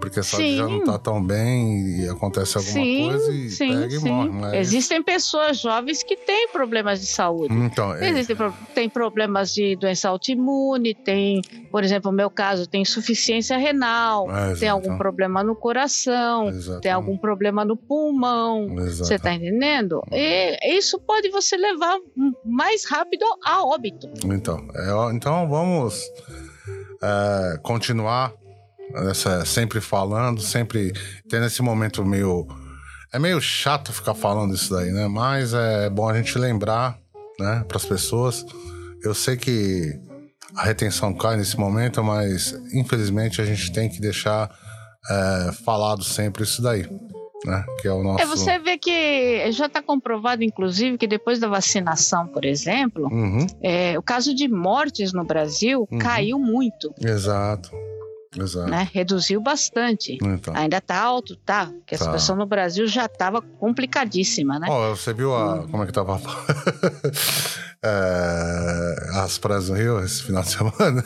Porque 0.00 0.20
a 0.20 0.22
saúde 0.22 0.56
já 0.56 0.62
não 0.62 0.78
Sim. 0.78 0.84
tá 0.84 0.98
tão 0.98 1.22
bem 1.22 2.00
e 2.00 2.08
acontece 2.08 2.56
alguma 2.56 2.72
sim, 2.72 3.08
coisa 3.08 3.32
e 3.32 3.50
sim, 3.50 3.68
pega 3.68 3.86
e 3.94 4.00
sim. 4.00 4.08
morre. 4.08 4.28
Mas... 4.30 4.54
Existem 4.54 5.02
pessoas 5.02 5.58
jovens 5.58 6.02
que 6.02 6.16
têm 6.16 6.48
problemas 6.48 7.00
de 7.00 7.06
saúde. 7.06 7.52
Então, 7.54 7.94
é, 7.94 8.08
Existem 8.08 8.36
pro- 8.36 8.54
tem 8.74 8.88
problemas 8.88 9.52
de 9.52 9.76
doença 9.76 10.08
autoimune, 10.08 10.94
tem, 10.94 11.42
por 11.70 11.82
exemplo, 11.82 12.10
no 12.10 12.16
meu 12.16 12.30
caso, 12.30 12.66
tem 12.66 12.82
insuficiência 12.82 13.56
renal, 13.58 14.30
é, 14.30 14.54
tem 14.54 14.68
algum 14.68 14.96
problema 14.96 15.42
no 15.42 15.56
coração, 15.56 16.48
exato, 16.48 16.80
tem 16.80 16.92
algum 16.92 17.16
problema 17.18 17.64
no 17.64 17.76
pulmão. 17.76 18.68
Você 18.76 19.18
tá 19.18 19.34
entendendo? 19.34 20.02
E 20.12 20.76
isso 20.76 20.98
pode 21.00 21.28
você 21.30 21.56
levar 21.56 21.98
mais 22.44 22.84
rápido 22.84 23.24
a 23.44 23.64
óbito. 23.64 24.08
Então, 24.24 24.66
é, 24.74 25.14
então 25.14 25.48
vamos 25.48 26.02
é, 27.02 27.58
continuar 27.62 28.32
essa, 28.94 29.44
sempre 29.44 29.80
falando, 29.80 30.40
sempre 30.40 30.92
tendo 31.28 31.46
esse 31.46 31.62
momento 31.62 32.04
meio. 32.04 32.46
É 33.12 33.18
meio 33.18 33.40
chato 33.40 33.92
ficar 33.92 34.14
falando 34.14 34.54
isso 34.54 34.72
daí, 34.74 34.90
né? 34.90 35.08
Mas 35.08 35.54
é 35.54 35.88
bom 35.88 36.08
a 36.08 36.14
gente 36.14 36.36
lembrar, 36.38 36.98
né, 37.40 37.64
para 37.66 37.76
as 37.78 37.84
pessoas. 37.84 38.44
Eu 39.02 39.14
sei 39.14 39.36
que 39.36 39.98
a 40.56 40.64
retenção 40.64 41.14
cai 41.14 41.36
nesse 41.36 41.58
momento, 41.58 42.02
mas 42.04 42.52
infelizmente 42.74 43.40
a 43.40 43.44
gente 43.44 43.72
tem 43.72 43.88
que 43.88 44.00
deixar 44.00 44.50
é, 45.10 45.52
falado 45.64 46.02
sempre 46.04 46.42
isso 46.42 46.60
daí, 46.60 46.82
né? 47.46 47.64
Que 47.80 47.88
é 47.88 47.92
o 47.92 48.02
nosso. 48.02 48.22
É, 48.22 48.26
você 48.26 48.58
vê 48.58 48.76
que 48.76 49.50
já 49.52 49.66
está 49.66 49.80
comprovado, 49.80 50.42
inclusive, 50.44 50.98
que 50.98 51.06
depois 51.06 51.38
da 51.38 51.48
vacinação, 51.48 52.26
por 52.26 52.44
exemplo, 52.44 53.04
Uhum, 53.10 53.46
é, 53.62 53.98
o 53.98 54.02
caso 54.02 54.34
de 54.34 54.48
mortes 54.48 55.12
no 55.14 55.24
Brasil 55.24 55.88
Uhum. 55.90 55.98
caiu 55.98 56.38
muito, 56.38 56.92
exato, 57.02 57.70
exato. 58.36 58.70
né? 58.70 58.88
Reduziu 58.92 59.40
bastante. 59.40 60.18
Então. 60.22 60.54
Ainda 60.56 60.80
tá 60.80 61.00
alto, 61.00 61.36
tá? 61.36 61.66
Porque 61.66 61.94
a 61.94 61.98
Tá. 61.98 62.04
situação 62.04 62.36
no 62.36 62.46
Brasil 62.46 62.86
já 62.86 63.06
estava 63.06 63.40
complicadíssima, 63.40 64.58
né? 64.58 64.66
Ó, 64.70 64.90
você 64.94 65.12
viu 65.14 65.34
a. 65.34 65.66
Como 65.68 65.82
é 65.82 65.86
que 65.86 65.92
tava? 65.92 66.20
É, 67.80 68.94
as 69.20 69.38
praias 69.38 69.68
do 69.68 69.74
Rio 69.74 70.00
esse 70.04 70.22
final 70.24 70.42
de 70.42 70.50
semana? 70.50 71.04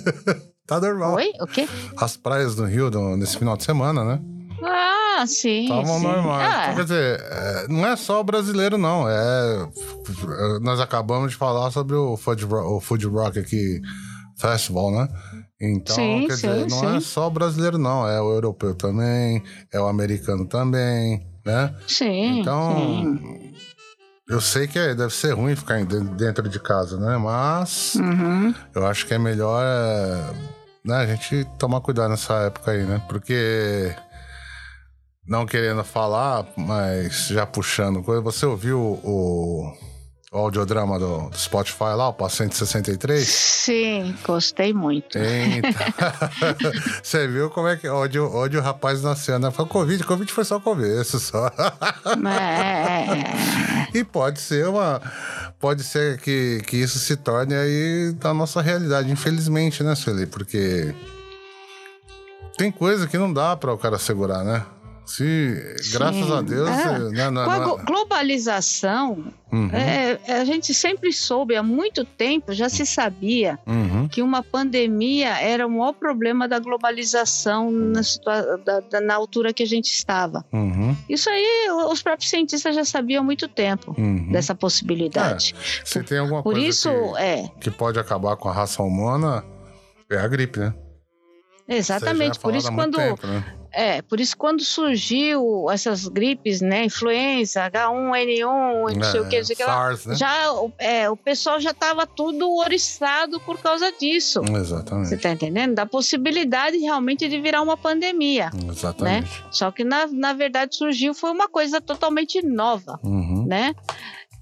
tá 0.66 0.80
normal. 0.80 1.14
Oi? 1.16 1.30
O 1.40 1.46
quê? 1.46 1.68
As 1.98 2.16
praias 2.16 2.54
do 2.54 2.64
Rio 2.64 2.90
do- 2.90 3.16
nesse 3.16 3.36
final 3.38 3.56
de 3.58 3.64
semana, 3.64 4.02
né? 4.04 4.20
Ah, 4.62 5.24
sim. 5.26 5.64
Estavam 5.64 5.98
sim. 5.98 6.02
normais. 6.02 6.48
Ah, 6.50 6.62
Então, 6.64 6.74
quer 6.76 6.82
dizer, 6.84 7.20
é, 7.30 7.66
não 7.68 7.86
é 7.86 7.94
só 7.96 8.20
o 8.20 8.24
brasileiro, 8.24 8.78
não. 8.78 9.06
É, 9.08 9.68
nós 10.62 10.80
acabamos 10.80 11.32
de 11.32 11.36
falar 11.36 11.70
sobre 11.70 11.94
o 11.94 12.16
Food, 12.16 12.46
o 12.46 12.80
Food 12.80 13.06
Rock 13.06 13.38
aqui 13.38 13.80
Festival, 14.38 14.90
né? 14.92 15.08
Então, 15.72 15.94
Sim, 15.96 16.26
quer 16.26 16.36
sim, 16.36 16.48
dizer, 16.48 16.66
não 16.68 16.96
é 16.96 17.00
só 17.00 17.26
o 17.26 17.30
brasileiro, 17.30 17.78
não. 17.78 18.06
É 18.08 18.20
o 18.20 18.32
europeu 18.32 18.74
também, 18.74 19.42
é 19.72 19.80
o 19.80 19.86
americano 19.86 20.46
também, 20.46 21.26
né? 21.44 21.74
sim. 21.86 22.40
Então, 22.40 23.04
eu 24.28 24.40
sei 24.40 24.66
que 24.66 24.78
é- 24.78 24.94
deve 24.94 25.12
ser 25.14 25.32
ruim 25.34 25.54
ficar 25.56 25.84
dentro 25.84 26.48
de 26.48 26.58
casa, 26.60 26.98
né? 26.98 27.16
Mas 27.18 27.94
Uhum. 27.96 28.54
eu 28.74 28.86
acho 28.86 29.06
que 29.06 29.14
é 29.14 29.18
melhor 29.18 29.62
é, 29.64 30.34
né, 30.84 30.96
a 30.96 31.06
gente 31.06 31.44
tomar 31.58 31.80
cuidado 31.80 32.10
nessa 32.10 32.34
época 32.46 32.70
aí, 32.70 32.82
né? 32.84 33.02
Porque, 33.08 33.94
não 35.26 35.46
querendo 35.46 35.82
falar, 35.84 36.46
mas 36.56 37.28
já 37.28 37.46
puxando 37.46 38.02
coisa, 38.02 38.20
você 38.20 38.44
ouviu 38.46 38.78
o, 38.80 39.72
o 40.34 40.38
audiodrama 40.38 40.98
do, 40.98 41.30
do 41.30 41.38
Spotify 41.38 41.94
lá, 41.96 42.08
o 42.08 42.12
Paciente 42.12 42.56
63? 42.56 43.26
Sim, 43.26 44.14
gostei 44.26 44.74
muito. 44.74 45.16
Eita. 45.16 45.68
Você 47.02 47.26
viu 47.28 47.48
como 47.50 47.68
é 47.68 47.76
que 47.76 47.88
onde, 47.88 48.18
o- 48.18 48.34
onde 48.36 48.56
o 48.58 48.60
rapaz 48.60 49.02
nasceu, 49.02 49.38
né? 49.38 49.50
Foi 49.52 49.64
Covid, 49.66 50.02
Covid 50.04 50.32
foi 50.32 50.44
só 50.44 50.56
o 50.56 50.60
começo, 50.60 51.20
só. 51.20 51.46
É, 52.28 53.96
E 53.98 54.02
pode 54.04 54.40
ser 54.40 54.66
uma. 54.68 55.00
pode 55.60 55.84
ser 55.84 56.18
que, 56.20 56.60
que 56.66 56.76
isso 56.78 56.98
se 56.98 57.16
torne 57.16 57.54
aí 57.54 58.12
da 58.18 58.34
nossa 58.34 58.60
realidade, 58.60 59.10
infelizmente, 59.10 59.82
né, 59.84 59.94
Sueli? 59.94 60.26
Porque 60.26 60.94
tem 62.56 62.70
coisa 62.72 63.06
que 63.06 63.16
não 63.18 63.32
dá 63.32 63.56
para 63.56 63.72
o 63.72 63.78
cara 63.78 63.98
segurar, 63.98 64.42
né? 64.44 64.64
Se, 65.06 65.76
graças 65.92 66.30
a 66.30 66.40
Deus. 66.40 66.68
É. 66.68 66.98
Né, 67.10 67.44
Com 67.44 67.50
a 67.50 67.76
globalização, 67.84 69.32
uhum. 69.52 69.70
é, 69.70 70.18
a 70.40 70.44
gente 70.44 70.72
sempre 70.72 71.12
soube, 71.12 71.54
há 71.54 71.62
muito 71.62 72.04
tempo 72.04 72.52
já 72.52 72.68
se 72.68 72.86
sabia 72.86 73.58
uhum. 73.66 74.08
que 74.08 74.22
uma 74.22 74.42
pandemia 74.42 75.38
era 75.40 75.66
o 75.66 75.70
maior 75.70 75.92
problema 75.92 76.48
da 76.48 76.58
globalização 76.58 77.70
na, 77.70 78.00
da, 78.64 78.80
da, 78.80 79.00
na 79.00 79.14
altura 79.14 79.52
que 79.52 79.62
a 79.62 79.66
gente 79.66 79.92
estava. 79.92 80.44
Uhum. 80.52 80.96
Isso 81.08 81.28
aí 81.28 81.68
os 81.90 82.02
próprios 82.02 82.30
cientistas 82.30 82.74
já 82.74 82.84
sabiam 82.84 83.20
há 83.20 83.24
muito 83.24 83.46
tempo 83.46 83.94
uhum. 83.98 84.32
dessa 84.32 84.54
possibilidade. 84.54 85.54
É, 85.54 85.84
se 85.84 86.02
tem 86.02 86.18
alguma 86.18 86.42
Por 86.42 86.54
coisa 86.54 86.66
isso, 86.66 86.90
que, 86.90 87.20
é, 87.20 87.50
que 87.60 87.70
pode 87.70 87.98
acabar 87.98 88.36
com 88.36 88.48
a 88.48 88.52
raça 88.52 88.82
humana, 88.82 89.44
é 90.08 90.16
a 90.16 90.26
gripe, 90.26 90.58
né? 90.58 90.74
Exatamente. 91.68 92.38
Por 92.38 92.54
isso, 92.54 92.72
quando. 92.72 92.96
Tempo, 92.96 93.26
né? 93.26 93.44
É, 93.74 94.02
por 94.02 94.20
isso 94.20 94.36
quando 94.36 94.62
surgiu 94.62 95.68
essas 95.70 96.06
gripes, 96.06 96.60
né, 96.60 96.84
influenza, 96.84 97.68
H1N1, 97.70 98.94
não 98.94 99.02
sei 99.10 99.20
o 99.20 99.28
que, 99.28 99.38
não 99.38 99.44
sei 99.44 99.54
o 99.54 99.58
que 99.58 99.64
SARS, 99.64 100.06
né? 100.06 100.14
já 100.14 100.46
é, 100.78 101.10
o 101.10 101.16
pessoal 101.16 101.60
já 101.60 101.70
estava 101.70 102.06
tudo 102.06 102.48
oriçado 102.56 103.40
por 103.40 103.58
causa 103.58 103.92
disso. 103.92 104.42
Exatamente. 104.44 105.08
Você 105.08 105.16
está 105.16 105.30
entendendo? 105.30 105.74
Da 105.74 105.86
possibilidade 105.86 106.78
realmente 106.78 107.28
de 107.28 107.40
virar 107.40 107.62
uma 107.62 107.76
pandemia. 107.76 108.50
Exatamente. 108.70 109.42
Né? 109.42 109.48
Só 109.50 109.70
que 109.70 109.82
na, 109.82 110.06
na 110.06 110.32
verdade 110.32 110.76
surgiu 110.76 111.14
foi 111.14 111.30
uma 111.30 111.48
coisa 111.48 111.80
totalmente 111.80 112.44
nova, 112.44 113.00
uhum. 113.02 113.44
né? 113.46 113.74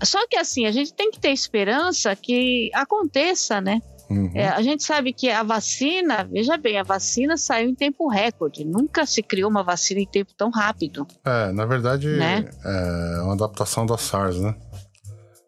Só 0.02 0.26
que 0.26 0.36
assim, 0.36 0.66
a 0.66 0.72
gente 0.72 0.92
tem 0.92 1.10
que 1.10 1.20
ter 1.20 1.30
esperança 1.30 2.14
que 2.16 2.70
aconteça, 2.74 3.60
né? 3.60 3.80
Uhum. 4.12 4.30
É, 4.34 4.48
a 4.48 4.60
gente 4.60 4.84
sabe 4.84 5.12
que 5.12 5.30
a 5.30 5.42
vacina, 5.42 6.28
veja 6.30 6.56
bem, 6.58 6.78
a 6.78 6.82
vacina 6.82 7.36
saiu 7.36 7.70
em 7.70 7.74
tempo 7.74 8.08
recorde. 8.08 8.64
Nunca 8.64 9.06
se 9.06 9.22
criou 9.22 9.50
uma 9.50 9.62
vacina 9.62 10.00
em 10.00 10.06
tempo 10.06 10.32
tão 10.36 10.50
rápido. 10.50 11.06
É, 11.24 11.50
na 11.52 11.64
verdade, 11.64 12.08
né? 12.08 12.44
é 12.64 13.20
uma 13.22 13.32
adaptação 13.32 13.86
da 13.86 13.96
SARS, 13.96 14.38
né? 14.38 14.54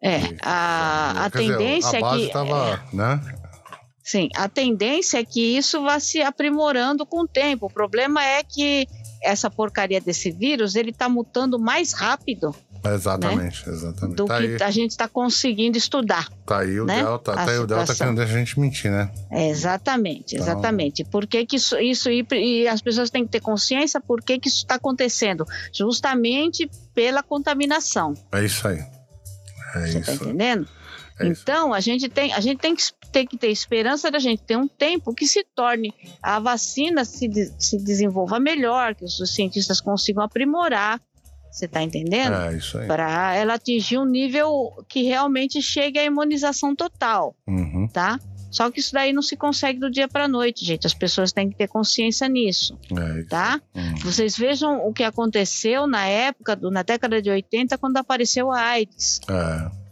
É, 0.01 0.19
a, 0.41 1.25
a 1.25 1.29
tendência 1.29 1.91
dizer, 1.91 1.97
a 1.97 2.01
base 2.01 2.23
é 2.23 2.27
que. 2.27 2.33
Tava, 2.33 2.87
é, 2.91 2.95
né? 2.95 3.21
Sim, 4.03 4.29
a 4.35 4.47
tendência 4.47 5.19
é 5.19 5.25
que 5.25 5.57
isso 5.57 5.81
vá 5.81 5.99
se 5.99 6.21
aprimorando 6.21 7.05
com 7.05 7.21
o 7.21 7.27
tempo. 7.27 7.65
O 7.67 7.73
problema 7.73 8.23
é 8.23 8.43
que 8.43 8.87
essa 9.23 9.49
porcaria 9.49 9.99
desse 9.99 10.31
vírus 10.31 10.75
ele 10.75 10.91
está 10.91 11.09
mutando 11.09 11.57
mais 11.57 11.91
rápido 11.93 12.55
Exatamente, 12.93 13.67
né? 13.67 13.73
exatamente. 13.73 14.15
Do 14.15 14.25
tá 14.25 14.37
que 14.39 14.45
aí. 14.45 14.57
a 14.61 14.71
gente 14.71 14.91
está 14.91 15.07
conseguindo 15.07 15.77
estudar. 15.77 16.29
Tá 16.45 16.59
aí 16.59 16.79
o 16.79 16.85
né? 16.85 17.01
Delta, 17.01 17.31
A 17.33 17.45
tá 17.45 17.51
aí 17.51 17.57
o 17.59 17.65
Delta 17.67 17.93
que 17.95 18.03
não 18.05 18.15
deixa 18.15 18.33
a 18.33 18.37
gente 18.37 18.59
mentir, 18.59 18.91
né? 18.91 19.09
É, 19.31 19.49
exatamente, 19.49 20.35
Então- 20.35 20.47
exatamente. 20.47 21.03
Por 21.03 21.25
que, 21.25 21.45
que 21.45 21.55
isso, 21.55 21.77
isso 21.79 22.09
e, 22.09 22.25
e 22.33 22.67
as 22.67 22.81
pessoas 22.81 23.09
têm 23.09 23.25
que 23.25 23.31
ter 23.31 23.39
consciência 23.41 23.99
por 23.99 24.21
que, 24.21 24.37
que 24.39 24.47
isso 24.47 24.57
está 24.57 24.75
acontecendo? 24.75 25.45
Justamente 25.73 26.69
pela 26.93 27.23
contaminação. 27.23 28.13
É 28.31 28.43
isso 28.43 28.67
aí. 28.67 28.79
É 29.75 29.87
Você 29.87 29.99
está 29.99 30.13
entendendo? 30.13 30.67
É. 31.19 31.27
Então, 31.27 31.73
a 31.73 31.79
gente 31.79 32.09
tem, 32.09 32.33
a 32.33 32.39
gente 32.41 32.59
tem 32.59 32.75
que, 32.75 32.83
tem 33.11 33.25
que 33.25 33.37
ter 33.37 33.47
esperança 33.47 34.11
da 34.11 34.19
gente 34.19 34.41
ter 34.43 34.57
um 34.57 34.67
tempo 34.67 35.13
que 35.13 35.25
se 35.25 35.45
torne 35.55 35.93
a 36.21 36.39
vacina 36.39 37.05
se, 37.05 37.27
de- 37.29 37.53
se 37.57 37.77
desenvolva 37.81 38.37
melhor, 38.39 38.93
que 38.95 39.05
os 39.05 39.33
cientistas 39.33 39.79
consigam 39.79 40.21
aprimorar. 40.23 40.99
Você 41.55 41.65
está 41.67 41.81
entendendo? 41.81 42.33
É 42.35 42.57
isso 42.57 42.77
aí. 42.77 42.85
Para 42.85 43.33
ela 43.33 43.53
atingir 43.53 43.97
um 43.97 44.03
nível 44.03 44.73
que 44.89 45.03
realmente 45.03 45.61
chegue 45.61 45.97
à 45.97 46.03
imunização 46.03 46.75
total, 46.75 47.33
Uhum. 47.47 47.87
tá? 47.87 48.19
Só 48.51 48.69
que 48.69 48.81
isso 48.81 48.91
daí 48.93 49.13
não 49.13 49.21
se 49.21 49.37
consegue 49.37 49.79
do 49.79 49.89
dia 49.89 50.05
para 50.07 50.25
a 50.25 50.27
noite, 50.27 50.65
gente. 50.65 50.85
As 50.85 50.93
pessoas 50.93 51.31
têm 51.31 51.49
que 51.49 51.55
ter 51.55 51.69
consciência 51.69 52.27
nisso, 52.27 52.77
É 52.91 53.23
tá? 53.23 53.61
Uhum. 53.73 53.95
Vocês 54.03 54.37
vejam 54.37 54.85
o 54.85 54.91
que 54.93 55.03
aconteceu 55.03 55.87
na 55.87 56.05
época, 56.05 56.57
do, 56.57 56.69
na 56.69 56.83
década 56.83 57.21
de 57.21 57.29
80, 57.29 57.77
quando 57.77 57.95
apareceu 57.97 58.51
a 58.51 58.59
AIDS. 58.59 59.21
É. 59.29 59.84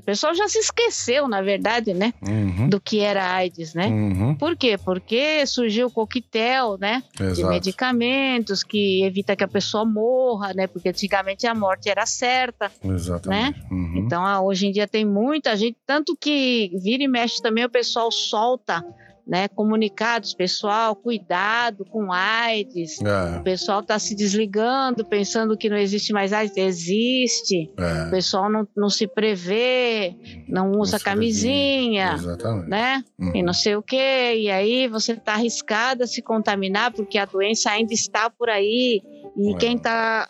O 0.00 0.02
pessoal 0.02 0.34
já 0.34 0.48
se 0.48 0.58
esqueceu, 0.58 1.28
na 1.28 1.42
verdade, 1.42 1.94
né? 1.94 2.12
Uhum. 2.22 2.68
Do 2.68 2.80
que 2.80 3.00
era 3.00 3.32
AIDS, 3.32 3.74
né? 3.74 3.86
Uhum. 3.86 4.34
Por 4.34 4.56
quê? 4.56 4.78
Porque 4.78 5.46
surgiu 5.46 5.88
o 5.88 5.90
coquetel, 5.90 6.76
né? 6.78 7.02
De 7.16 7.24
Exato. 7.24 7.48
medicamentos 7.48 8.62
que 8.62 9.02
evita 9.04 9.36
que 9.36 9.44
a 9.44 9.48
pessoa 9.48 9.84
morra, 9.84 10.52
né? 10.54 10.66
Porque 10.66 10.88
antigamente 10.88 11.46
a 11.46 11.54
morte 11.54 11.88
era 11.88 12.06
certa. 12.06 12.70
Exatamente. 12.84 13.60
Uhum. 13.70 13.94
Então, 13.98 14.24
ah, 14.24 14.40
hoje 14.40 14.66
em 14.66 14.72
dia 14.72 14.86
tem 14.86 15.04
muita 15.04 15.56
gente, 15.56 15.76
tanto 15.86 16.16
que 16.16 16.70
vira 16.82 17.02
e 17.02 17.08
mexe 17.08 17.40
também 17.40 17.64
o 17.64 17.70
pessoal 17.70 18.10
solta, 18.10 18.84
né? 19.26 19.48
Comunicados, 19.48 20.32
pessoal, 20.34 20.94
cuidado 20.94 21.84
com 21.84 22.12
AIDS. 22.12 23.00
É, 23.00 23.38
O 23.38 23.42
pessoal 23.42 23.80
está 23.80 23.98
se 23.98 24.14
desligando, 24.14 25.04
pensando 25.04 25.56
que 25.56 25.68
não 25.68 25.76
existe 25.76 26.12
mais 26.12 26.32
AIDS. 26.32 26.56
Existe. 26.56 27.72
O 27.76 27.82
é. 27.82 28.10
pessoal 28.10 28.48
não, 28.50 28.66
não 28.76 28.88
se 28.88 29.06
prevê, 29.06 30.14
não 30.48 30.70
usa 30.72 30.98
se 30.98 31.04
camisinha, 31.04 32.12
Exatamente. 32.14 32.68
né? 32.68 33.02
Uhum. 33.18 33.32
E 33.34 33.42
não 33.42 33.52
sei 33.52 33.74
o 33.74 33.82
quê. 33.82 34.34
E 34.38 34.50
aí 34.50 34.86
você 34.88 35.12
está 35.12 35.32
arriscado 35.34 36.04
a 36.04 36.06
se 36.06 36.22
contaminar 36.22 36.92
porque 36.92 37.18
a 37.18 37.24
doença 37.24 37.70
ainda 37.70 37.92
está 37.92 38.30
por 38.30 38.48
aí. 38.48 39.02
E 39.36 39.54
É. 39.54 39.58
quem 39.58 39.76
está 39.76 40.28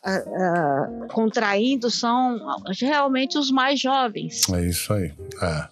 contraindo 1.12 1.90
são 1.90 2.38
realmente 2.80 3.38
os 3.38 3.50
mais 3.50 3.78
jovens. 3.80 4.42
É 4.52 4.66
isso 4.66 4.92
aí. 4.92 5.12
É. 5.42 5.68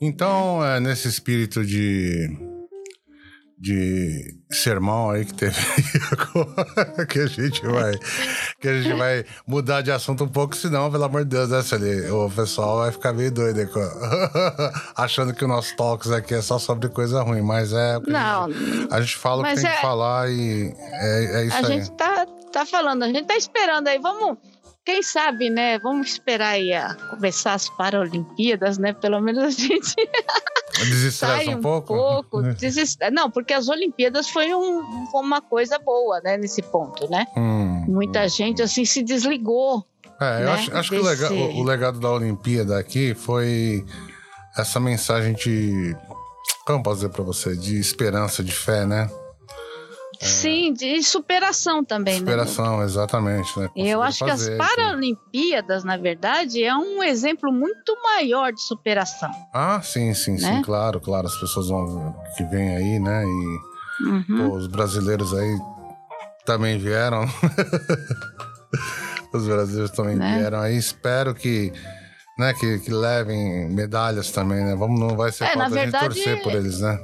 Então, 0.00 0.64
é, 0.64 0.80
nesse 0.80 1.08
espírito 1.08 1.64
de 1.64 2.28
de 3.62 4.34
sermão 4.50 5.10
aí 5.10 5.24
que 5.24 5.34
teve 5.34 5.56
agora, 6.10 7.06
que 7.06 7.20
a 7.20 7.26
gente 7.28 7.64
vai 7.64 7.92
que 8.60 8.66
a 8.66 8.82
gente 8.82 8.92
vai 8.98 9.24
mudar 9.46 9.82
de 9.82 9.92
assunto 9.92 10.24
um 10.24 10.28
pouco, 10.28 10.56
senão, 10.56 10.90
pelo 10.90 11.04
amor 11.04 11.22
de 11.24 11.30
Deus, 11.30 11.48
né? 11.48 11.60
O 12.10 12.28
pessoal 12.28 12.78
vai 12.78 12.90
ficar 12.90 13.12
meio 13.12 13.30
doido 13.30 13.60
aí, 13.60 13.68
achando 14.96 15.32
que 15.32 15.44
o 15.44 15.48
nosso 15.48 15.76
talks 15.76 16.10
aqui 16.10 16.34
é 16.34 16.42
só 16.42 16.58
sobre 16.58 16.88
coisa 16.88 17.22
ruim, 17.22 17.40
mas 17.40 17.72
é 17.72 17.98
o 17.98 18.00
que 18.02 18.10
a 18.10 18.12
Não, 18.12 18.52
gente, 18.52 18.88
a 18.92 19.00
gente 19.00 19.16
fala 19.16 19.42
o 19.42 19.44
que 19.44 19.54
tem 19.54 19.62
que 19.62 19.70
é- 19.70 19.80
falar 19.80 20.28
e 20.28 20.74
é, 20.76 21.24
é 21.42 21.44
isso 21.46 21.54
a 21.56 21.58
aí. 21.60 21.64
gente 21.66 21.92
tá, 21.92 22.26
tá 22.52 22.66
falando, 22.66 23.04
a 23.04 23.06
gente 23.06 23.26
tá 23.26 23.36
esperando 23.36 23.86
aí, 23.86 23.98
vamos, 24.00 24.38
quem 24.84 25.02
sabe, 25.02 25.48
né? 25.50 25.78
Vamos 25.78 26.08
esperar 26.12 26.50
aí 26.50 26.72
a 26.72 26.94
começar 27.10 27.54
as 27.54 27.68
Paralimpíadas, 27.70 28.78
né? 28.78 28.92
Pelo 28.92 29.20
menos 29.20 29.44
a 29.44 29.50
gente 29.50 29.94
Desestressa 30.78 31.44
sai 31.44 31.54
um 31.54 31.60
pouco? 31.60 32.42
deses- 32.58 32.96
Não, 33.12 33.30
porque 33.30 33.52
as 33.52 33.68
Olimpíadas 33.68 34.28
foi, 34.28 34.52
um- 34.54 35.06
foi 35.10 35.20
uma 35.20 35.40
coisa 35.40 35.78
boa, 35.78 36.20
né? 36.22 36.36
Nesse 36.36 36.62
ponto, 36.62 37.08
né? 37.10 37.26
Hum, 37.36 37.84
Muita 37.88 38.24
hum. 38.24 38.28
gente 38.28 38.62
assim 38.62 38.84
se 38.84 39.02
desligou. 39.02 39.86
É, 40.20 40.42
eu 40.42 40.46
né, 40.46 40.52
acho, 40.52 40.76
acho 40.76 40.90
que 40.90 40.96
o, 40.98 41.02
desse- 41.02 41.22
lega- 41.28 41.34
o- 41.34 41.58
o 41.60 41.62
legado 41.62 42.00
da 42.00 42.10
Olimpíada 42.10 42.78
aqui 42.78 43.14
foi 43.14 43.84
essa 44.56 44.80
mensagem 44.80 45.34
de. 45.34 45.96
Como 46.66 46.82
posso 46.82 46.96
dizer 46.96 47.08
pra 47.10 47.22
você? 47.24 47.56
De 47.56 47.78
esperança, 47.78 48.42
de 48.42 48.52
fé, 48.52 48.84
né? 48.86 49.10
Sim, 50.22 50.72
de 50.72 51.02
superação 51.02 51.84
também, 51.84 52.14
né? 52.14 52.20
Superação, 52.20 52.82
exatamente. 52.82 53.58
Né? 53.58 53.68
Eu 53.74 54.02
acho 54.02 54.24
que 54.24 54.30
as 54.30 54.40
fazer, 54.42 54.56
Paralimpíadas, 54.56 55.84
na 55.84 55.96
verdade, 55.96 56.62
é 56.62 56.74
um 56.74 57.02
exemplo 57.02 57.52
muito 57.52 57.94
maior 58.02 58.52
de 58.52 58.62
superação. 58.62 59.30
Ah, 59.52 59.80
sim, 59.82 60.14
sim, 60.14 60.38
sim, 60.38 60.46
Né? 60.46 60.62
claro, 60.64 61.00
claro. 61.00 61.26
As 61.26 61.36
pessoas 61.36 61.68
vão, 61.68 62.14
que 62.36 62.44
vêm 62.44 62.76
aí, 62.76 62.98
né? 62.98 63.24
E 63.24 63.72
Uhum. 64.04 64.24
pô, 64.48 64.56
os 64.56 64.66
brasileiros 64.68 65.34
aí 65.34 65.58
também 66.46 66.78
vieram. 66.78 67.24
os 69.32 69.46
brasileiros 69.46 69.90
também 69.90 70.16
Né? 70.16 70.38
vieram 70.38 70.60
aí. 70.60 70.76
Espero 70.76 71.34
que. 71.34 71.72
Né, 72.38 72.54
que, 72.54 72.78
que 72.78 72.90
levem 72.90 73.68
medalhas 73.68 74.30
também, 74.30 74.64
né? 74.64 74.74
Vamos, 74.74 74.98
não 74.98 75.14
vai 75.16 75.30
ser 75.30 75.44
É, 75.44 75.52
falta 75.54 75.68
verdade, 75.68 76.14
de 76.14 76.22
torcer 76.24 76.42
por 76.42 76.54
eles, 76.54 76.80
né? 76.80 76.98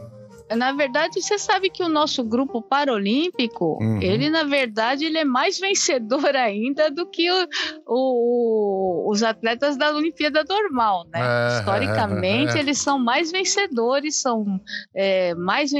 Na 0.56 0.72
verdade, 0.72 1.20
você 1.20 1.38
sabe 1.38 1.68
que 1.70 1.82
o 1.82 1.88
nosso 1.88 2.24
grupo 2.24 2.62
paralímpico, 2.62 3.78
Uhum. 3.82 4.00
ele, 4.00 4.30
na 4.30 4.44
verdade, 4.44 5.04
ele 5.04 5.18
é 5.18 5.24
mais 5.24 5.58
vencedor 5.60 6.34
ainda 6.36 6.90
do 6.90 7.06
que 7.06 7.30
o- 7.30 7.48
o- 7.86 9.10
os 9.10 9.22
atletas 9.22 9.76
da 9.76 9.94
Olimpíada 9.94 10.44
normal, 10.48 11.04
né? 11.12 11.20
É, 11.20 11.58
Historicamente, 11.58 12.56
é. 12.56 12.60
eles 12.60 12.78
são 12.78 12.98
mais 12.98 13.30
vencedores, 13.30 14.16
são 14.20 14.60
é, 14.94 15.34
mais 15.34 15.70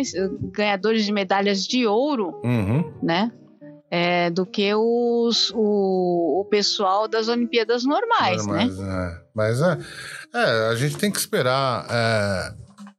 ganhadores 0.53 1.05
de 1.05 1.13
medalhas 1.13 1.65
de 1.67 1.87
ouro, 1.87 2.41
Uhum. 2.45 2.93
né? 3.03 3.31
É, 3.91 4.29
do 4.29 4.45
que 4.45 4.75
os, 4.75 5.51
o, 5.55 6.43
o 6.43 6.45
pessoal 6.51 7.09
das 7.09 7.27
Olimpíadas 7.27 7.85
normais, 7.87 8.47
né? 8.47 8.67
Mas, 8.67 8.79
é, 8.79 9.21
mas 9.35 9.63
é, 9.63 9.79
é, 10.35 10.69
a 10.69 10.75
gente 10.75 10.99
tem 10.99 11.11
que 11.11 11.19
esperar 11.19 11.87
é, 11.91 12.53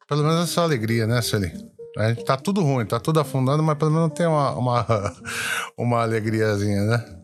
pelo 0.10 0.24
menos 0.24 0.44
essa 0.44 0.62
alegria, 0.64 1.06
né, 1.08 1.22
Sueli? 1.22 1.52
A 1.98 2.10
gente 2.10 2.24
tá 2.26 2.36
tudo 2.38 2.62
ruim, 2.62 2.86
tá 2.86 3.00
tudo 3.00 3.20
afundando, 3.20 3.64
mas 3.64 3.78
pelo 3.78 3.92
menos 3.92 4.12
tem 4.14 4.26
uma, 4.28 4.52
uma, 4.56 4.86
uma 5.78 6.02
alegriazinha, 6.02 6.84
né? 6.84 7.16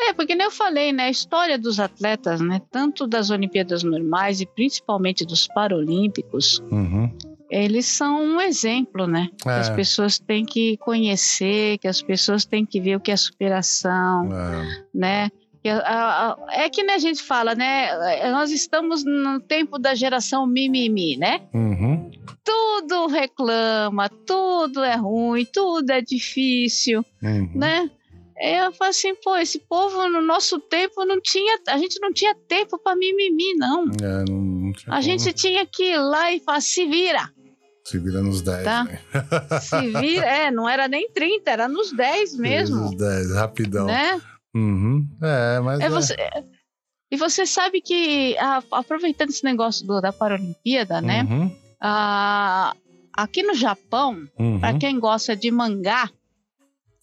É, 0.00 0.12
porque 0.12 0.34
nem 0.34 0.44
eu 0.46 0.50
falei, 0.50 0.92
né? 0.92 1.04
A 1.04 1.10
história 1.10 1.58
dos 1.58 1.80
atletas, 1.80 2.40
né? 2.40 2.60
Tanto 2.70 3.06
das 3.06 3.30
Olimpíadas 3.30 3.82
normais 3.82 4.40
e 4.40 4.46
principalmente 4.46 5.24
dos 5.24 5.46
Paralímpicos, 5.48 6.60
Uhum. 6.70 7.10
eles 7.50 7.86
são 7.86 8.20
um 8.22 8.40
exemplo, 8.40 9.06
né? 9.06 9.28
Que 9.40 9.48
as 9.48 9.68
É. 9.70 9.74
pessoas 9.74 10.18
têm 10.18 10.44
que 10.44 10.76
conhecer, 10.78 11.78
que 11.78 11.88
as 11.88 12.02
pessoas 12.02 12.44
têm 12.44 12.66
que 12.66 12.80
ver 12.80 12.96
o 12.96 13.00
que 13.00 13.10
é 13.12 13.16
superação, 13.16 14.30
É. 14.32 14.84
né? 14.94 15.30
Que 15.64 15.70
a- 15.70 15.78
a- 15.78 16.32
a- 16.32 16.36
É 16.62 16.68
que 16.68 16.82
né, 16.82 16.92
a 16.92 16.98
gente 16.98 17.22
fala, 17.22 17.54
né? 17.54 18.30
Nós 18.30 18.50
estamos 18.50 19.02
no 19.02 19.40
tempo 19.40 19.78
da 19.78 19.94
geração 19.94 20.46
mimimi, 20.46 21.16
né? 21.16 21.40
Uhum. 21.54 22.10
Tudo 22.44 23.06
reclama, 23.06 24.10
tudo 24.26 24.84
é 24.84 24.94
ruim, 24.96 25.46
tudo 25.50 25.88
é 25.90 26.02
difícil, 26.02 27.02
Uhum. 27.22 27.50
né? 27.54 27.90
Eu 28.38 28.72
falo 28.74 28.90
assim, 28.90 29.14
pô, 29.14 29.36
esse 29.38 29.58
povo 29.60 30.06
no 30.08 30.20
nosso 30.20 30.60
tempo 30.60 31.02
não 31.06 31.18
tinha, 31.18 31.58
a 31.68 31.78
gente 31.78 31.98
não 31.98 32.12
tinha 32.12 32.34
tempo 32.46 32.78
para 32.78 32.94
mimimi, 32.94 33.54
não. 33.56 33.84
É, 34.02 34.24
não, 34.28 34.36
não 34.42 34.72
A 34.88 35.00
gente 35.00 35.32
tinha 35.32 35.64
que 35.64 35.92
ir 35.92 35.98
lá 35.98 36.30
e 36.30 36.40
falar, 36.40 36.60
se 36.60 36.84
vira, 36.84 37.30
Se 37.84 37.98
vira 37.98 38.20
nos 38.20 38.42
10. 38.42 38.64
Tá. 38.64 38.84
né? 38.84 38.98
se 39.60 39.80
vira. 39.98 40.26
É, 40.26 40.50
não 40.50 40.68
era 40.68 40.88
nem 40.88 41.08
30, 41.10 41.50
era 41.50 41.68
nos 41.68 41.90
10 41.92 42.36
mesmo, 42.36 42.76
Nos 42.76 42.96
10, 42.96 43.32
rapidão. 43.34 43.86
né? 43.86 44.20
Uhum. 44.54 45.06
É, 45.22 45.60
mas. 45.60 45.80
É 45.80 45.88
você, 45.88 46.14
e 47.10 47.16
você 47.16 47.44
sabe 47.46 47.80
que, 47.80 48.36
a- 48.38 48.62
aproveitando 48.72 49.30
esse 49.30 49.44
negócio 49.44 49.86
do- 49.86 50.00
da 50.00 50.12
Paralimpíada, 50.12 51.00
né? 51.00 51.22
Uhum. 51.28 51.50
Ah, 51.80 52.74
aqui 53.12 53.42
no 53.42 53.54
Japão, 53.54 54.26
Uhum. 54.38 54.58
para 54.60 54.78
quem 54.78 54.98
gosta 54.98 55.36
de 55.36 55.50
mangá, 55.50 56.10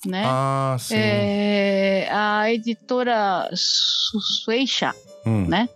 né? 0.05 0.23
Ah, 0.25 0.75
sim. 0.79 0.95
é, 0.97 2.07
a 2.11 2.51
editora 2.51 3.49
Shueisha, 3.55 4.93
Hum. 5.25 5.45
né? 5.47 5.69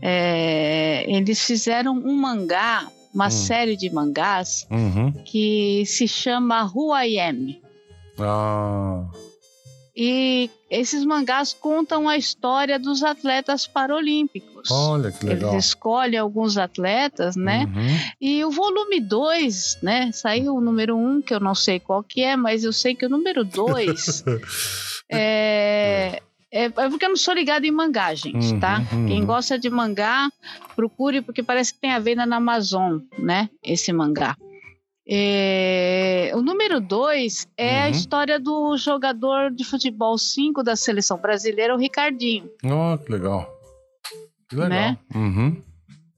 é, 0.00 1.04
eles 1.08 1.44
fizeram 1.44 1.92
um 1.92 2.14
mangá, 2.14 2.86
uma 3.12 3.26
Hum. 3.26 3.30
série 3.30 3.76
de 3.76 3.90
mangás 3.90 4.64
Uhum. 4.70 5.10
que 5.24 5.82
se 5.86 6.06
chama 6.06 6.70
Who 6.72 6.94
I 6.96 7.18
Am. 7.18 7.60
Ah. 8.20 9.04
E 10.00 10.48
esses 10.70 11.04
mangás 11.04 11.52
contam 11.52 12.08
a 12.08 12.16
história 12.16 12.78
dos 12.78 13.02
atletas 13.02 13.66
paralímpicos. 13.66 14.70
Olha 14.70 15.10
que 15.10 15.26
legal. 15.26 15.54
Eles 15.54 15.64
escolhem 15.64 16.20
alguns 16.20 16.56
atletas, 16.56 17.34
né? 17.34 17.64
Uhum. 17.64 17.98
E 18.20 18.44
o 18.44 18.50
volume 18.52 19.00
2, 19.00 19.78
né? 19.82 20.12
Saiu 20.12 20.54
o 20.54 20.60
número 20.60 20.96
1, 20.96 21.08
um, 21.16 21.20
que 21.20 21.34
eu 21.34 21.40
não 21.40 21.52
sei 21.52 21.80
qual 21.80 22.00
que 22.00 22.22
é, 22.22 22.36
mas 22.36 22.62
eu 22.62 22.72
sei 22.72 22.94
que 22.94 23.06
o 23.06 23.08
número 23.08 23.44
2 23.44 24.22
é, 25.10 26.22
é, 26.52 26.64
é 26.66 26.70
porque 26.70 27.04
eu 27.04 27.10
não 27.10 27.16
sou 27.16 27.34
ligada 27.34 27.66
em 27.66 27.72
mangá, 27.72 28.14
gente, 28.14 28.52
Uhum, 28.52 28.60
tá? 28.60 28.80
uhum. 28.92 29.06
Quem 29.06 29.24
gosta 29.24 29.58
de 29.58 29.68
mangá, 29.68 30.30
procure, 30.76 31.22
porque 31.22 31.42
parece 31.42 31.74
que 31.74 31.80
tem 31.80 31.90
a 31.90 31.98
venda 31.98 32.24
na 32.24 32.36
Amazon, 32.36 33.00
né? 33.18 33.50
Esse 33.64 33.92
mangá. 33.92 34.36
É, 35.10 36.30
o 36.34 36.42
número 36.42 36.80
2 36.80 37.46
é 37.56 37.82
a 37.82 37.84
Uhum. 37.86 37.90
história 37.90 38.38
do 38.38 38.76
jogador 38.76 39.50
de 39.50 39.64
futebol 39.64 40.18
5 40.18 40.62
da 40.62 40.76
seleção 40.76 41.16
brasileira, 41.18 41.74
o 41.74 41.78
Ricardinho. 41.78 42.48
Oh, 42.64 42.98
que 42.98 43.10
legal. 43.10 43.48
Que 44.48 44.56
legal. 44.56 44.68
Né? 44.70 44.98
Uhum. 45.14 45.62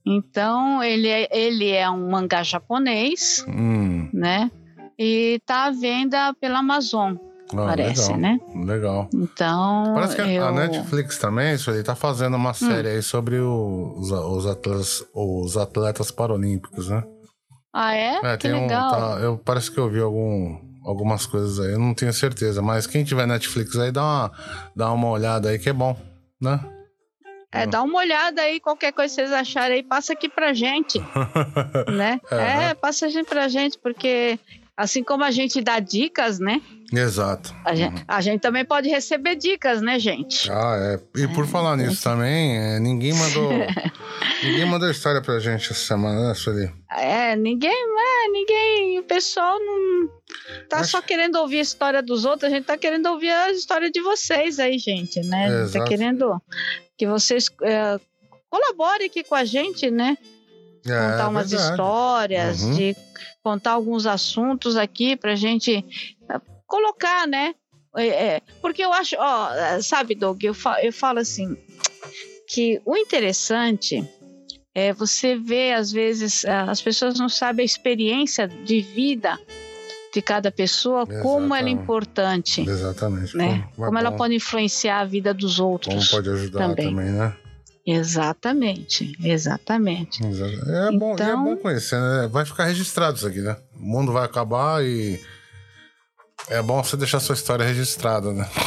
Então, 0.05 0.83
ele 0.83 1.07
é, 1.07 1.29
ele 1.31 1.69
é 1.69 1.89
um 1.89 2.09
mangá 2.09 2.43
japonês, 2.43 3.45
Hum. 3.47 4.09
né? 4.11 4.51
E 4.99 5.39
tá 5.45 5.65
à 5.65 5.71
venda 5.71 6.33
pela 6.39 6.59
Amazon, 6.59 7.15
Ah, 7.53 7.65
parece, 7.67 8.11
legal. 8.13 8.19
né? 8.19 8.39
Legal. 8.65 9.09
Então, 9.13 9.91
Parece 9.93 10.15
que 10.15 10.21
a- 10.21 10.27
eu... 10.31 10.45
a 10.45 10.51
Netflix 10.51 11.17
também, 11.17 11.53
isso 11.55 11.71
aí, 11.71 11.83
tá 11.83 11.95
fazendo 11.95 12.33
Hum. 12.35 12.39
uma 12.39 12.53
série 12.53 12.87
aí 12.89 13.01
sobre 13.01 13.39
o- 13.39 13.93
os, 13.97 14.11
os, 14.11 14.45
atletas, 14.47 15.05
os 15.13 15.55
atletas 15.57 16.11
paralímpicos, 16.11 16.89
né? 16.89 17.03
Ah, 17.73 17.95
é? 17.95 18.19
É, 18.23 18.37
que 18.37 18.47
tem 18.47 18.53
um. 18.53 18.61
legal. 18.61 18.89
tá- 18.91 19.19
eu, 19.21 19.37
parece 19.37 19.71
que 19.71 19.79
eu 19.79 19.89
vi 19.89 19.99
algum, 20.01 20.59
algumas 20.85 21.25
coisas 21.25 21.59
aí, 21.59 21.71
eu 21.73 21.79
não 21.79 21.93
tenho 21.93 22.11
certeza, 22.13 22.61
mas 22.61 22.85
quem 22.87 23.03
tiver 23.03 23.25
Netflix 23.25 23.77
aí, 23.77 23.91
dá 23.91 24.01
uma, 24.03 24.31
dá 24.75 24.91
uma 24.91 25.09
olhada 25.09 25.49
aí 25.49 25.57
que 25.59 25.69
é 25.69 25.73
bom, 25.73 25.95
né? 26.41 26.59
É, 27.53 27.67
dá 27.67 27.83
uma 27.83 27.99
olhada 27.99 28.41
aí, 28.41 28.61
qualquer 28.61 28.93
coisa 28.93 29.13
que 29.13 29.21
vocês 29.21 29.33
acharem 29.33 29.77
aí, 29.77 29.83
passa 29.83 30.13
aqui 30.13 30.29
pra 30.29 30.53
gente, 30.53 30.99
né? 31.93 32.19
É, 32.31 32.69
É, 32.69 32.73
passa 32.73 33.09
gente 33.09 33.27
pra 33.27 33.47
gente, 33.49 33.77
porque 33.77 34.39
assim 34.81 35.03
como 35.03 35.23
a 35.23 35.31
gente 35.31 35.61
dá 35.61 35.79
dicas, 35.79 36.39
né? 36.39 36.61
Exato. 36.93 37.55
A 37.63 37.73
gente, 37.73 38.03
a 38.05 38.19
gente 38.19 38.41
também 38.41 38.65
pode 38.65 38.89
receber 38.89 39.35
dicas, 39.35 39.81
né, 39.81 39.97
gente? 39.97 40.51
Ah, 40.51 40.75
é. 41.15 41.21
E 41.21 41.27
por 41.29 41.47
falar 41.47 41.77
nisso 41.77 42.03
também, 42.03 42.57
é, 42.57 42.79
ninguém 42.79 43.13
mandou. 43.13 43.49
ninguém 44.43 44.65
mandou 44.65 44.89
história 44.91 45.21
pra 45.21 45.39
gente 45.39 45.71
essa 45.71 45.73
semana, 45.73 46.27
né, 46.27 46.33
Sueli? 46.33 46.69
É, 46.91 47.35
ninguém, 47.37 47.71
é, 47.71 48.27
ninguém, 48.29 48.99
o 48.99 49.03
pessoal 49.03 49.57
não 49.59 50.09
tá 50.67 50.79
Acho- 50.79 50.91
só 50.91 51.01
querendo 51.01 51.35
ouvir 51.35 51.59
a 51.59 51.61
história 51.61 52.01
dos 52.01 52.25
outros, 52.25 52.51
a 52.51 52.55
gente 52.55 52.65
tá 52.65 52.77
querendo 52.77 53.05
ouvir 53.05 53.29
a 53.29 53.51
história 53.51 53.89
de 53.89 54.01
vocês 54.01 54.59
aí, 54.59 54.77
gente, 54.77 55.21
né? 55.21 55.45
A 55.45 55.49
gente 55.49 55.61
Exato. 55.69 55.85
tá 55.85 55.89
querendo 55.89 56.41
que 56.97 57.07
vocês 57.07 57.49
é, 57.63 57.99
colaborem 58.49 59.07
aqui 59.07 59.23
com 59.23 59.35
a 59.35 59.45
gente, 59.45 59.89
né? 59.89 60.17
É, 60.85 61.11
contar 61.11 61.27
umas 61.29 61.49
verdade. 61.51 61.71
histórias, 61.71 62.61
Uhum. 62.63 62.75
de 62.75 62.95
contar 63.43 63.71
alguns 63.71 64.05
assuntos 64.05 64.75
aqui 64.77 65.15
pra 65.15 65.35
gente 65.35 65.85
eh, 66.29 66.41
colocar, 66.65 67.27
né? 67.27 67.53
É, 67.95 68.07
é, 68.07 68.41
porque 68.61 68.83
eu 68.83 68.93
acho, 68.93 69.15
ó, 69.19 69.49
sabe, 69.81 70.15
Doug, 70.15 70.41
eu, 70.43 70.53
fa- 70.53 70.81
eu 70.81 70.93
falo 70.93 71.19
assim, 71.19 71.57
que 72.47 72.81
o 72.85 72.95
interessante 72.95 74.01
é 74.73 74.93
você 74.93 75.35
ver, 75.35 75.73
às 75.73 75.91
vezes, 75.91 76.45
as 76.45 76.81
pessoas 76.81 77.19
não 77.19 77.27
sabem 77.27 77.63
a 77.63 77.65
experiência 77.65 78.47
de 78.47 78.79
vida 78.81 79.37
de 80.13 80.21
cada 80.21 80.49
pessoa, 80.51 81.05
como 81.21 81.53
ela 81.55 81.67
é 81.67 81.71
Exatamente. 81.71 81.81
importante, 81.81 82.61
Exatamente. 82.61 83.37
né? 83.37 83.45
Como, 83.75 83.83
é 83.83 83.85
Como 83.87 83.97
ela 83.99 84.11
bom, 84.11 84.17
pode 84.17 84.35
influenciar 84.35 84.99
a 85.01 85.05
vida 85.05 85.33
dos 85.33 85.57
Como 85.57 85.69
outros. 85.71 86.09
pode 86.09 86.29
ajudar 86.29 86.59
também, 86.69 86.89
também. 86.89 87.11
né? 87.11 87.35
Exatamente, 87.85 89.15
exatamente. 89.23 90.21
É, 90.23 90.91
bom, 90.97 91.11
é 91.11 91.13
Então- 91.13 91.43
bom 91.43 91.57
conhecer, 91.57 91.99
né? 91.99 92.27
Vai 92.31 92.45
ficar 92.45 92.65
registrado 92.65 93.17
isso 93.17 93.27
aqui, 93.27 93.39
né? 93.41 93.57
O 93.75 93.83
mundo 93.85 94.11
vai 94.11 94.23
acabar 94.25 94.83
e. 94.83 95.19
É 96.49 96.59
bom 96.61 96.83
você 96.83 96.97
deixar 96.97 97.19
sua 97.19 97.35
história 97.35 97.63
registrada, 97.65 98.31
né? 98.33 98.47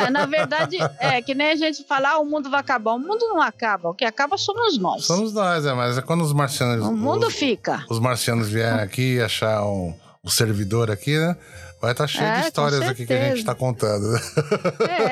É, 0.00 0.10
na 0.10 0.26
verdade, 0.26 0.76
é 0.98 1.22
que 1.22 1.34
nem 1.34 1.50
a 1.52 1.56
gente 1.56 1.84
falar, 1.84 2.14
ah, 2.14 2.18
o 2.18 2.24
mundo 2.24 2.50
vai 2.50 2.58
acabar. 2.60 2.94
O 2.94 2.98
mundo 2.98 3.26
não 3.28 3.40
acaba, 3.40 3.90
o 3.90 3.94
que 3.94 4.04
acaba 4.04 4.36
somos 4.36 4.76
nós. 4.78 5.04
Somos 5.04 5.32
nós, 5.32 5.64
é, 5.64 5.72
mas 5.72 5.96
é 5.98 6.02
quando 6.02 6.22
os 6.22 6.32
marcianos. 6.32 6.84
O 6.84 6.92
mundo 6.92 7.28
os, 7.28 7.34
fica. 7.34 7.84
os 7.88 8.00
marcianos 8.00 8.48
vierem 8.48 8.80
aqui 8.80 9.14
e 9.16 9.20
achar 9.22 9.62
um, 9.64 9.94
um 10.24 10.28
servidor 10.28 10.90
aqui, 10.90 11.16
né? 11.16 11.36
Vai 11.80 11.92
estar 11.92 12.06
cheio 12.08 12.24
É, 12.26 12.40
de 12.40 12.46
histórias 12.48 12.82
aqui 12.82 13.06
que 13.06 13.12
a 13.12 13.28
gente 13.28 13.38
está 13.38 13.54
contando. 13.54 14.10
né? 14.12 14.20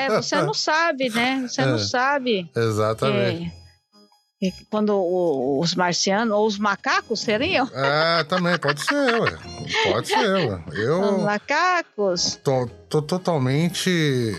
É, 0.07 0.09
você 0.11 0.37
não 0.43 0.53
sabe, 0.55 1.09
né? 1.11 1.47
Você 1.49 1.61
É. 1.61 1.67
não 1.67 1.79
sabe. 1.79 2.51
Exatamente. 2.57 3.53
que- 4.39 4.51
que 4.51 4.65
quando 4.71 4.91
o- 4.95 5.61
os 5.63 5.75
marcianos, 5.75 6.37
ou 6.37 6.47
os 6.47 6.59
macacos 6.59 7.21
seriam? 7.21 7.67
É, 7.73 8.23
também, 8.25 8.59
pode 8.59 8.83
ser, 8.85 9.19
ué. 9.21 9.39
Pode 9.91 10.09
ser, 10.09 10.29
ué. 10.51 10.63
Os 10.69 10.79
Eu 10.79 11.19
macacos. 11.23 12.37
tô, 12.45 12.69
tô 12.89 13.01
totalmente 13.01 14.37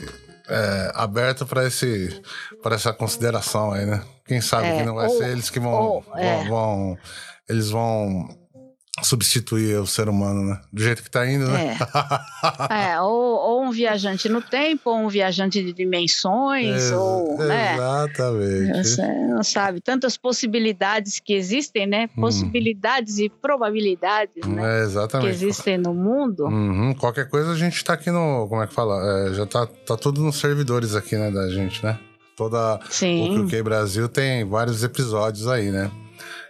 é, 0.50 0.92
aberto 0.96 1.46
para 1.46 1.66
esse 1.66 2.22
para 2.64 2.76
essa 2.76 2.94
consideração 2.94 3.72
aí, 3.74 3.86
né? 3.86 4.02
Quem 4.26 4.40
sabe 4.40 4.68
É, 4.68 4.78
que 4.78 4.84
não 4.86 4.96
vai 4.96 5.08
ou- 5.08 5.18
ser 5.18 5.30
eles 5.30 5.50
que 5.50 5.60
vão, 5.60 5.74
ou, 5.74 6.02
vão, 6.02 6.18
é. 6.18 6.48
vão- 6.48 6.98
eles 7.50 7.70
vão 7.70 8.28
substituir 9.04 9.76
o 9.80 9.86
ser 9.86 10.10
humano, 10.10 10.44
né? 10.44 10.60
Do 10.74 10.82
jeito 10.82 11.04
que 11.04 11.10
tá 11.12 11.30
indo, 11.30 11.48
né? 11.48 11.78
É, 12.70 13.00
ou, 13.02 13.12
ou 13.12 13.64
um 13.64 13.72
viajante 13.72 14.28
no 14.30 14.42
tempo, 14.42 14.90
ou 14.90 14.98
um 14.98 15.08
viajante 15.08 15.64
de 15.64 15.74
dimensões, 15.74 16.84
Ex- 16.84 16.92
ou, 16.92 17.38
né? 17.38 17.76
Exatamente. 17.76 18.78
Você 18.88 19.02
não 19.28 19.44
sabe, 19.44 19.82
tantas 19.82 20.18
possibilidades 20.18 21.20
que 21.20 21.34
existem, 21.34 21.86
né? 21.86 22.10
Hum. 22.18 22.22
Possibilidades 22.22 23.20
e 23.20 23.30
probabilidades, 23.30 24.46
né? 24.48 24.62
É, 24.62 24.78
Que 24.80 24.84
exatamente. 24.86 25.30
existem 25.30 25.78
no 25.78 25.94
mundo. 25.94 26.46
Uhum, 26.46 26.94
Qualquer 26.96 27.30
coisa 27.30 27.52
a 27.52 27.56
gente 27.56 27.84
tá 27.84 27.94
aqui 27.94 28.10
no. 28.12 28.48
Como 28.48 28.62
é 28.64 28.68
que 28.68 28.74
fala? 28.74 29.28
É, 29.30 29.34
já 29.34 29.46
tá, 29.46 29.66
tá 29.68 29.96
tudo 29.98 30.22
nos 30.22 30.38
servidores 30.40 30.96
aqui, 30.96 31.16
né, 31.16 31.30
da 31.32 31.50
gente, 31.50 31.84
né? 31.84 32.00
Toda. 32.36 32.76
O 32.78 32.80
Sim. 32.92 33.46
QQ 33.48 33.64
Brasil 33.64 34.08
tem 34.08 34.44
vários 34.48 34.84
episódios 34.84 35.48
aí, 35.48 35.72
né? 35.72 35.90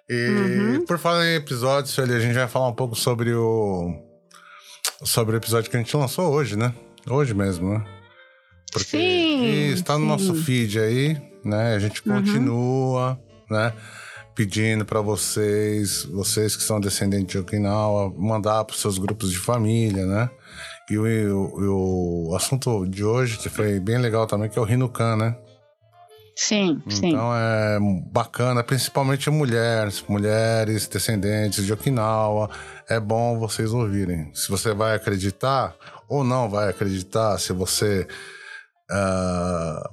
E 0.09 0.29
Uhum. 0.77 0.85
por 0.85 0.97
falar 0.97 1.25
em 1.27 1.35
episódios, 1.35 1.97
a 1.99 2.19
gente 2.19 2.33
vai 2.33 2.47
falar 2.47 2.69
um 2.69 2.73
pouco 2.73 2.95
sobre 2.95 3.33
o. 3.33 3.93
Sobre 5.03 5.35
o 5.35 5.37
episódio 5.37 5.69
que 5.69 5.75
a 5.77 5.79
gente 5.79 5.95
lançou 5.95 6.31
hoje, 6.31 6.55
né? 6.55 6.73
Hoje 7.09 7.33
mesmo, 7.33 7.69
né? 7.73 7.85
Sim, 8.77 9.71
Isso, 9.71 9.83
tá 9.83 9.93
no 9.93 10.01
sim. 10.01 10.07
nosso 10.07 10.35
feed 10.43 10.79
aí, 10.79 11.17
né? 11.43 11.75
A 11.75 11.79
gente 11.79 12.01
Uhum. 12.07 12.15
continua, 12.15 13.19
né? 13.49 13.73
Pedindo 14.35 14.85
para 14.85 15.01
vocês, 15.01 16.03
vocês 16.05 16.55
que 16.55 16.63
são 16.63 16.79
descendentes 16.79 17.27
de 17.27 17.37
Okinawa, 17.39 18.13
mandar 18.17 18.63
para 18.65 18.75
seus 18.75 18.97
grupos 18.97 19.31
de 19.31 19.37
família, 19.39 20.05
né? 20.05 20.29
E 20.89 20.97
o, 20.97 21.03
o, 21.05 22.29
o 22.31 22.35
assunto 22.35 22.85
de 22.87 23.03
hoje 23.03 23.37
foi 23.49 23.79
bem 23.79 23.97
legal 23.97 24.25
também, 24.27 24.49
que 24.49 24.57
é 24.57 24.61
o 24.61 24.65
Rinucan, 24.65 25.15
né? 25.15 25.35
Sim, 26.37 26.83
sim. 26.87 27.09
Então 27.09 27.31
é 27.35 27.79
bacana, 28.11 28.63
principalmente 28.63 29.27
mulheres, 29.27 30.03
mulheres 30.07 30.87
descendentes 30.87 31.65
de 31.65 31.73
Okinawa. 31.73 32.47
É 32.87 32.99
bom 32.99 33.39
vocês 33.39 33.73
ouvirem. 33.73 34.31
Se 34.35 34.47
você 34.47 34.71
vai 34.71 34.95
acreditar 34.95 35.75
ou 36.07 36.23
não 36.23 36.47
vai 36.47 36.69
acreditar, 36.69 37.39
se 37.39 37.51
você 37.51 38.07
uh, 38.91 39.89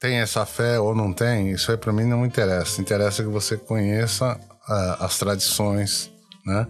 tem 0.00 0.16
essa 0.16 0.46
fé 0.46 0.80
ou 0.80 0.94
não 0.94 1.12
tem, 1.12 1.50
isso 1.50 1.70
aí 1.70 1.76
para 1.76 1.92
mim 1.92 2.04
não 2.04 2.24
interessa. 2.24 2.80
Interessa 2.80 3.22
que 3.22 3.28
você 3.28 3.58
conheça 3.58 4.40
uh, 4.66 5.04
as 5.04 5.18
tradições, 5.18 6.10
né? 6.46 6.66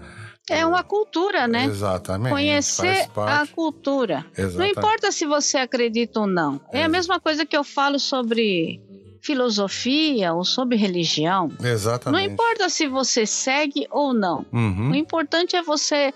É 0.50 0.66
uma 0.66 0.82
cultura, 0.82 1.46
né? 1.46 1.66
Exatamente. 1.66 2.32
Conhecer 2.32 3.08
a 3.16 3.46
cultura. 3.46 4.26
Exatamente. 4.36 4.58
Não 4.58 4.66
importa 4.66 5.12
se 5.12 5.24
você 5.24 5.58
acredita 5.58 6.18
ou 6.18 6.26
não. 6.26 6.60
É 6.72 6.82
a 6.82 6.88
mesma 6.88 7.20
coisa 7.20 7.46
que 7.46 7.56
eu 7.56 7.62
falo 7.62 8.00
sobre 8.00 8.80
filosofia 9.22 10.34
ou 10.34 10.44
sobre 10.44 10.76
religião. 10.76 11.48
Exatamente. 11.62 12.20
Não 12.20 12.32
importa 12.32 12.68
se 12.68 12.88
você 12.88 13.24
segue 13.24 13.86
ou 13.90 14.12
não. 14.12 14.44
Uhum. 14.52 14.90
O 14.90 14.94
importante 14.94 15.54
é 15.54 15.62
você 15.62 16.12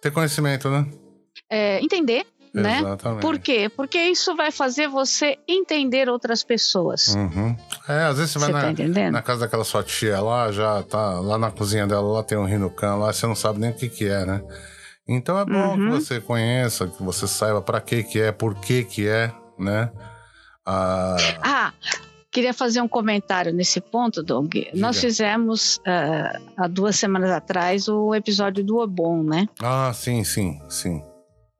ter 0.00 0.10
conhecimento, 0.10 0.68
né? 0.68 0.86
É, 1.48 1.78
entender. 1.80 2.26
Né? 2.54 2.80
Exatamente. 2.80 3.22
Por 3.22 3.38
quê? 3.38 3.70
Porque 3.74 3.98
isso 3.98 4.34
vai 4.36 4.50
fazer 4.50 4.86
você 4.86 5.38
entender 5.48 6.08
outras 6.08 6.42
pessoas. 6.42 7.14
Uhum. 7.14 7.56
É, 7.88 8.04
às 8.04 8.18
vezes 8.18 8.32
você, 8.32 8.38
você 8.40 8.52
vai 8.52 8.74
tá 8.74 8.82
na, 8.88 9.10
na, 9.10 9.22
casa 9.22 9.40
daquela 9.40 9.64
sua 9.64 9.82
tia 9.82 10.20
lá, 10.20 10.52
já 10.52 10.82
tá 10.82 11.18
lá 11.20 11.38
na 11.38 11.50
cozinha 11.50 11.86
dela, 11.86 12.02
lá 12.02 12.22
tem 12.22 12.36
um 12.36 12.44
rinucan 12.44 12.96
lá, 12.96 13.10
você 13.10 13.26
não 13.26 13.34
sabe 13.34 13.58
nem 13.58 13.70
o 13.70 13.74
que 13.74 13.88
que 13.88 14.06
é, 14.06 14.26
né? 14.26 14.42
Então 15.08 15.38
é 15.38 15.46
bom 15.46 15.76
uhum. 15.76 15.76
que 15.76 16.04
você 16.04 16.20
conheça, 16.20 16.86
que 16.86 17.02
você 17.02 17.26
saiba 17.26 17.62
para 17.62 17.80
que 17.80 18.02
que 18.02 18.20
é, 18.20 18.32
por 18.32 18.54
que 18.54 18.84
que 18.84 19.08
é, 19.08 19.32
né? 19.58 19.90
Ah, 20.66 21.16
ah 21.42 21.72
Queria 22.32 22.54
fazer 22.54 22.80
um 22.80 22.88
comentário 22.88 23.52
nesse 23.52 23.78
ponto, 23.78 24.22
Doug. 24.22 24.54
Diga. 24.54 24.70
Nós 24.74 24.98
fizemos 24.98 25.76
uh, 25.76 26.42
há 26.56 26.66
duas 26.66 26.96
semanas 26.96 27.30
atrás 27.30 27.88
o 27.88 28.14
episódio 28.14 28.64
do 28.64 28.78
Obon, 28.78 29.22
né? 29.22 29.46
Ah, 29.62 29.92
sim, 29.92 30.24
sim, 30.24 30.58
sim. 30.66 31.02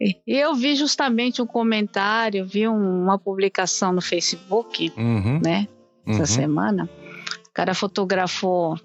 E 0.01 0.23
eu 0.27 0.55
vi 0.55 0.75
justamente 0.75 1.43
um 1.43 1.47
comentário, 1.47 2.47
vi 2.47 2.66
uma 2.66 3.18
publicação 3.18 3.93
no 3.93 4.01
Facebook, 4.01 4.91
uhum. 4.97 5.41
né? 5.45 5.68
Essa 6.07 6.20
uhum. 6.20 6.27
semana. 6.27 6.91
O 7.49 7.53
cara 7.53 7.75
fotografou 7.75 8.81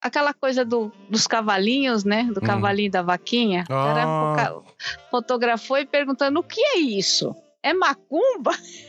aquela 0.00 0.32
coisa 0.32 0.64
do, 0.64 0.92
dos 1.10 1.26
cavalinhos, 1.26 2.04
né? 2.04 2.22
Do 2.32 2.40
uhum. 2.40 2.46
cavalinho 2.46 2.92
da 2.92 3.02
vaquinha. 3.02 3.64
Ah. 3.68 3.74
O 3.74 3.84
cara 3.84 4.04
ah. 4.06 4.62
fotografou 5.10 5.78
e 5.78 5.84
perguntando: 5.84 6.38
o 6.38 6.44
que 6.44 6.60
é 6.60 6.78
isso? 6.78 7.34
É 7.60 7.74
macumba? 7.74 8.52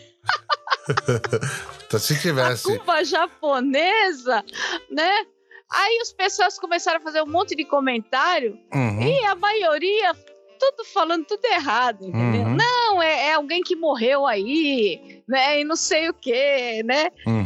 então, 1.86 2.00
se 2.00 2.20
tivesse. 2.20 2.72
A 2.72 2.78
culpa 2.78 3.04
japonesa, 3.04 4.44
né? 4.90 5.26
Aí 5.72 6.00
as 6.02 6.12
pessoas 6.12 6.58
começaram 6.58 6.98
a 6.98 7.04
fazer 7.04 7.22
um 7.22 7.28
monte 7.28 7.56
de 7.56 7.64
comentário 7.64 8.58
uhum. 8.74 9.02
e 9.04 9.24
a 9.26 9.36
maioria 9.36 10.16
tudo 10.60 10.84
falando 10.84 11.26
tudo 11.26 11.46
errado, 11.46 12.06
entendeu? 12.06 12.42
Uhum. 12.42 12.58
Não, 12.58 13.02
é, 13.02 13.28
é, 13.28 13.34
alguém 13.34 13.64
que 13.64 13.76
morreu 13.76 14.28
aí, 14.28 15.24
né? 15.28 15.62
E 15.62 15.64
não 15.64 15.76
sei 15.76 16.10
o 16.10 16.14
quê, 16.14 16.84
né? 16.84 17.10
Uhum. 17.26 17.46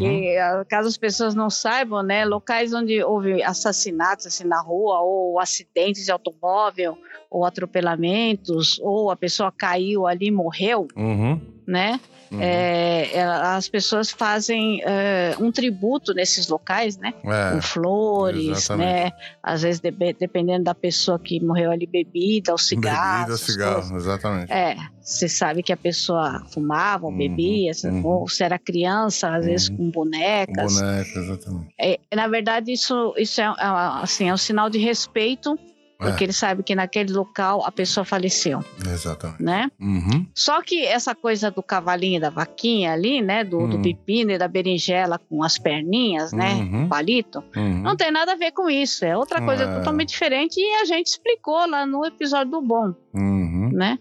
Caso 0.68 0.88
as 0.88 0.98
pessoas 0.98 1.36
não 1.36 1.50
saibam, 1.50 2.02
né? 2.02 2.26
Locais 2.26 2.74
onde 2.74 3.04
houve 3.04 3.44
assassinatos 3.44 4.26
assim 4.26 4.46
na 4.46 4.60
rua, 4.60 5.00
ou 5.02 5.40
acidentes 5.40 6.06
de 6.06 6.12
automóvel, 6.12 6.98
ou 7.30 7.46
atropelamentos, 7.46 8.80
ou 8.80 9.12
a 9.12 9.16
pessoa 9.16 9.52
caiu 9.52 10.08
ali 10.08 10.28
e 10.28 10.32
morreu, 10.32 10.88
uhum. 10.96 11.40
né? 11.68 12.00
Uhum. 12.34 12.42
É, 12.42 13.22
as 13.24 13.70
pessoas 13.70 14.10
fazem 14.10 14.82
é, 14.84 15.36
um 15.40 15.52
tributo 15.52 16.14
nesses 16.14 16.48
locais, 16.48 16.98
né? 16.98 17.14
É, 17.24 17.52
Com 17.52 17.62
flores, 17.62 18.58
exatamente. 18.58 18.88
né? 18.88 19.12
Às 19.42 19.62
vezes, 19.62 19.80
de, 19.80 19.92
dependendo 19.92 20.64
da 20.64 20.74
pessoa 20.74 21.20
que 21.20 21.40
morreu 21.44 21.72
ali, 21.72 21.86
bebida 21.86 22.52
ou 22.52 22.58
cigarro. 22.58 23.26
Bebida, 23.26 23.38
cigarro, 23.38 23.82
coisas. 23.82 24.08
exatamente. 24.08 24.52
É, 24.52 24.76
você 25.00 25.30
sabe 25.30 25.62
que 25.62 25.72
a 25.72 25.78
pessoa 25.78 26.44
fumava 26.52 27.06
ou 27.06 27.12
uhum. 27.12 27.18
bebia, 27.18 27.72
uhum. 27.86 28.06
ou 28.06 28.28
se 28.28 28.44
era 28.44 28.58
criança, 28.58 29.36
às 29.36 29.46
vezes 29.46 29.70
uhum. 29.70 29.78
com 29.78 29.92
bonecas. 29.92 30.74
Bonecas, 30.74 31.16
exatamente. 31.16 31.74
É, 31.80 32.00
na 32.16 32.28
verdade, 32.28 32.72
isso, 32.72 33.14
isso 33.18 33.42
é, 33.42 33.44
é 33.44 33.54
assim, 34.02 34.30
é 34.30 34.34
um 34.34 34.38
sinal 34.38 34.70
de 34.70 34.80
respeito 34.80 35.58
porque 36.04 36.24
é. 36.24 36.26
ele 36.26 36.34
sabe 36.34 36.64
que 36.64 36.76
naquele 36.76 37.12
local 37.12 37.66
a 37.66 37.72
pessoa 37.72 38.06
faleceu. 38.06 38.64
Exatamente. 38.86 39.42
Né? 39.42 39.70
Uhum. 39.80 40.28
Só 40.36 40.62
que 40.62 40.86
essa 40.86 41.16
coisa 41.16 41.50
do 41.50 41.64
cavalinho 41.64 42.22
da 42.22 42.30
vaquinha 42.30 42.94
ali, 42.94 43.22
né? 43.22 43.44
Do, 43.44 43.60
uhum. 43.60 43.70
do 43.70 43.82
pepino 43.82 44.32
e 44.32 44.38
da 44.38 44.48
berinjela 44.48 45.18
com 45.18 45.44
as 45.44 45.58
perninhas, 45.58 46.32
né? 46.32 46.54
Uhum. 46.54 46.88
Palito. 46.88 47.44
Uhum. 47.56 47.82
Não 47.82 47.96
tem 47.96 48.12
nada 48.12 48.34
a 48.34 48.36
ver 48.36 48.52
com 48.52 48.70
isso. 48.70 49.06
É 49.06 49.18
outra 49.18 49.42
coisa 49.42 49.64
é. 49.64 49.76
totalmente 49.78 50.10
diferente 50.10 50.60
e 50.60 50.82
a 50.82 50.86
gente 50.86 51.08
explicou 51.08 51.68
lá 51.68 51.86
no 51.86 52.06
episódio 52.06 52.52
do 52.52 52.62
Bom. 52.62 52.94
Uhum. 53.14 53.72
Né? 53.74 53.98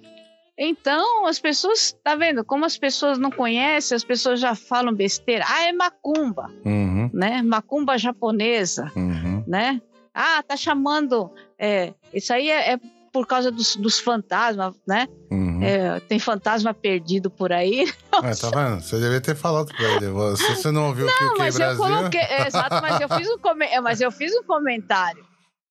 Então, 0.59 1.27
as 1.27 1.39
pessoas, 1.39 1.97
tá 2.05 2.15
vendo? 2.15 2.45
Como 2.45 2.65
as 2.65 2.77
pessoas 2.77 3.19
não 3.19 3.31
conhecem, 3.31 3.97
as 3.97 4.05
pessoas 4.05 4.39
já 4.39 4.55
falam 4.55 4.95
besteira. 4.95 5.45
Ah, 5.49 5.65
é 5.65 5.73
macumba, 5.73 6.49
uhum. 6.65 7.11
né? 7.13 7.43
Macumba 7.43 7.97
japonesa, 7.97 8.91
uhum. 8.95 9.43
né? 9.47 9.81
Ah, 10.15 10.43
tá 10.43 10.57
chamando. 10.57 11.31
É, 11.63 11.95
isso 12.13 12.33
aí 12.33 12.51
é, 12.51 12.73
é 12.73 12.81
por 13.13 13.25
causa 13.25 13.53
dos, 13.53 13.77
dos 13.77 14.01
fantasmas, 14.01 14.75
né? 14.85 15.07
Uhum. 15.31 15.63
É, 15.63 16.01
tem 16.01 16.19
fantasma 16.19 16.75
perdido 16.75 17.31
por 17.31 17.53
aí. 17.53 17.89
É, 18.25 18.35
tá 18.35 18.51
vendo? 18.51 18.83
Você 18.83 18.99
devia 18.99 19.21
ter 19.21 19.37
falado 19.37 19.73
pra 19.73 19.85
ele. 19.85 20.09
Você, 20.09 20.57
você 20.57 20.71
não 20.73 20.89
ouviu 20.89 21.07
o 21.07 21.09
que 21.09 21.39
mas 21.39 21.57
Brasil... 21.57 21.85
eu 21.85 21.91
coloquei. 21.91 22.21
É, 22.21 22.47
exato, 22.49 22.81
mas 22.83 23.01
eu 23.01 23.09
fiz 23.09 23.29
um, 23.29 23.39
com... 23.39 23.63
É, 23.63 23.81
mas 23.81 24.01
eu 24.01 24.11
fiz 24.11 24.35
um 24.35 24.43
comentário. 24.43 25.25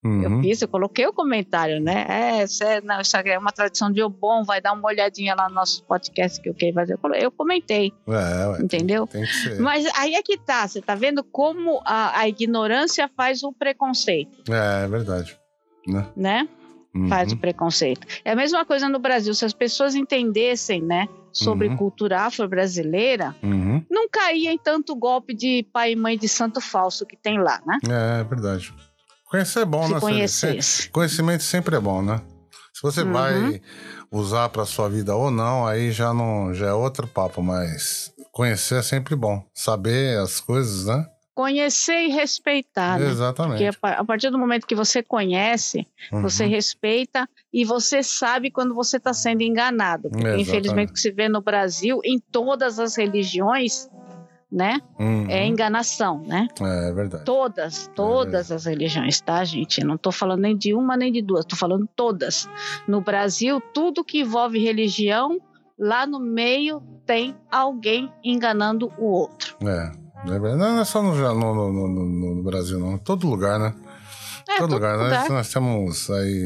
Uhum. 0.03 0.23
Eu 0.23 0.41
fiz, 0.41 0.61
eu 0.61 0.67
coloquei 0.67 1.05
o 1.05 1.13
comentário, 1.13 1.79
né? 1.79 2.05
É, 2.09 2.43
isso 2.43 2.63
é, 2.63 2.81
não, 2.81 3.01
isso 3.01 3.15
é 3.15 3.37
uma 3.37 3.51
tradição 3.51 3.91
de 3.91 4.01
Obon, 4.01 4.43
vai 4.43 4.59
dar 4.59 4.73
uma 4.73 4.87
olhadinha 4.87 5.35
lá 5.35 5.47
no 5.47 5.53
nosso 5.53 5.83
podcast 5.83 6.41
que 6.41 6.49
o 6.49 6.55
que 6.55 6.73
fazer. 6.73 6.97
Eu 7.19 7.31
comentei. 7.31 7.93
É, 8.07 8.47
ué, 8.47 8.61
entendeu? 8.61 9.05
Tem, 9.05 9.21
tem, 9.21 9.29
que 9.29 9.35
ser. 9.35 9.59
Mas 9.59 9.85
aí 9.95 10.15
é 10.15 10.23
que 10.23 10.39
tá, 10.39 10.67
você 10.67 10.81
tá 10.81 10.95
vendo 10.95 11.23
como 11.23 11.81
a, 11.85 12.19
a 12.19 12.27
ignorância 12.27 13.07
faz 13.15 13.43
o 13.43 13.53
preconceito. 13.53 14.51
É, 14.51 14.85
é 14.85 14.87
verdade. 14.87 15.40
Né? 15.87 16.07
né? 16.15 16.49
Uhum. 16.93 17.07
Faz 17.07 17.31
o 17.31 17.37
preconceito. 17.37 18.05
É 18.25 18.31
a 18.31 18.35
mesma 18.35 18.65
coisa 18.65 18.89
no 18.89 18.99
Brasil. 18.99 19.33
Se 19.33 19.45
as 19.45 19.53
pessoas 19.53 19.95
entendessem, 19.95 20.81
né? 20.81 21.07
Sobre 21.31 21.69
uhum. 21.69 21.77
cultura 21.77 22.23
afro-brasileira, 22.23 23.33
uhum. 23.41 23.81
não 23.89 24.09
caía 24.09 24.51
em 24.51 24.57
tanto 24.57 24.93
golpe 24.93 25.33
de 25.33 25.65
pai 25.71 25.93
e 25.93 25.95
mãe 25.95 26.17
de 26.17 26.27
santo 26.27 26.59
falso 26.59 27.05
que 27.05 27.15
tem 27.15 27.39
lá, 27.39 27.61
né? 27.65 27.79
É, 27.87 28.19
é 28.19 28.23
verdade. 28.25 28.73
Conhecer 29.29 29.59
é 29.59 29.65
bom, 29.65 29.87
Se 29.87 29.93
né? 29.93 29.99
Conhecesse. 30.01 30.89
Conhecimento 30.89 31.43
sempre 31.43 31.77
é 31.77 31.79
bom, 31.79 32.01
né? 32.01 32.19
Se 32.73 32.81
você 32.81 33.03
uhum. 33.03 33.13
vai 33.13 33.61
usar 34.11 34.49
para 34.49 34.65
sua 34.65 34.89
vida 34.89 35.15
ou 35.15 35.31
não, 35.31 35.65
aí 35.65 35.91
já 35.91 36.13
não 36.13 36.53
já 36.53 36.67
é 36.67 36.73
outro 36.73 37.07
papo, 37.07 37.41
mas 37.41 38.11
conhecer 38.33 38.79
é 38.79 38.81
sempre 38.81 39.15
bom. 39.15 39.41
Saber 39.53 40.19
as 40.19 40.41
coisas, 40.41 40.87
né? 40.87 41.05
Conhecer 41.33 42.07
e 42.07 42.09
respeitar, 42.09 42.99
né? 42.99 43.09
Exatamente. 43.09 43.71
Porque 43.71 43.87
a 43.87 44.03
partir 44.03 44.29
do 44.29 44.37
momento 44.37 44.67
que 44.67 44.75
você 44.75 45.01
conhece, 45.01 45.87
uhum. 46.11 46.21
você 46.21 46.45
respeita 46.45 47.27
e 47.53 47.63
você 47.63 48.03
sabe 48.03 48.51
quando 48.51 48.75
você 48.75 48.97
está 48.97 49.13
sendo 49.13 49.41
enganado. 49.41 50.07
Exatamente. 50.07 50.41
infelizmente, 50.41 50.89
o 50.89 50.93
que 50.93 50.99
se 50.99 51.11
vê 51.11 51.29
no 51.29 51.41
Brasil, 51.41 52.01
em 52.03 52.19
todas 52.19 52.79
as 52.79 52.97
religiões, 52.97 53.89
né? 54.51 54.81
Uhum. 54.99 55.25
É 55.29 55.45
enganação, 55.47 56.21
né? 56.27 56.47
É, 56.59 56.89
é 56.89 56.93
verdade. 56.93 57.23
Todas, 57.23 57.89
todas 57.95 58.51
é 58.51 58.55
as 58.55 58.65
religiões, 58.65 59.21
tá, 59.21 59.43
gente? 59.45 59.83
não 59.83 59.97
tô 59.97 60.11
falando 60.11 60.41
nem 60.41 60.57
de 60.57 60.73
uma 60.73 60.97
nem 60.97 61.11
de 61.11 61.21
duas, 61.21 61.45
tô 61.45 61.55
falando 61.55 61.87
todas. 61.95 62.49
No 62.85 62.99
Brasil, 62.99 63.61
tudo 63.73 64.03
que 64.03 64.19
envolve 64.19 64.59
religião, 64.59 65.39
lá 65.79 66.05
no 66.05 66.19
meio 66.19 66.83
tem 67.05 67.35
alguém 67.49 68.11
enganando 68.23 68.91
o 68.97 69.05
outro. 69.05 69.55
É, 69.63 69.91
é 69.95 70.00
não 70.25 70.79
é 70.79 70.85
só 70.85 71.01
no, 71.01 71.13
no, 71.13 71.71
no, 71.71 72.35
no 72.35 72.43
Brasil, 72.43 72.79
não. 72.79 72.97
Todo 72.97 73.27
lugar, 73.27 73.59
né? 73.59 73.73
É, 74.47 74.57
todo, 74.57 74.69
todo 74.69 74.73
lugar. 74.73 74.97
lugar. 74.97 75.21
Nós, 75.21 75.29
nós 75.29 75.49
temos 75.49 76.09
aí 76.09 76.45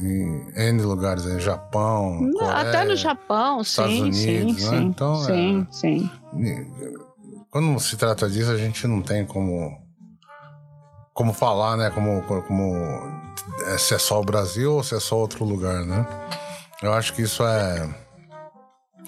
em 0.00 0.68
N 0.68 0.82
lugares, 0.82 1.24
em 1.26 1.40
Japão, 1.40 2.30
Coreia, 2.32 2.52
até 2.52 2.84
no 2.84 2.96
Japão, 2.96 3.60
Estados 3.60 3.92
sim, 3.92 4.02
Unidos, 4.02 4.62
sim, 4.62 4.70
né? 4.70 4.78
sim, 4.78 4.84
então, 4.84 5.16
sim, 5.16 5.66
é, 5.68 5.72
sim. 5.72 6.10
Quando 7.50 7.78
se 7.80 7.96
trata 7.96 8.28
disso, 8.28 8.50
a 8.50 8.56
gente 8.56 8.86
não 8.86 9.00
tem 9.00 9.24
como 9.24 9.86
como 11.14 11.32
falar, 11.32 11.78
né? 11.78 11.90
Como, 11.90 12.22
como 12.22 12.74
é, 13.68 13.78
se 13.78 13.94
é 13.94 13.98
só 13.98 14.20
o 14.20 14.24
Brasil 14.24 14.74
ou 14.74 14.84
se 14.84 14.94
é 14.94 15.00
só 15.00 15.16
outro 15.16 15.44
lugar, 15.46 15.82
né? 15.86 16.06
Eu 16.82 16.92
acho 16.92 17.14
que 17.14 17.22
isso 17.22 17.42
é 17.42 17.88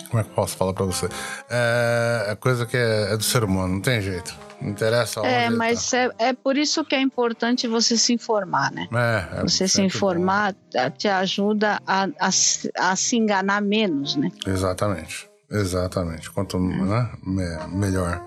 como 0.09 0.21
é 0.21 0.25
que 0.25 0.31
eu 0.31 0.35
posso 0.35 0.57
falar 0.57 0.73
para 0.73 0.85
você? 0.87 1.09
É, 1.51 2.27
é, 2.31 2.35
coisa 2.37 2.65
que 2.67 2.77
é, 2.77 3.13
é, 3.13 3.17
do 3.17 3.23
ser 3.25 3.45
humano, 3.45 3.75
não 3.75 3.81
tem 3.81 4.01
jeito. 4.01 4.35
Não 4.61 4.71
interessa 4.71 5.21
onde 5.21 5.29
É, 5.29 5.51
mas 5.51 5.93
é, 5.93 6.11
é 6.19 6.33
por 6.33 6.57
isso 6.57 6.85
que 6.85 6.95
é 6.95 7.01
importante 7.01 7.69
você 7.69 7.97
se 7.97 8.13
informar, 8.13 8.73
né? 8.73 8.89
tá. 8.91 9.31
É, 9.37 9.41
é 9.41 9.43
Você 9.43 9.69
se 9.69 9.83
informar 9.83 10.55
tá- 10.73 10.91
te 10.91 11.07
ajuda 11.09 11.81
a, 11.87 12.09
a, 12.19 12.31
se- 12.33 12.71
a 12.77 12.97
se 12.97 13.17
enganar 13.17 13.61
menos, 13.63 14.17
né? 14.17 14.31
bom. 14.45 14.51
Exatamente. 14.51 15.29
Exatamente. 15.51 16.31
Quanto 16.31 16.59
né, 16.59 17.11
me- 17.25 17.67
melhor. 17.69 18.25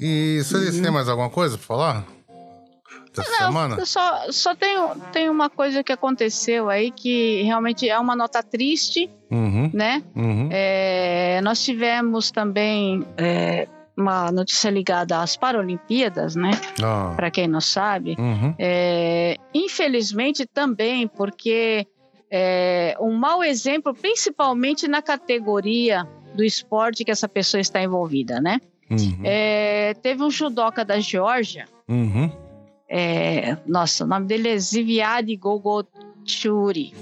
E 0.00 0.40
você 0.44 0.70
tem 0.80 0.90
mais 0.90 1.08
alguma 1.08 1.28
coisa 1.30 1.56
pra 1.58 1.66
falar? 1.66 2.04
Dessa 3.22 3.44
semana? 3.46 3.76
Eu 3.78 3.86
só, 3.86 4.30
só 4.32 4.54
tenho, 4.54 4.90
tem 5.12 5.28
uma 5.30 5.48
coisa 5.48 5.82
que 5.84 5.92
aconteceu 5.92 6.68
aí 6.68 6.90
que 6.90 7.42
realmente 7.42 7.88
é 7.88 7.98
uma 7.98 8.16
nota 8.16 8.42
triste, 8.42 9.10
Uhum. 9.30 9.70
né? 9.72 10.02
Uhum. 10.14 10.48
É, 10.52 11.40
nós 11.42 11.62
tivemos 11.64 12.30
também 12.30 13.04
é, 13.16 13.66
uma 13.96 14.30
notícia 14.32 14.70
ligada 14.70 15.20
às 15.20 15.36
Paralimpíadas, 15.36 16.34
né? 16.36 16.50
Ah. 16.82 17.12
Para 17.16 17.30
quem 17.30 17.46
não 17.48 17.60
sabe. 17.60 18.16
Uhum. 18.18 18.54
É, 18.58 19.36
infelizmente 19.52 20.46
também, 20.46 21.06
porque 21.08 21.86
é 22.30 22.96
um 23.00 23.12
mau 23.16 23.42
exemplo, 23.44 23.94
principalmente 23.94 24.88
na 24.88 25.00
categoria 25.02 26.06
do 26.34 26.42
esporte 26.44 27.04
que 27.04 27.10
essa 27.10 27.28
pessoa 27.28 27.60
está 27.60 27.80
envolvida, 27.82 28.40
né? 28.40 28.60
Uhum. 28.90 29.20
É, 29.24 29.94
teve 30.02 30.22
um 30.22 30.30
judoca 30.30 30.84
da 30.84 30.98
Geórgia, 31.00 31.66
Uhum. 31.88 32.30
É, 32.88 33.56
nossa, 33.66 34.04
o 34.04 34.06
nome 34.06 34.26
dele 34.26 34.48
é 34.48 34.58
Ziviad 34.58 35.28
Gogochuri. 35.36 36.94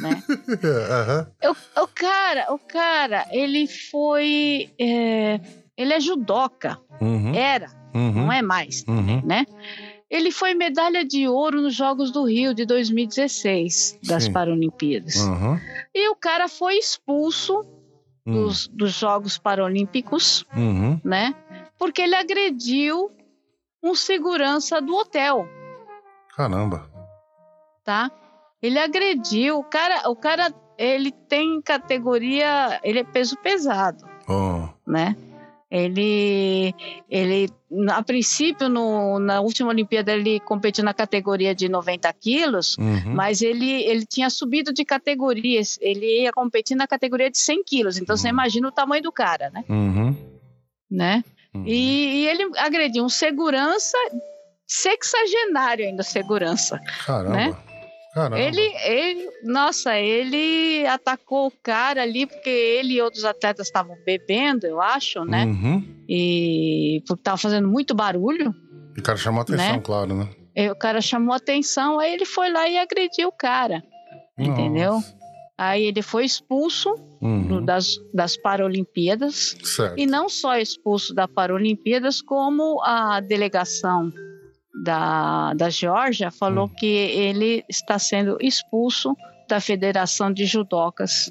né? 0.00 0.22
Aham. 0.90 1.30
o, 1.76 1.82
o 1.82 1.88
cara, 1.88 2.52
o 2.52 2.58
cara, 2.58 3.26
ele 3.30 3.66
foi, 3.66 4.70
é, 4.78 5.40
ele 5.76 5.92
é 5.92 6.00
judoca, 6.00 6.78
Uhum. 7.00 7.34
era, 7.34 7.68
Uhum. 7.94 8.12
não 8.26 8.32
é 8.32 8.42
mais, 8.42 8.84
Uhum. 8.88 9.22
né? 9.24 9.46
Ele 10.08 10.30
foi 10.30 10.54
medalha 10.54 11.04
de 11.04 11.26
ouro 11.28 11.60
nos 11.62 11.74
Jogos 11.74 12.10
do 12.12 12.24
Rio 12.24 12.54
de 12.54 12.64
2016, 12.64 13.98
das 14.04 14.24
Sim. 14.24 14.32
Paralimpíadas. 14.32 15.16
Uhum. 15.16 15.58
E 15.94 16.08
o 16.10 16.14
cara 16.14 16.48
foi 16.48 16.74
expulso 16.78 17.64
Uhum. 18.24 18.32
dos, 18.34 18.68
dos 18.68 18.92
Jogos 18.92 19.36
Paralímpicos, 19.38 20.44
Uhum. 20.56 21.00
né? 21.04 21.34
Porque 21.78 22.02
ele 22.02 22.14
agrediu 22.14 23.10
um 23.90 23.94
segurança 23.94 24.80
do 24.80 24.94
hotel, 24.94 25.46
Caramba. 26.36 26.88
tá? 27.84 28.10
Ele 28.62 28.78
agrediu, 28.78 29.58
o 29.58 29.64
cara, 29.64 30.08
o 30.08 30.16
cara, 30.16 30.52
ele 30.78 31.10
tem 31.12 31.60
categoria, 31.62 32.80
ele 32.82 32.98
é 33.00 33.04
peso 33.04 33.36
pesado, 33.38 34.04
Oh. 34.28 34.68
né? 34.86 35.16
Ele, 35.68 36.72
ele, 37.10 37.50
a 37.90 38.00
princípio, 38.02 38.68
no, 38.68 39.18
na 39.18 39.40
última 39.40 39.68
Olimpíada, 39.70 40.12
ele 40.12 40.38
competiu 40.40 40.84
na 40.84 40.94
categoria 40.94 41.54
de 41.54 41.68
90 41.68 42.10
quilos, 42.12 42.78
Uhum. 42.78 43.14
mas 43.14 43.42
ele, 43.42 43.82
ele 43.82 44.06
tinha 44.06 44.30
subido 44.30 44.72
de 44.72 44.84
categorias, 44.84 45.76
ele 45.82 46.22
ia 46.22 46.32
competir 46.32 46.76
na 46.76 46.86
categoria 46.86 47.28
de 47.30 47.38
100 47.38 47.64
quilos, 47.64 47.98
então 47.98 48.16
você 48.16 48.28
Uhum. 48.28 48.32
imagina 48.34 48.68
o 48.68 48.72
tamanho 48.72 49.02
do 49.02 49.10
cara, 49.12 49.50
né? 49.50 49.64
Uhum. 49.68 50.14
né? 50.90 51.24
Uhum. 51.56 51.64
E, 51.66 52.22
e 52.22 52.28
ele 52.28 52.50
agrediu 52.58 53.04
um 53.04 53.08
segurança 53.08 53.96
sexagenário 54.66 55.86
ainda, 55.86 56.02
segurança. 56.02 56.80
Caramba. 57.04 57.36
né? 57.36 57.56
Caramba. 58.14 58.40
Ele, 58.40 58.62
ele, 58.86 59.28
nossa, 59.44 59.94
ele 59.98 60.86
atacou 60.86 61.48
o 61.48 61.52
cara 61.62 62.00
ali 62.02 62.24
porque 62.26 62.48
ele 62.48 62.94
e 62.94 63.02
outros 63.02 63.26
atletas 63.26 63.66
estavam 63.66 63.94
bebendo, 64.06 64.66
eu 64.66 64.80
acho, 64.80 65.22
né? 65.24 65.44
Uhum. 65.44 65.84
E 66.08 67.02
porque 67.06 67.22
tava 67.22 67.36
fazendo 67.36 67.68
muito 67.68 67.94
barulho. 67.94 68.54
O 68.98 69.02
cara 69.02 69.18
chamou 69.18 69.42
atenção, 69.42 69.76
Né? 69.76 69.82
claro, 69.84 70.14
né? 70.14 70.28
E 70.56 70.70
o 70.70 70.74
cara 70.74 71.02
chamou 71.02 71.34
atenção, 71.34 71.98
aí 71.98 72.14
ele 72.14 72.24
foi 72.24 72.50
lá 72.50 72.66
e 72.66 72.78
agrediu 72.78 73.28
o 73.28 73.32
cara, 73.32 73.82
entendeu? 74.38 74.98
Aí 75.58 75.84
ele 75.84 76.02
foi 76.02 76.24
expulso 76.26 76.94
Uhum. 77.20 77.46
do- 77.48 77.60
das, 77.62 77.96
das 78.12 78.36
Paralimpíadas. 78.36 79.56
Certo. 79.64 79.98
E 79.98 80.06
não 80.06 80.28
só 80.28 80.56
expulso 80.58 81.14
da 81.14 81.26
Paralimpíadas, 81.26 82.20
como 82.20 82.82
a 82.82 83.20
delegação 83.20 84.12
da, 84.84 85.54
da 85.54 85.70
Geórgia 85.70 86.30
falou 86.30 86.66
Hum. 86.66 86.74
que 86.78 86.86
ele 86.86 87.64
está 87.68 87.98
sendo 87.98 88.36
expulso 88.40 89.16
da 89.48 89.60
Federação 89.60 90.30
de 90.32 90.44
Judocas 90.44 91.30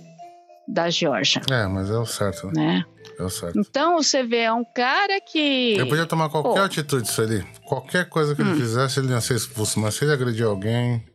da 0.67 0.89
Geórgia, 0.89 1.41
É, 1.51 1.67
mas 1.67 1.91
é 1.91 1.97
o 1.97 2.05
certo, 2.07 2.47
né? 2.47 2.53
né? 2.53 2.85
É 3.19 3.23
o 3.23 3.29
certo. 3.29 3.59
Então 3.59 4.01
você 4.01 4.23
vê, 4.23 4.37
é 4.39 4.51
um 4.51 4.65
cara 4.65 5.21
que... 5.21 5.73
Ele 5.73 5.85
podia 5.85 6.07
tomar 6.07 6.27
qualquer 6.29 6.59
Pô. 6.59 6.65
atitude 6.65 7.03
disso 7.03 7.21
ali. 7.21 7.45
Qualquer 7.67 8.09
coisa 8.09 8.33
que 8.35 8.41
Hum. 8.41 8.47
ele 8.49 8.59
fizesse, 8.59 8.99
ele 8.99 9.09
ia 9.09 9.21
ser 9.21 9.35
expulso. 9.35 9.79
Mas 9.79 9.93
se 9.93 10.03
ele 10.03 10.13
agredir 10.13 10.43
alguém, 10.45 11.05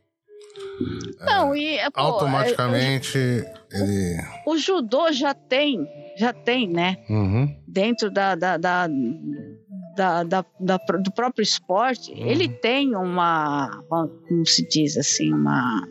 Não, 1.21 1.55
e, 1.55 1.77
pô, 1.91 1.99
automaticamente 2.01 3.17
ele. 3.17 3.45
é, 3.71 4.17
o 4.45 4.57
judô 4.57 5.11
já 5.11 5.33
tem, 5.33 5.87
já 6.17 6.33
tem, 6.33 6.67
né? 6.67 6.97
Uhum. 7.09 7.55
Dentro 7.67 8.09
da, 8.11 8.35
da, 8.35 8.57
da, 8.57 8.87
da- 9.95 10.23
da- 10.23 10.45
da- 10.59 10.77
do 10.99 11.11
próprio 11.11 11.43
esporte, 11.43 12.11
Uhum. 12.11 12.25
ele 12.27 12.47
tem 12.49 12.95
uma, 12.95 13.83
uma- 13.89 14.07
como 14.27 14.45
se 14.45 14.67
diz 14.67 14.97
assim, 14.97 15.33
uma... 15.33 15.87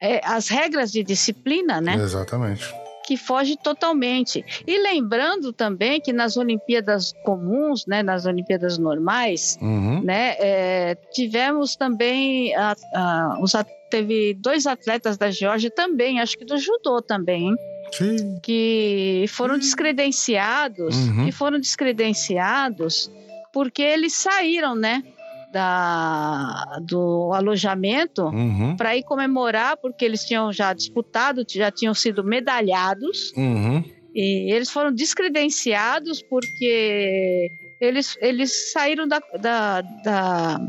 é, 0.00 0.20
as 0.24 0.48
regras 0.48 0.90
de 0.92 1.02
disciplina, 1.02 1.80
né? 1.80 1.94
Exatamente. 1.94 2.64
Que 3.04 3.16
foge 3.16 3.56
totalmente. 3.56 4.44
E 4.66 4.78
lembrando 4.82 5.52
também 5.52 6.00
que 6.00 6.12
nas 6.12 6.36
Olimpíadas 6.36 7.12
comuns, 7.24 7.84
né, 7.86 8.02
nas 8.02 8.26
Olimpíadas 8.26 8.78
normais, 8.78 9.58
Uhum. 9.60 10.02
né, 10.02 10.36
é, 10.38 10.94
tivemos 11.12 11.74
também 11.76 12.54
a- 12.54 12.76
a- 12.94 13.38
os 13.40 13.52
teve 13.90 14.34
dois 14.34 14.66
atletas 14.66 15.18
da 15.18 15.30
Geórgia 15.30 15.70
também, 15.70 16.18
acho 16.20 16.38
que 16.38 16.44
do 16.46 16.56
judô 16.56 17.02
também, 17.02 17.48
hein, 17.48 17.56
Sim. 17.92 18.40
que 18.42 19.26
foram 19.28 19.58
descredenciados 19.58 20.96
Uhum. 21.08 21.28
e 21.28 21.32
foram 21.32 21.58
descredenciados 21.60 23.10
porque 23.52 23.82
eles 23.82 24.14
saíram, 24.14 24.74
né, 24.74 25.02
da, 25.52 26.64
do 26.82 27.32
alojamento 27.34 28.24
Uhum. 28.26 28.76
para 28.76 28.96
ir 28.96 29.02
comemorar, 29.04 29.76
porque 29.76 30.04
eles 30.04 30.24
tinham 30.24 30.52
já 30.52 30.72
disputado, 30.72 31.44
já 31.48 31.70
tinham 31.70 31.94
sido 31.94 32.24
medalhados, 32.24 33.32
Uhum. 33.36 33.84
e 34.14 34.52
eles 34.52 34.70
foram 34.70 34.92
descredenciados 34.92 36.22
porque 36.22 37.50
eles, 37.80 38.16
eles 38.20 38.72
saíram 38.72 39.06
da, 39.06 39.20
da, 39.40 39.80
da- 40.04 40.60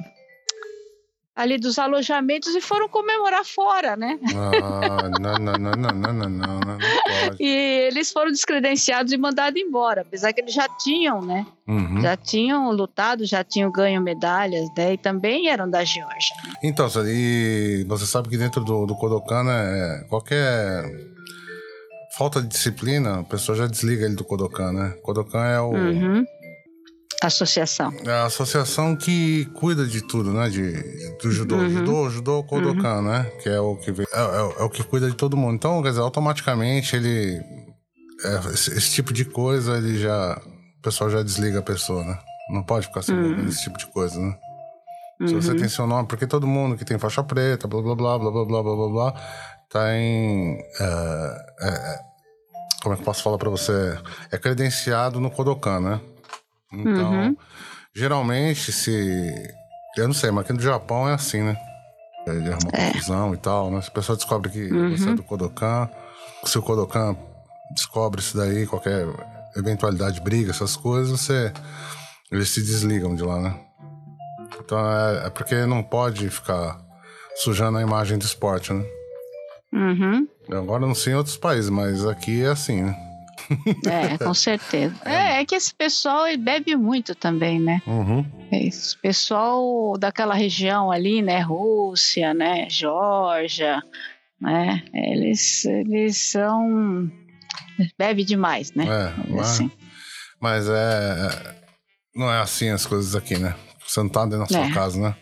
ali 1.35 1.57
dos 1.57 1.79
alojamentos 1.79 2.53
e 2.55 2.61
foram 2.61 2.87
comemorar 2.87 3.43
fora, 3.43 3.95
né? 3.95 4.19
Ah, 4.35 5.09
não, 5.19 5.33
não, 5.35 5.53
não, 5.57 5.71
não, 5.71 5.91
não, 5.91 6.13
não, 6.13 6.29
não, 6.29 6.59
não 6.59 6.77
pode. 6.77 7.37
E 7.39 7.47
eles 7.87 8.11
foram 8.11 8.31
descredenciados 8.31 9.11
e 9.11 9.17
mandados 9.17 9.59
embora, 9.59 10.01
apesar 10.01 10.31
que 10.31 10.41
eles 10.41 10.53
já 10.53 10.67
tinham, 10.69 11.21
né? 11.21 11.45
Uhum. 11.67 12.01
Já 12.01 12.15
tinham 12.15 12.71
lutado, 12.71 13.25
já 13.25 13.43
tinham 13.43 13.71
ganho 13.71 14.01
medalhas, 14.01 14.67
né? 14.77 14.93
E 14.93 14.97
também 14.97 15.49
eram 15.49 15.69
da 15.69 15.83
Geórgia. 15.83 16.35
Então, 16.63 16.87
e 17.05 17.83
você 17.87 18.05
sabe 18.05 18.29
que 18.29 18.37
dentro 18.37 18.63
do, 18.63 18.85
do 18.85 18.95
Kodokan, 18.95 19.43
né, 19.43 20.05
qualquer 20.09 20.83
falta 22.15 22.41
de 22.41 22.47
disciplina, 22.47 23.21
a 23.21 23.23
pessoa 23.23 23.57
já 23.57 23.65
desliga 23.65 24.05
ele 24.05 24.15
do 24.15 24.23
Kodokan, 24.23 24.71
né? 24.71 24.93
Kodokan 25.01 25.45
é, 25.45 25.59
o, 25.59 25.71
Uhum. 25.71 26.25
Associação. 27.27 27.93
é 28.05 28.11
a 28.11 28.25
associação 28.25 28.95
que 28.95 29.45
cuida 29.55 29.85
de 29.85 30.01
tudo, 30.01 30.31
né? 30.33 30.49
De, 30.49 30.73
do 31.21 31.31
judô. 31.31 31.55
Uhum. 31.55 31.69
Judô, 31.69 32.09
judô, 32.09 32.43
Kodokan, 32.43 33.01
né? 33.01 33.23
Que 33.41 33.49
é 33.49 33.59
o 33.59 33.75
que, 33.77 33.91
vem- 33.91 34.05
é, 34.11 34.19
é- 34.19 34.61
é 34.61 34.63
o 34.63 34.69
que 34.69 34.83
cuida 34.83 35.09
de 35.09 35.15
todo 35.15 35.37
mundo. 35.37 35.55
Então, 35.55 35.81
quer 35.81 35.89
dizer, 35.89 36.01
automaticamente 36.01 36.95
ele... 36.95 37.41
é, 38.25 38.53
esse, 38.53 38.71
esse 38.71 38.91
tipo 38.91 39.13
de 39.13 39.25
coisa, 39.25 39.77
ele 39.77 39.99
já... 39.99 40.39
O 40.79 40.81
pessoal 40.81 41.09
já 41.09 41.23
desliga 41.23 41.59
a 41.59 41.63
pessoa, 41.63 42.03
né? 42.03 42.17
Não 42.51 42.61
pode 42.63 42.87
ficar 42.87 43.01
se 43.01 43.11
envolvendo 43.11 43.39
Uhum. 43.39 43.45
nesse 43.45 43.63
tipo 43.63 43.77
de 43.77 43.87
coisa, 43.87 44.19
né? 44.19 44.35
Se 45.25 45.33
você 45.33 45.51
Uhum. 45.51 45.57
tem 45.57 45.69
seu 45.69 45.87
nome, 45.87 46.07
porque 46.07 46.27
todo 46.27 46.45
mundo 46.45 46.75
que 46.75 46.83
tem 46.83 46.99
faixa 46.99 47.23
preta, 47.23 47.67
blá 47.67 47.81
blá 47.81 47.95
blá 47.95 48.19
blá 48.19 48.31
blá 48.31 48.45
blá 48.45 48.63
blá 48.63 48.75
blá, 48.75 48.89
blá 48.89 49.13
tá 49.69 49.95
em. 49.95 50.57
é, 50.79 51.45
é, 51.61 51.99
como 52.81 52.93
é 52.93 52.97
que 52.97 53.01
eu 53.01 53.05
posso 53.05 53.23
falar 53.23 53.37
pra 53.37 53.49
você? 53.49 53.97
É 54.29 54.37
credenciado 54.37 55.21
no 55.21 55.31
Kodokan, 55.31 55.79
né? 55.79 56.01
Então, 56.73 57.11
Uhum. 57.13 57.37
geralmente, 57.95 58.71
se. 58.71 59.53
Eu 59.95 60.07
não 60.07 60.13
sei, 60.13 60.31
mas 60.31 60.43
aqui 60.45 60.53
no 60.53 60.59
Japão 60.61 61.07
é 61.07 61.13
assim, 61.13 61.41
né? 61.43 61.55
É 62.25 62.31
arrumar 62.31 62.71
É. 62.73 62.87
confusão 62.91 63.33
e 63.33 63.37
tal, 63.37 63.69
né? 63.69 63.81
Se 63.81 63.89
a 63.89 63.91
pessoa 63.91 64.15
descobre 64.15 64.49
que 64.49 64.71
Uhum. 64.71 64.89
você 64.97 65.09
é 65.09 65.13
do 65.13 65.23
Kodokan, 65.23 65.89
se 66.45 66.57
o 66.57 66.61
Kodokan 66.63 67.15
descobre 67.75 68.21
isso 68.21 68.35
daí, 68.37 68.65
qualquer 68.65 69.05
eventualidade, 69.55 70.19
briga, 70.21 70.51
essas 70.51 70.75
coisas, 70.75 71.19
você. 71.21 71.51
Eles 72.31 72.49
se 72.49 72.61
desligam 72.61 73.13
de 73.15 73.21
lá, 73.23 73.39
né? 73.39 73.59
Então 74.59 74.79
é, 74.79 75.27
é 75.27 75.29
porque 75.29 75.65
não 75.67 75.83
pode 75.83 76.27
ficar 76.29 76.79
sujando 77.35 77.77
a 77.77 77.81
imagem 77.81 78.17
do 78.17 78.25
esporte, 78.25 78.73
né? 78.73 78.83
Uhum. 79.71 80.27
Agora 80.51 80.85
não 80.85 80.95
sei 80.95 81.13
em 81.13 81.15
outros 81.15 81.37
países, 81.37 81.69
mas 81.69 82.05
aqui 82.05 82.43
é 82.43 82.47
assim, 82.47 82.81
né? 82.83 82.95
É, 83.85 84.17
com 84.17 84.33
certeza. 84.33 84.95
É, 85.05 85.41
é 85.41 85.45
que 85.45 85.55
esse 85.55 85.73
pessoal 85.73 86.25
bebe 86.37 86.75
muito 86.75 87.13
também, 87.15 87.59
né? 87.59 87.81
Uhum. 87.87 88.25
Esse 88.51 88.97
pessoal 88.97 89.97
daquela 89.97 90.33
região 90.33 90.91
ali, 90.91 91.21
né? 91.21 91.39
Rússia, 91.41 92.33
né? 92.33 92.67
Geórgia, 92.69 93.81
né? 94.39 94.83
Eles, 94.93 95.65
eles 95.65 96.17
são. 96.17 97.11
Bebe 97.97 98.23
demais, 98.23 98.71
né? 98.73 98.85
É, 98.85 99.31
mas, 99.31 99.39
Assim. 99.51 99.71
mas 100.39 100.67
é. 100.69 101.63
Não 102.15 102.31
é 102.31 102.39
assim 102.39 102.69
as 102.69 102.85
coisas 102.85 103.15
aqui, 103.15 103.37
né? 103.39 103.55
Você 103.87 103.99
não 104.01 104.09
tá 104.09 104.23
dentro 104.25 104.39
da 104.41 104.45
sua 104.45 104.67
É. 104.67 104.71
casa, 104.71 104.99
né? 105.01 105.15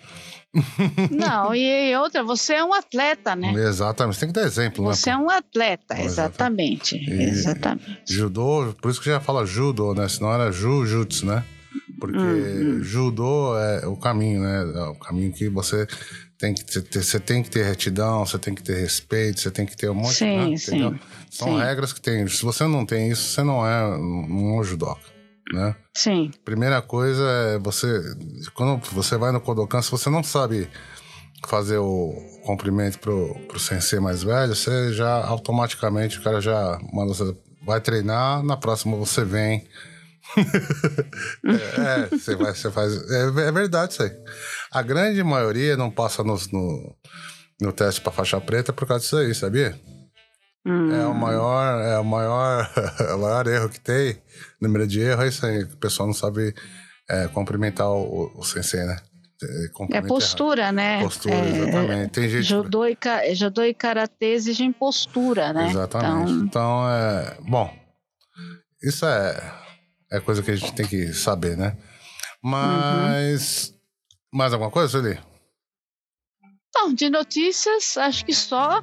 Não, 1.10 1.56
e 1.56 1.96
outra, 1.96 2.24
você 2.24 2.56
é 2.56 2.64
um 2.64 2.74
atleta, 2.74 3.36
né? 3.36 3.54
Exatamente. 3.54 4.16
Você 4.16 4.20
tem 4.26 4.34
que 4.34 4.40
dar 4.40 4.46
exemplo, 4.46 4.84
né? 4.86 4.94
Você 4.94 5.10
é 5.10 5.18
um 5.18 5.30
atleta, 5.30 6.00
Exatamente. 6.00 6.96
exatamente. 6.96 6.96
E- 6.98 7.24
Exatamente. 7.30 8.02
Judô, 8.14 8.74
por 8.82 8.92
isso 8.92 9.00
que 9.02 9.10
já 9.10 9.20
fala 9.20 9.46
judo, 9.46 9.94
né? 9.94 10.08
Senão 10.10 10.34
era 10.34 10.52
jujutsu, 10.52 11.26
né? 11.26 11.44
Porque 12.00 12.18
Uhum. 12.18 12.84
judô 12.84 13.58
é 13.58 13.86
o 13.88 13.96
caminho, 13.96 14.42
né? 14.42 14.62
É 14.76 14.84
o 14.90 14.96
caminho 14.96 15.32
que 15.32 15.48
você 15.50 15.88
tem 16.38 16.54
que 16.54 16.64
ter, 16.66 17.04
você 17.04 17.20
tem 17.20 17.44
que 17.44 17.50
ter 17.50 17.64
retidão, 17.64 18.26
você 18.26 18.40
tem 18.40 18.56
que 18.56 18.64
ter 18.64 18.76
respeito, 18.80 19.40
você 19.40 19.52
tem 19.52 19.66
que 19.66 19.78
ter 19.78 19.90
um 19.90 19.94
monte 19.94 20.16
Sim, 20.16 20.52
né? 20.52 20.58
sim? 20.58 21.00
São 21.30 21.50
sim. 21.50 21.60
regras 21.60 21.94
que 21.94 22.02
tem. 22.02 22.28
Se 22.28 22.44
você 22.44 22.66
não 22.66 22.86
tem 22.86 23.12
isso, 23.12 23.22
você 23.30 23.44
não 23.44 23.66
é 23.66 23.86
um 23.96 24.62
judoca, 24.64 25.02
né? 25.52 25.76
Sim, 25.96 26.32
Primeira 26.46 26.82
coisa 26.82 27.24
é 27.24 27.60
você. 27.60 28.02
Quando 28.54 28.82
você 28.92 29.18
vai 29.18 29.32
no 29.32 29.42
Kodokan, 29.42 29.82
se 29.82 29.92
você 29.92 30.10
não 30.10 30.24
sabe 30.24 30.70
fazer 31.48 31.78
o 31.78 32.14
cumprimento 32.46 33.00
pro, 33.00 33.36
pro 33.48 33.60
sensei 33.60 34.00
mais 34.00 34.24
velho, 34.24 34.56
você 34.56 34.94
já 34.94 35.26
automaticamente 35.26 36.20
o 36.20 36.24
cara 36.24 36.40
já 36.42 36.80
manda 36.94 37.14
você. 37.14 37.36
Vai 37.64 37.80
treinar, 37.80 38.44
na 38.44 38.58
próxima 38.58 38.98
você 38.98 39.24
vem. 39.24 39.68
é, 41.46 42.06
é, 42.12 42.18
você 42.18 42.36
vai, 42.36 42.56
você 42.56 42.72
faz. 42.72 43.12
É, 43.12 43.24
é 43.24 43.52
verdade 43.52 43.94
isso 43.94 44.04
aí. 44.04 44.12
A 44.72 44.82
grande 44.82 45.24
maioria 45.24 45.78
não 45.78 45.92
passa 45.92 46.24
no, 46.24 46.36
no, 46.52 46.96
no 47.62 47.72
teste 47.72 48.02
pra 48.02 48.12
faixa 48.12 48.42
preta 48.42 48.74
por 48.74 48.88
causa 48.88 49.04
disso 49.04 49.18
aí, 49.18 49.36
sabia? 49.36 49.80
Hum, 50.66 50.92
É 50.94 51.06
o 51.08 51.14
maior, 51.14 51.82
é 51.82 51.98
o 51.98 52.04
maior, 52.06 52.70
o 53.16 53.18
maior 53.18 53.48
erro 53.48 53.70
que 53.70 53.80
tem. 53.80 54.22
Número 54.62 54.86
de 54.88 55.02
erro 55.02 55.24
é 55.24 55.28
isso 55.28 55.46
aí. 55.46 55.64
O 55.64 55.78
pessoal 55.78 56.08
não 56.08 56.14
sabe 56.14 56.54
é, 57.10 57.28
cumprimentar 57.28 57.90
o, 57.90 58.32
o 58.36 58.44
sensei, 58.44 58.84
né? 58.84 58.98
é 59.92 60.02
postura, 60.02 60.72
né? 60.72 61.02
Postura, 61.02 61.34
É, 61.34 61.50
exatamente. 61.50 62.12
Tem 62.12 62.30
gente. 62.30 62.44
Judô 62.44 62.86
e, 62.86 62.96
judô 63.34 63.64
e 63.64 63.74
karatê 63.74 64.34
exigem 64.34 64.72
postura, 64.72 65.52
né? 65.52 65.70
Exatamente. 65.70 66.32
Então, 66.32 66.46
Então, 66.46 66.90
é. 66.90 67.38
Bom, 67.42 67.74
isso 68.84 69.06
é, 69.06 69.54
é 70.12 70.20
coisa 70.20 70.44
que 70.44 70.52
a 70.52 70.56
gente 70.56 70.74
tem 70.74 70.86
que 70.86 71.12
saber, 71.14 71.58
né? 71.58 71.76
Mas. 72.44 73.74
Mais 74.32 74.54
alguma 74.54 74.72
coisa, 74.72 74.90
Sueli? 74.90 75.20
Não, 76.74 76.94
de 76.94 77.10
notícias, 77.10 77.98
acho 77.98 78.24
que 78.26 78.34
só 78.34 78.82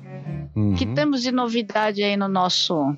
Uhum. 0.58 0.74
que 0.74 0.86
temos 0.86 1.22
de 1.22 1.30
novidade 1.30 2.02
aí 2.02 2.16
no 2.16 2.28
nosso 2.28 2.96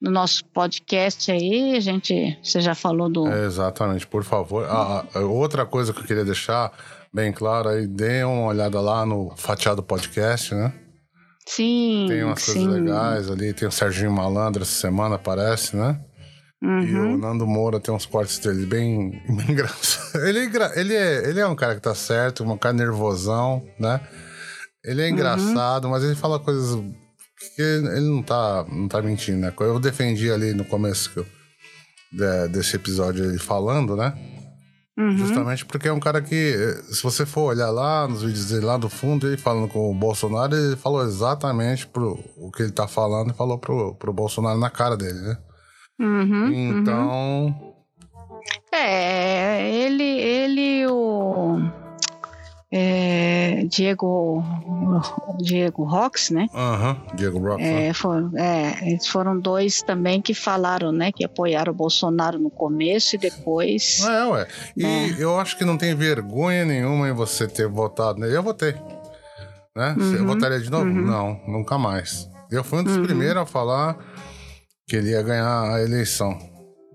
no 0.00 0.10
nosso 0.10 0.44
podcast 0.46 1.32
aí, 1.32 1.74
a 1.76 1.80
gente, 1.80 2.38
você 2.42 2.60
já 2.60 2.74
falou 2.74 3.08
do 3.08 3.26
É, 3.26 3.46
Exatamente, 3.46 4.06
por 4.06 4.22
favor. 4.22 4.66
Ah, 4.68 5.02
ah, 5.14 5.20
outra 5.20 5.64
coisa 5.64 5.94
que 5.94 6.00
eu 6.00 6.04
queria 6.04 6.24
deixar 6.26 6.70
bem 7.10 7.32
claro 7.32 7.70
aí, 7.70 7.86
dê 7.86 8.22
uma 8.22 8.48
olhada 8.48 8.78
lá 8.82 9.06
no 9.06 9.32
Fatiado 9.36 9.82
Podcast, 9.82 10.54
né? 10.54 10.72
sim, 11.46 12.06
Tem 12.08 12.22
umas 12.24 12.42
sim. 12.42 12.52
coisas 12.66 12.82
legais 12.82 13.30
ali, 13.30 13.52
tem 13.54 13.66
o 13.68 13.72
Serginho 13.72 14.10
Malandro 14.12 14.62
essa 14.62 14.72
semana, 14.80 15.18
parece, 15.18 15.74
né? 15.76 15.98
E 16.62 16.66
Uhum. 16.66 17.14
o 17.14 17.18
Nando 17.18 17.46
Moura 17.46 17.78
tem 17.78 17.94
uns 17.94 18.06
cortes 18.06 18.38
dele 18.38 18.64
bem, 18.66 19.10
bem 19.28 19.50
engraçados. 19.50 20.14
Ele, 20.22 20.38
é 20.40 20.80
ele, 20.80 20.94
é, 20.94 21.28
ele 21.28 21.40
é 21.40 21.46
um 21.46 21.54
cara 21.54 21.74
que 21.74 21.80
tá 21.82 21.94
certo, 21.94 22.42
um 22.44 22.56
cara 22.58 22.74
nervosão, 22.74 23.62
né? 23.78 24.00
Ele 24.84 25.00
Uhum. 25.00 25.06
é 25.06 25.10
engraçado, 25.10 25.88
mas 25.88 26.02
ele 26.04 26.14
fala 26.14 26.38
coisas 26.38 26.78
que 27.56 27.62
ele 27.62 28.00
não 28.08 28.22
tá, 28.22 28.64
não 28.70 28.88
tá 28.88 29.00
mentindo, 29.02 29.38
né? 29.38 29.52
Eu 29.60 29.78
defendi 29.80 30.30
ali 30.30 30.52
no 30.54 30.64
começo 30.64 31.10
eu- 31.16 31.26
de- 32.12 32.48
desse 32.48 32.76
episódio 32.76 33.24
ele 33.24 33.38
falando, 33.38 33.96
né? 33.96 34.12
Uhum. 34.96 35.16
Justamente 35.18 35.64
porque 35.64 35.88
é 35.88 35.92
um 35.92 35.98
cara 35.98 36.22
que, 36.22 36.54
se 36.92 37.02
você 37.02 37.26
for 37.26 37.46
olhar 37.50 37.70
lá 37.70 38.06
nos 38.06 38.22
vídeos 38.22 38.46
dele 38.50 38.64
lá 38.64 38.76
do 38.76 38.88
fundo, 38.88 39.26
ele 39.26 39.36
falando 39.36 39.66
com 39.68 39.90
o 39.90 39.94
Bolsonaro, 39.94 40.54
ele 40.54 40.76
falou 40.76 41.02
exatamente 41.02 41.84
pro, 41.88 42.16
o 42.36 42.52
que 42.52 42.62
ele 42.62 42.70
tá 42.70 42.86
falando 42.86 43.30
e 43.32 43.34
falou 43.36 43.58
pro, 43.58 43.96
pro 43.96 44.12
Bolsonaro 44.12 44.58
na 44.58 44.70
cara 44.70 44.96
dele, 44.96 45.18
né? 45.20 45.36
Uhum, 46.00 46.44
uhum. 46.44 46.78
Então, 46.80 47.74
É, 48.72 49.68
ele, 49.70 50.02
ele 50.04 50.86
o 50.86 51.58
é, 52.76 53.64
Diego, 53.68 54.42
Diego 55.38 55.84
Rox, 55.84 56.30
né? 56.30 56.48
aham, 56.52 56.96
Diego 57.14 57.38
Brock, 57.38 57.60
né? 57.60 57.86
É, 57.86 57.94
foram, 57.94 58.36
é, 58.36 58.90
eles 58.90 59.06
foram 59.06 59.38
dois 59.38 59.80
também 59.82 60.20
que 60.20 60.34
falaram, 60.34 60.90
né? 60.90 61.12
Que 61.12 61.24
apoiaram 61.24 61.72
o 61.72 61.76
Bolsonaro 61.76 62.36
no 62.38 62.50
começo 62.50 63.14
e 63.14 63.18
depois. 63.18 64.00
É, 64.04 64.24
ué. 64.26 64.46
E 64.76 64.84
É. 64.84 65.14
eu 65.18 65.38
acho 65.38 65.56
que 65.56 65.64
não 65.64 65.78
tem 65.78 65.94
vergonha 65.94 66.64
nenhuma 66.64 67.08
em 67.08 67.12
você 67.12 67.46
ter 67.46 67.68
votado 67.68 68.18
nele. 68.18 68.36
Eu 68.36 68.42
votei. 68.42 68.74
Né? 69.76 69.94
Uhum, 69.98 70.26
votaria 70.26 70.58
de 70.60 70.70
novo? 70.70 70.84
uhum. 70.86 71.04
Não, 71.06 71.40
nunca 71.46 71.78
mais. 71.78 72.28
Eu 72.50 72.62
fui 72.64 72.80
um 72.80 72.84
dos 72.84 72.96
Uhum. 72.96 73.02
primeiros 73.04 73.42
a 73.42 73.46
falar 73.46 73.96
que 74.88 74.96
ele 74.96 75.10
ia 75.10 75.22
ganhar 75.22 75.74
a 75.74 75.80
eleição, 75.80 76.36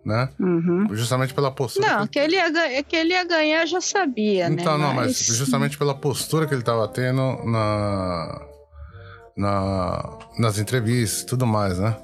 né? 0.06 0.30
Uhum. 0.39 0.88
Justamente 0.91 1.34
pela 1.34 1.52
postura. 1.52 2.00
Não, 2.00 2.08
que 2.08 2.20
ele, 2.20 2.36
ia, 2.36 2.84
que 2.84 2.95
ele 2.95 3.14
ia 3.14 3.24
ganhar 3.24 3.66
já 3.66 3.82
sabia, 3.82 4.50
né? 4.50 4.58
Então, 4.60 4.78
não, 4.78 4.93
mas 4.93 5.18
justamente 5.20 5.78
pela 5.78 5.93
postura 5.93 6.47
que 6.47 6.54
ele 6.54 6.64
tava 6.64 6.88
tendo 6.88 7.38
na, 7.45 8.41
na, 9.36 10.18
nas 10.38 10.58
entrevistas 10.58 11.22
e 11.22 11.26
tudo 11.26 11.45
mais, 11.45 11.78
né? 11.80 11.95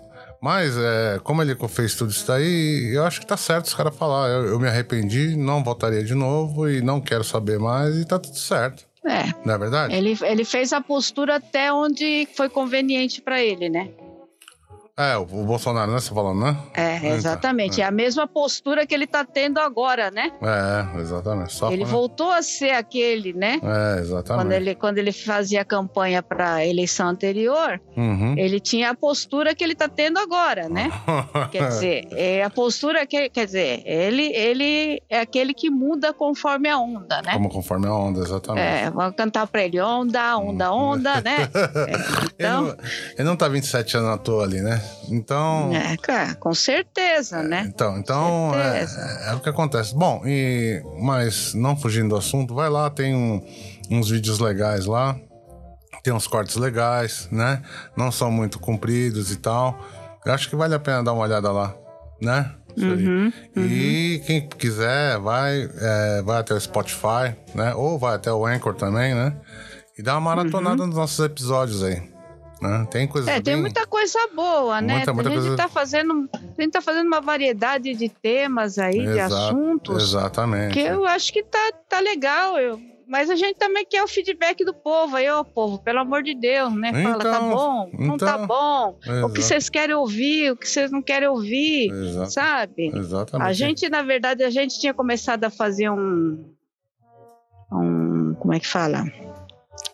Mas, 0.41 0.77
é, 0.77 1.19
como 1.23 1.41
ele 1.41 1.55
fez 1.67 1.95
tudo 1.95 2.11
isso 2.11 2.27
daí, 2.27 2.91
eu 2.93 3.03
acho 3.03 3.19
que 3.19 3.25
tá 3.25 3.35
certo 3.35 3.65
os 3.65 3.73
caras 3.73 3.95
falar. 3.95 4.29
Eu, 4.29 4.45
eu 4.45 4.59
me 4.59 4.67
arrependi, 4.67 5.35
não 5.35 5.63
votaria 5.63 6.03
de 6.03 6.13
novo 6.13 6.69
e 6.69 6.81
não 6.81 7.01
quero 7.01 7.23
saber 7.23 7.57
mais 7.57 7.95
e 7.95 8.05
tá 8.05 8.19
tudo 8.19 8.37
certo. 8.37 8.85
É, 9.03 9.31
Não 9.45 9.53
é 9.53 9.57
verdade? 9.57 9.93
ele, 9.93 10.17
ele 10.23 10.43
fez 10.43 10.73
a 10.73 10.81
postura 10.81 11.35
até 11.35 11.71
onde 11.71 12.27
foi 12.35 12.49
conveniente 12.49 13.21
para 13.21 13.41
ele, 13.41 13.69
né? 13.69 13.89
É, 14.97 15.17
o, 15.17 15.25
Bolsonaro, 15.25 15.91
né? 15.91 15.99
Você 15.99 16.13
falando, 16.13 16.39
né? 16.39 16.57
É, 16.73 16.95
Então, 16.95 17.09
exatamente. 17.09 17.81
É. 17.81 17.83
a 17.83 17.91
mesma 17.91 18.25
postura 18.25 18.85
que 18.85 18.93
ele 18.95 19.05
tá 19.05 19.25
tendo 19.25 19.59
agora, 19.59 20.09
né? 20.09 20.31
É, 20.41 21.01
exatamente. 21.01 21.51
Só 21.53 21.69
ele 21.69 21.83
quando- 21.83 21.91
voltou 21.91 22.31
a 22.31 22.41
ser 22.41 22.69
aquele, 22.71 23.33
né? 23.33 23.59
É, 23.61 23.99
exatamente. 23.99 24.43
Quando 24.45 24.51
ele, 24.53 24.75
quando 24.75 24.97
ele 24.97 25.11
fazia 25.11 25.59
a 25.61 25.65
campanha 25.65 26.23
para 26.23 26.65
eleição 26.65 27.09
anterior, 27.09 27.81
Uhum. 27.97 28.35
ele 28.37 28.57
tinha 28.61 28.91
a 28.91 28.95
postura 28.95 29.53
que 29.53 29.65
ele 29.65 29.75
tá 29.75 29.89
tendo 29.89 30.17
agora, 30.17 30.69
né? 30.69 30.89
Quer 31.51 31.67
dizer, 31.67 32.07
é 32.13 32.41
a 32.43 32.49
postura 32.49 33.05
que, 33.05 33.29
quer 33.29 33.47
dizer, 33.47 33.81
ele, 33.85 34.27
ele 34.33 35.03
é 35.09 35.19
aquele 35.19 35.53
que 35.53 35.69
muda 35.69 36.13
conforme 36.13 36.69
a 36.69 36.77
onda, 36.79 37.21
né? 37.21 37.33
Como 37.33 37.49
conforme 37.49 37.85
a 37.87 37.93
onda, 37.93 38.21
exatamente. 38.21 38.85
É, 38.85 38.89
vamos 38.89 39.13
cantar 39.17 39.45
pra 39.47 39.61
ele, 39.65 39.77
onda, 39.81 40.37
onda, 40.37 40.71
onda, 40.71 41.19
né? 41.19 41.49
É, 41.53 41.91
Ele, 41.95 42.03
então, 42.33 42.61
não, 42.67 42.77
ele 43.17 43.23
não 43.23 43.35
tá 43.35 43.49
27 43.49 43.97
anos 43.97 44.09
à 44.11 44.17
toa 44.17 44.43
ali, 44.45 44.61
né? 44.61 44.81
Então. 45.09 45.71
é, 45.73 45.95
cara, 45.97 46.35
com 46.35 46.53
certeza, 46.53 47.41
né? 47.43 47.65
Então, 47.67 47.97
então 47.97 48.53
é, 48.55 48.85
Certeza. 48.87 48.99
é 49.29 49.33
o 49.35 49.39
que 49.39 49.49
acontece. 49.49 49.93
Bom, 49.95 50.21
e 50.25 50.81
mas 51.01 51.53
não 51.53 51.75
fugindo 51.77 52.09
do 52.09 52.15
assunto, 52.17 52.53
vai 52.55 52.69
lá, 52.69 52.89
tem 52.89 53.15
um- 53.15 53.41
uns 53.91 54.09
vídeos 54.09 54.39
legais 54.39 54.85
lá, 54.85 55.15
tem 56.03 56.13
uns 56.13 56.27
cortes 56.27 56.55
legais, 56.55 57.27
né? 57.31 57.61
Não 57.95 58.11
são 58.11 58.31
muito 58.31 58.59
compridos 58.59 59.31
e 59.31 59.35
tal. 59.37 59.79
Eu 60.25 60.33
acho 60.33 60.49
que 60.49 60.55
vale 60.55 60.73
a 60.73 60.79
pena 60.79 61.03
dar 61.03 61.13
uma 61.13 61.23
olhada 61.23 61.51
lá, 61.51 61.75
né? 62.21 62.51
Aí. 62.77 62.83
Uhum, 62.83 63.31
E 63.55 64.21
quem 64.25 64.47
quiser, 64.49 65.17
vai, 65.19 65.69
é, 65.79 66.21
vai 66.23 66.39
até 66.39 66.53
o 66.53 66.59
Spotify, 66.59 67.33
né? 67.53 67.73
Ou 67.75 67.97
vai 67.97 68.15
até 68.15 68.31
o 68.33 68.45
Anchor 68.45 68.73
também, 68.73 69.13
né? 69.15 69.33
E 69.97 70.03
dá 70.03 70.13
uma 70.17 70.35
maratonada 70.35 70.85
nos 70.85 70.95
nossos 70.95 71.23
episódios 71.23 71.81
aí. 71.83 72.01
Né? 72.67 72.87
Tem 72.91 73.07
coisas 73.07 73.29
Uhum. 73.29 73.35
É, 73.35 73.41
tem 73.41 73.53
bem- 73.53 73.61
muita 73.61 73.85
coisa 73.85 74.19
boa, 74.35 74.81
né? 74.81 74.95
Muita, 74.97 75.13
muita 75.13 75.29
a 75.29 75.33
gente 75.33 75.41
coisa- 75.41 75.57
tá 75.57 75.67
fazendo, 75.67 76.29
a 76.33 76.61
gente 76.61 76.71
tá 76.71 76.81
fazendo 76.81 77.07
uma 77.07 77.21
variedade 77.21 77.93
de 77.93 78.09
temas 78.09 78.77
aí, 78.77 78.99
de 78.99 79.19
Exato, 79.19 79.35
assuntos, 79.35 80.03
Exatamente. 80.03 80.73
que 80.73 80.79
eu 80.81 81.05
acho 81.05 81.31
que 81.33 81.43
tá, 81.43 81.71
tá 81.89 81.99
legal. 81.99 82.57
Eu, 82.57 82.79
mas 83.07 83.29
a 83.29 83.35
gente 83.35 83.57
também 83.59 83.85
quer 83.85 84.03
o 84.03 84.07
feedback 84.07 84.65
do 84.65 84.73
povo. 84.73 85.15
Aí, 85.15 85.29
ô 85.29 85.45
povo, 85.45 85.77
pelo 85.77 85.99
amor 85.99 86.23
de 86.23 86.33
Deus, 86.33 86.73
né? 86.73 86.91
Fala, 87.03 87.19
tá 87.23 87.29
Então, 87.29 87.49
bom, 87.51 87.89
não 87.99 88.17
tá 88.17 88.33
então, 88.33 88.47
bom. 88.47 88.89
O 88.89 88.99
que 88.99 89.09
Exato. 89.09 89.41
vocês 89.41 89.69
querem 89.69 89.95
ouvir, 89.95 90.51
o 90.51 90.57
que 90.57 90.67
vocês 90.67 90.89
não 90.91 91.01
querem 91.03 91.27
ouvir, 91.27 91.91
Exato. 91.91 92.31
sabe? 92.31 92.91
Exatamente. 92.95 93.47
A 93.47 93.53
gente, 93.53 93.89
na 93.89 94.01
verdade, 94.01 94.43
a 94.43 94.49
gente 94.49 94.79
tinha 94.79 94.93
começado 94.93 95.43
a 95.43 95.49
fazer 95.51 95.89
um. 95.91 96.51
Um. 97.71 98.33
Como 98.39 98.53
é 98.53 98.59
que 98.59 98.67
fala? 98.67 99.03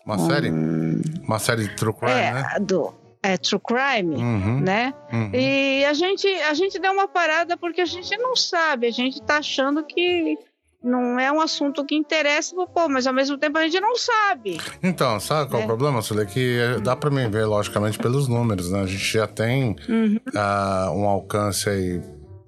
Uma 0.06 0.18
série? 0.18 0.50
Um, 0.50 1.00
Uma 1.24 1.38
série 1.38 1.68
de 1.68 1.76
True 1.76 1.92
Crime, 1.94 2.12
é, 2.12 2.32
né? 2.32 2.56
do. 2.60 2.92
é, 3.22 3.36
true 3.36 3.60
crime, 3.60 4.16
Uhum, 4.16 4.60
né? 4.60 4.92
uhum. 5.12 5.30
E 5.32 5.84
a 5.84 5.92
gente, 5.94 6.26
a 6.26 6.54
gente 6.54 6.78
deu 6.80 6.92
uma 6.92 7.06
parada 7.06 7.56
porque 7.56 7.80
a 7.80 7.84
gente 7.86 8.16
não 8.18 8.34
sabe, 8.34 8.86
a 8.88 8.90
gente 8.90 9.22
tá 9.22 9.38
achando 9.38 9.84
que 9.84 10.36
não 10.82 11.16
é 11.20 11.30
um 11.30 11.40
assunto 11.40 11.84
que 11.84 11.94
interessa 11.94 12.56
povo, 12.56 12.88
mas 12.88 13.06
ao 13.06 13.14
mesmo 13.14 13.38
tempo 13.38 13.56
a 13.56 13.62
gente 13.62 13.78
não 13.78 13.94
sabe. 13.94 14.60
Então, 14.82 15.20
sabe 15.20 15.48
qual 15.48 15.60
é 15.60 15.62
o 15.62 15.66
É. 15.66 15.68
problema, 15.68 16.02
Sully? 16.02 16.26
Que 16.26 16.58
é, 16.58 16.80
dá 16.80 16.96
pra 16.96 17.08
mim 17.08 17.30
ver, 17.30 17.44
logicamente, 17.44 17.96
pelos 17.98 18.26
números, 18.26 18.68
né? 18.72 18.80
A 18.80 18.86
gente 18.86 19.04
já 19.12 19.28
tem 19.28 19.76
Uhum. 19.88 20.18
ah, 20.34 20.90
um 20.92 21.06
alcance 21.06 21.68
aí 21.70 22.00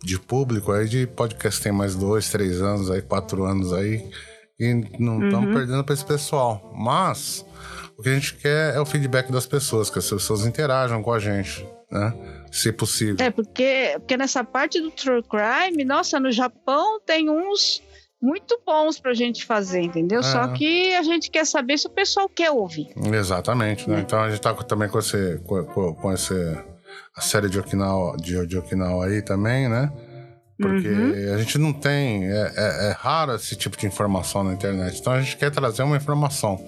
de 0.03 0.19
público 0.19 0.73
aí 0.73 0.89
de 0.89 1.07
podcast 1.07 1.63
tem 1.63 1.71
mais 1.73 1.95
dois, 1.95 2.29
três 2.29 2.61
anos 2.61 2.91
aí, 2.91 3.01
quatro 3.01 3.45
anos 3.45 3.73
aí. 3.73 4.05
E 4.59 4.73
não 4.99 5.25
estamos 5.25 5.49
Uhum. 5.49 5.55
perdendo 5.55 5.85
pra 5.85 5.95
esse 5.95 6.05
pessoal. 6.05 6.73
Mas 6.77 7.45
o 7.99 8.03
que 8.03 8.09
a 8.09 8.15
gente 8.15 8.35
quer 8.37 8.75
é 8.77 8.81
o 8.81 8.87
feedback 8.87 9.31
das 9.33 9.47
pessoas, 9.47 9.91
que 9.91 9.99
as 9.99 10.09
pessoas 10.09 10.47
interajam 10.47 11.03
com 11.03 11.13
a 11.13 11.19
gente, 11.19 11.67
né? 11.91 12.13
Se 12.53 12.71
possível. 12.73 13.17
É, 13.25 13.31
porque, 13.31 13.95
porque 13.99 14.17
nessa 14.17 14.45
parte 14.45 14.81
do 14.81 14.91
true 14.93 15.23
crime, 15.23 15.85
nossa, 15.85 16.21
no 16.21 16.31
Japão 16.31 17.01
tem 17.05 17.29
uns 17.29 17.83
muito 18.23 18.59
bons 18.65 18.99
pra 18.99 19.13
gente 19.13 19.45
fazer, 19.45 19.81
entendeu? 19.83 20.21
É. 20.21 20.23
Só 20.23 20.49
que 20.49 20.95
a 20.95 21.03
gente 21.03 21.31
quer 21.31 21.45
saber 21.45 21.77
se 21.77 21.87
o 21.89 21.91
pessoal 21.91 22.29
quer 22.29 22.51
ouvir. 22.53 22.89
Exatamente, 23.13 23.91
né? 23.91 24.01
Então 24.01 24.21
a 24.21 24.31
gente 24.31 24.41
tá 24.41 24.55
com- 24.55 24.63
também 24.63 24.89
com 24.89 24.99
esse. 24.99 25.41
com, 25.45 25.95
com 25.95 26.13
esse 26.13 26.33
a 27.17 27.21
série 27.21 27.49
de 27.51 27.59
Okinawa, 27.59 28.17
de, 28.17 28.47
de 28.47 28.57
Okinawa 28.57 29.07
aí 29.07 29.21
também, 29.21 29.69
né? 29.69 29.93
Porque 30.57 30.87
Uhum. 30.89 31.35
a 31.35 31.39
gente 31.39 31.59
não 31.59 31.73
tem. 31.73 32.25
É, 32.31 32.53
é- 32.57 32.89
é 32.91 32.97
raro 32.97 33.35
esse 33.35 33.57
tipo 33.57 33.77
de 33.77 33.87
informação 33.87 34.45
na 34.45 34.53
internet. 34.53 35.01
Então 35.01 35.13
a 35.13 35.21
gente 35.21 35.37
quer 35.37 35.51
trazer 35.51 35.83
uma 35.83 35.97
informação. 35.97 36.65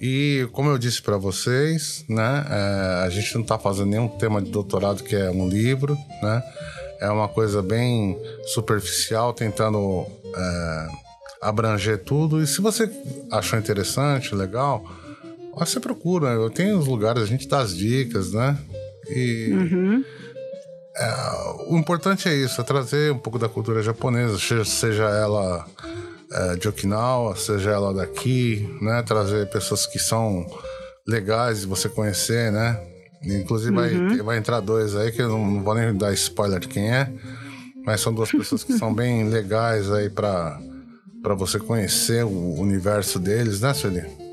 E 0.00 0.48
como 0.52 0.68
eu 0.70 0.76
disse 0.78 1.00
pra 1.00 1.16
vocês, 1.16 2.04
né? 2.08 2.44
é, 2.50 3.04
a 3.06 3.10
gente 3.10 3.32
não 3.36 3.44
tá 3.44 3.56
fazendo 3.56 3.86
nenhum 3.90 4.08
tema 4.08 4.42
de 4.42 4.50
doutorado 4.50 5.04
que 5.04 5.14
é 5.14 5.30
um 5.30 5.48
livro, 5.48 5.96
né? 6.20 6.42
É 7.00 7.08
uma 7.10 7.28
coisa 7.28 7.62
bem 7.62 8.18
superficial, 8.54 9.32
tentando 9.32 10.04
é, 10.36 10.88
abranger 11.40 11.98
tudo. 12.02 12.42
E 12.42 12.46
se 12.46 12.60
você 12.60 12.90
achou 13.30 13.56
interessante, 13.56 14.34
legal, 14.34 14.84
você 15.56 15.78
procura. 15.78 16.30
Eu 16.30 16.50
tenho 16.50 16.76
os 16.76 16.88
lugares, 16.88 17.22
a 17.22 17.26
gente 17.26 17.46
dá 17.46 17.60
as 17.60 17.76
dicas, 17.76 18.32
né? 18.32 18.58
E 19.08 19.50
Uhum. 19.52 20.04
O 21.68 21.76
importante 21.76 22.28
é 22.28 22.34
isso, 22.34 22.60
é 22.60 22.64
trazer 22.64 23.12
um 23.12 23.18
pouco 23.18 23.38
da 23.38 23.48
cultura 23.48 23.82
japonesa, 23.82 24.38
seja, 24.64 25.04
ela 25.04 25.64
é, 26.30 26.56
de 26.56 26.68
Okinawa, 26.68 27.36
seja 27.36 27.70
ela 27.70 27.94
daqui, 27.94 28.68
né? 28.82 29.02
Trazer 29.02 29.48
pessoas 29.48 29.86
que 29.86 29.98
são 29.98 30.46
legais 31.06 31.60
de 31.60 31.66
você 31.66 31.88
conhecer, 31.88 32.52
né? 32.52 32.78
Inclusive 33.22 33.74
vai, 33.74 34.16
vai 34.18 34.38
entrar 34.38 34.60
dois 34.60 34.94
aí 34.94 35.10
que 35.10 35.22
eu 35.22 35.28
não, 35.28 35.44
não 35.50 35.62
vou 35.62 35.74
nem 35.74 35.94
dar 35.94 36.12
spoiler 36.12 36.60
de 36.60 36.68
quem 36.68 36.90
é, 36.92 37.12
mas 37.84 38.00
são 38.00 38.12
duas 38.12 38.30
pessoas 38.30 38.62
que 38.62 38.74
são 38.74 38.92
bem 38.94 39.28
legais 39.28 39.90
aí 39.90 40.10
pra 40.10 40.60
você 41.36 41.58
conhecer 41.58 42.24
o 42.24 42.54
universo 42.60 43.18
deles, 43.18 43.60
né, 43.60 43.72
Sueli? 43.72 44.27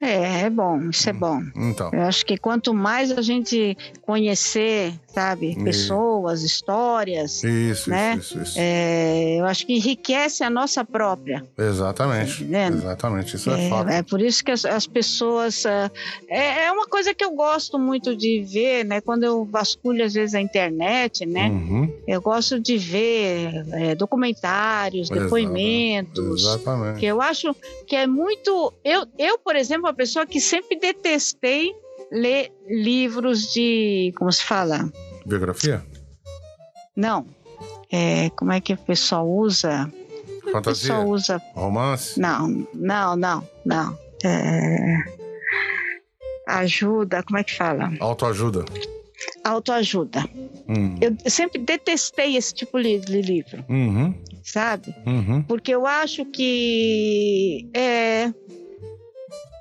É, 0.00 0.42
é 0.42 0.50
bom, 0.50 0.90
isso 0.90 1.08
é 1.08 1.12
bom. 1.12 1.40
Então. 1.56 1.90
Eu 1.90 2.02
acho 2.02 2.26
que 2.26 2.36
quanto 2.36 2.74
mais 2.74 3.10
a 3.10 3.22
gente 3.22 3.74
conhecer, 4.02 4.92
sabe, 5.08 5.56
pessoas, 5.64 6.42
histórias, 6.42 7.42
Isso, 7.42 7.88
né? 7.88 8.16
isso, 8.18 8.38
isso, 8.42 8.58
é, 8.58 9.36
eu 9.40 9.46
acho 9.46 9.64
que 9.66 9.72
enriquece 9.74 10.44
a 10.44 10.50
nossa 10.50 10.84
própria. 10.84 11.42
Exatamente. 11.56 12.44
Tá? 12.44 12.68
Exatamente, 12.68 13.36
isso 13.36 13.50
é, 13.50 13.68
fato. 13.70 13.88
É, 13.88 13.98
é 13.98 14.02
por 14.02 14.20
isso 14.20 14.44
que 14.44 14.50
as, 14.50 14.66
as 14.66 14.86
pessoas. 14.86 15.64
ah, 15.64 15.90
É, 16.28 16.64
é 16.64 16.72
uma 16.72 16.86
coisa 16.86 17.14
que 17.14 17.24
eu 17.24 17.30
gosto 17.34 17.78
muito 17.78 18.14
de 18.14 18.42
ver, 18.42 18.84
né? 18.84 19.00
Quando 19.00 19.24
eu 19.24 19.46
vasculho, 19.46 20.04
às 20.04 20.12
vezes, 20.12 20.34
a 20.34 20.40
internet, 20.42 21.24
né? 21.24 21.48
Uhum, 21.48 21.90
Eu 22.06 22.20
gosto 22.20 22.60
de 22.60 22.76
ver 22.76 23.64
é, 23.72 23.94
documentários, 23.94 25.08
depoimentos. 25.08 26.42
Exatamente. 26.42 27.00
Que 27.00 27.06
eu 27.06 27.22
acho 27.22 27.56
que 27.86 27.96
é 27.96 28.06
muito. 28.06 28.74
Eu, 28.84 29.06
eu, 29.18 29.38
por 29.38 29.56
exemplo, 29.56 29.85
uma 29.86 29.94
pessoa 29.94 30.26
que 30.26 30.40
sempre 30.40 30.78
detestei 30.78 31.72
ler 32.10 32.52
livros 32.68 33.52
de. 33.52 34.12
Como 34.18 34.30
se 34.32 34.42
fala? 34.44 34.90
Biografia? 35.24 35.84
Não. 36.96 37.26
É, 37.90 38.30
como 38.30 38.52
é 38.52 38.60
que 38.60 38.72
o 38.72 38.76
pessoal 38.78 39.28
usa? 39.28 39.90
O 40.44 40.50
Fantasia? 40.50 40.88
pessoal 40.94 41.08
usa. 41.08 41.42
Romance? 41.54 42.18
Não, 42.20 42.66
não, 42.74 43.16
não, 43.16 43.48
não. 43.64 43.98
É, 44.24 44.96
ajuda, 46.48 47.22
como 47.22 47.38
é 47.38 47.44
que 47.44 47.54
fala? 47.54 47.92
Autoajuda? 48.00 48.64
Autoajuda. 49.44 50.24
Hum. 50.68 50.96
Eu 51.00 51.16
sempre 51.30 51.58
detestei 51.60 52.36
esse 52.36 52.52
tipo 52.54 52.80
de 52.82 52.98
de 52.98 53.22
livro, 53.22 53.64
Uhum, 53.68 54.14
sabe? 54.42 54.94
uhum. 55.06 55.42
Porque 55.42 55.72
eu 55.74 55.86
acho 55.86 56.24
que 56.26 57.68
é, 57.74 58.32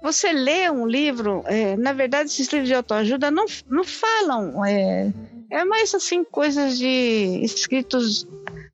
você 0.05 0.31
lê 0.31 0.69
um 0.69 0.85
livro, 0.85 1.43
é, 1.47 1.75
na 1.75 1.91
verdade, 1.93 2.29
esses 2.29 2.47
livros 2.51 2.67
de 2.69 2.75
autoajuda 2.75 3.31
não, 3.31 3.45
não 3.69 3.83
falam. 3.83 4.63
É, 4.63 5.11
é 5.51 5.65
mais 5.65 5.93
assim, 5.95 6.23
coisas 6.23 6.77
de 6.77 7.39
escritos 7.43 8.27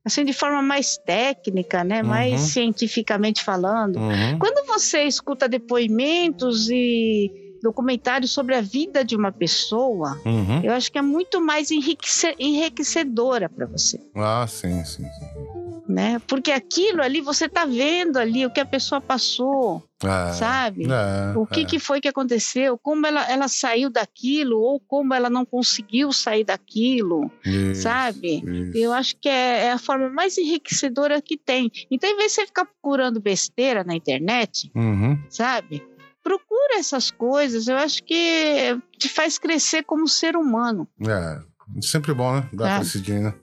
assim 0.04 0.24
de 0.24 0.32
forma 0.32 0.60
mais 0.60 0.96
técnica, 0.98 1.82
né? 1.84 2.02
Mais 2.02 2.32
Uhum. 2.40 2.46
cientificamente 2.48 3.42
falando. 3.42 3.96
Uhum. 3.98 4.38
Quando 4.38 4.66
você 4.66 5.04
escuta 5.04 5.48
depoimentos 5.48 6.68
e 6.70 7.30
documentários 7.62 8.32
sobre 8.32 8.56
a 8.56 8.60
vida 8.60 9.04
de 9.04 9.14
uma 9.14 9.30
pessoa, 9.30 10.20
Uhum. 10.26 10.60
eu 10.64 10.72
acho 10.72 10.90
que 10.90 10.98
é 10.98 11.02
muito 11.02 11.40
mais 11.40 11.70
enriquece- 11.70 12.34
enriquecedora 12.38 13.48
para 13.48 13.66
você, 13.66 14.00
Ah, 14.16 14.44
sim, 14.48 14.84
sim, 14.84 15.04
sim. 15.04 15.61
Né? 15.88 16.20
Porque 16.28 16.50
aquilo 16.52 17.02
ali 17.02 17.20
você 17.20 17.48
tá 17.48 17.64
vendo 17.64 18.16
ali 18.16 18.46
o 18.46 18.50
que 18.50 18.60
a 18.60 18.64
pessoa 18.66 19.00
passou, 19.00 19.82
É, 20.02 20.32
sabe? 20.32 20.84
é, 20.84 21.36
O 21.36 21.46
que, 21.46 21.60
é. 21.60 21.64
que 21.64 21.78
foi 21.78 22.00
que 22.00 22.08
aconteceu, 22.08 22.78
como 22.78 23.06
ela, 23.06 23.28
ela 23.30 23.48
saiu 23.48 23.90
daquilo 23.90 24.58
ou 24.60 24.78
como 24.80 25.12
ela 25.14 25.28
não 25.28 25.44
conseguiu 25.44 26.12
sair 26.12 26.44
daquilo, 26.44 27.30
Isso, 27.44 27.82
sabe? 27.82 28.42
isso. 28.44 28.78
Eu 28.78 28.92
acho 28.92 29.16
que 29.20 29.28
é, 29.28 29.64
é 29.66 29.72
a 29.72 29.78
forma 29.78 30.08
mais 30.08 30.38
enriquecedora 30.38 31.20
que 31.20 31.36
tem. 31.36 31.70
Então, 31.90 32.08
em 32.10 32.16
vez 32.16 32.30
de 32.32 32.34
você 32.36 32.46
ficar 32.46 32.64
procurando 32.64 33.20
besteira 33.20 33.84
na 33.84 33.94
internet, 33.94 34.70
Uhum. 34.74 35.18
sabe? 35.28 35.82
Procura 36.22 36.78
essas 36.78 37.10
coisas, 37.10 37.66
eu 37.66 37.76
acho 37.76 38.04
que 38.04 38.78
te 38.96 39.08
faz 39.08 39.38
crescer 39.38 39.82
como 39.82 40.06
ser 40.06 40.36
humano. 40.36 40.86
É, 41.04 41.40
sempre 41.80 42.14
bom, 42.14 42.36
né? 42.36 42.48
Dar 42.52 42.74
É. 42.74 42.76
crescidinha, 42.76 43.20
né? 43.20 43.34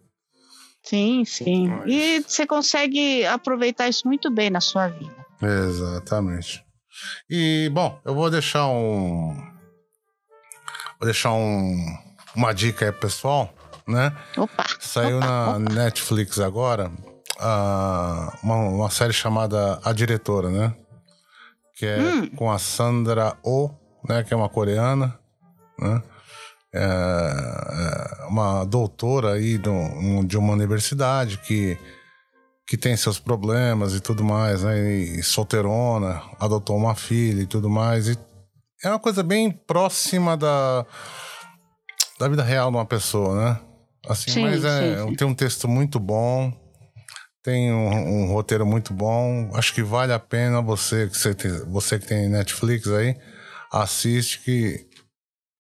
Sim, 0.83 1.23
sim. 1.25 1.67
Mas- 1.67 1.89
E 1.91 2.19
você 2.27 2.47
consegue 2.47 3.25
aproveitar 3.25 3.87
isso 3.89 4.07
muito 4.07 4.29
bem 4.31 4.49
na 4.49 4.61
sua 4.61 4.87
vida. 4.87 5.15
Exatamente. 5.41 6.63
E, 7.29 7.69
bom, 7.73 7.99
eu 8.03 8.13
vou 8.15 8.29
deixar 8.29 8.67
um. 8.67 9.33
Vou 10.99 11.05
deixar 11.05 11.31
um, 11.33 11.75
uma 12.35 12.53
dica 12.53 12.85
aí, 12.85 12.91
pessoal, 12.91 13.53
né? 13.87 14.11
Opa! 14.37 14.65
Saiu 14.79 15.17
opa, 15.17 15.25
na 15.27 15.49
opa. 15.51 15.59
Netflix 15.59 16.39
agora 16.39 16.91
ah, 17.39 18.37
uma, 18.43 18.55
uma 18.55 18.89
série 18.89 19.13
chamada 19.13 19.79
A 19.83 19.93
Diretora, 19.93 20.49
né? 20.49 20.73
Que 21.75 21.85
é 21.85 21.97
Hum. 21.99 22.29
com 22.35 22.51
a 22.51 22.59
Sandra 22.59 23.37
Oh, 23.43 23.69
né? 24.07 24.23
Que 24.23 24.33
é 24.33 24.37
uma 24.37 24.49
coreana, 24.49 25.17
né? 25.79 26.03
É, 26.73 26.79
é 28.21 28.25
uma 28.27 28.63
doutora 28.65 29.33
aí 29.33 29.57
de, 29.57 29.69
de 30.27 30.37
uma 30.37 30.53
universidade 30.53 31.37
que, 31.39 31.77
que 32.67 32.77
tem 32.77 32.95
seus 32.95 33.19
problemas 33.19 33.95
e 33.95 33.99
tudo 33.99 34.23
mais, 34.23 34.63
né? 34.63 34.79
E 34.91 35.23
solteirona, 35.23 36.21
adotou 36.39 36.77
uma 36.77 36.93
filha 36.95 37.41
e 37.41 37.47
tudo 37.47 37.69
mais. 37.69 38.07
E 38.07 38.17
é 38.83 38.89
uma 38.89 38.99
coisa 38.99 39.23
bem 39.23 39.51
próxima 39.51 40.37
da, 40.37 40.85
da 42.19 42.27
vida 42.27 42.43
real 42.43 42.69
de 42.69 42.77
uma 42.77 42.85
pessoa, 42.85 43.35
né? 43.43 43.59
Assim, 44.07 44.31
Sim, 44.31 44.41
mas 44.41 44.63
é, 44.63 44.97
sim, 44.99 45.07
sim. 45.09 45.15
tem 45.15 45.27
um 45.27 45.33
texto 45.35 45.67
muito 45.67 45.99
bom, 45.99 46.53
tem 47.43 47.71
um, 47.73 48.23
um 48.23 48.31
roteiro 48.31 48.65
muito 48.65 48.93
bom. 48.93 49.49
Acho 49.53 49.73
que 49.73 49.81
vale 49.83 50.13
a 50.13 50.19
pena 50.19 50.61
você 50.61 51.07
que, 51.07 51.17
você, 51.17 51.33
tem- 51.33 51.65
você 51.65 51.99
que 51.99 52.05
tem 52.07 52.29
Netflix 52.29 52.87
aí, 52.87 53.15
assiste 53.71 54.39
que 54.43 54.88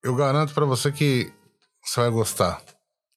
eu 0.03 0.15
garanto 0.15 0.53
pra 0.53 0.65
você 0.65 0.91
que 0.91 1.31
você 1.83 2.01
vai 2.01 2.09
gostar, 2.09 2.61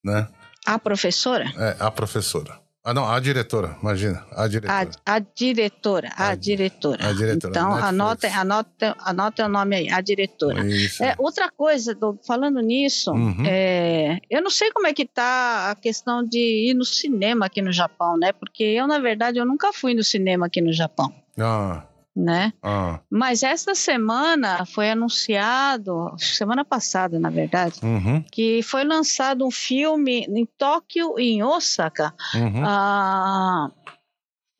né? 0.05 0.29
A 0.67 0.79
professora? 0.79 1.45
É, 1.57 1.77
a 1.81 1.91
professora. 1.91 2.61
Ah, 2.85 2.93
não, 2.93 3.09
a 3.09 3.21
diretora, 3.21 3.77
imagina, 3.81 4.27
a 4.33 4.43
A, 4.43 4.49
diretora. 4.49 4.91
a 5.07 5.19
diretora, 5.21 6.09
a, 6.17 6.29
A- 6.31 6.35
diretora. 6.35 7.09
a 7.09 7.13
diretora, 7.13 7.51
Então, 7.53 7.69
Netflix. 7.77 7.89
anota, 7.89 8.29
anota, 8.35 8.97
anota 8.99 9.47
o 9.47 9.49
nome 9.49 9.77
aí, 9.77 9.89
a 9.89 10.01
diretora. 10.01 10.67
Isso. 10.67 11.03
É, 11.05 11.15
outra 11.19 11.49
coisa, 11.49 11.97
falando 12.27 12.61
nisso, 12.61 13.13
Uhum. 13.13 13.45
é, 13.47 14.19
eu 14.29 14.43
não 14.43 14.51
sei 14.51 14.73
como 14.73 14.89
é 14.89 14.93
que 14.93 15.07
tá 15.07 15.71
a 15.71 15.77
questão 15.77 16.25
de 16.25 16.39
ir 16.71 16.75
no 16.75 16.85
cinema 16.85 17.47
aqui 17.47 17.63
no 17.63 17.73
Japão, 17.73 18.17
né? 18.19 18.33
Porque 18.33 18.65
eu, 18.65 18.89
na 18.89 18.99
verdade, 18.99 19.39
eu 19.39 19.47
nunca 19.47 19.73
fui 19.73 19.95
no 19.95 20.03
cinema 20.03 20.47
aqui 20.47 20.61
no 20.61 20.73
Japão. 20.73 21.15
Ah, 21.39 21.85
né? 22.15 22.53
Ah, 22.63 23.01
Mas 23.11 23.43
esta 23.43 23.75
semana 23.75 24.67
foi 24.67 24.91
anunciado, 24.91 26.15
semana 26.19 26.65
passada, 26.65 27.19
na 27.19 27.31
verdade, 27.31 27.81
uhum, 27.83 28.23
que 28.31 28.63
foi 28.63 28.85
lançado 28.85 29.47
um 29.47 29.51
filme 29.51 30.27
em 30.29 30.47
Tóquio 30.59 31.19
e 31.19 31.33
em 31.33 31.43
Osaka, 31.43 32.15
uhum. 32.35 32.63
ah, 32.65 33.71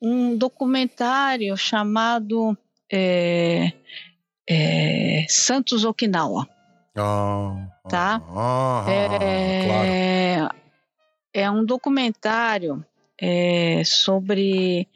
um 0.01 0.35
documentário 0.35 1.55
chamado 1.55 2.57
é, 2.91 3.71
é, 4.49 5.25
Santos 5.29 5.85
Okinawa. 5.85 6.47
Ah, 6.97 7.73
Tá. 7.89 8.21
Ah, 8.29 8.79
ah, 8.79 9.65
claro. 9.65 9.89
É, 9.89 10.49
é 11.33 11.51
um 11.51 11.65
documentário 11.65 12.83
é, 13.19 13.83
sobre 13.83 14.87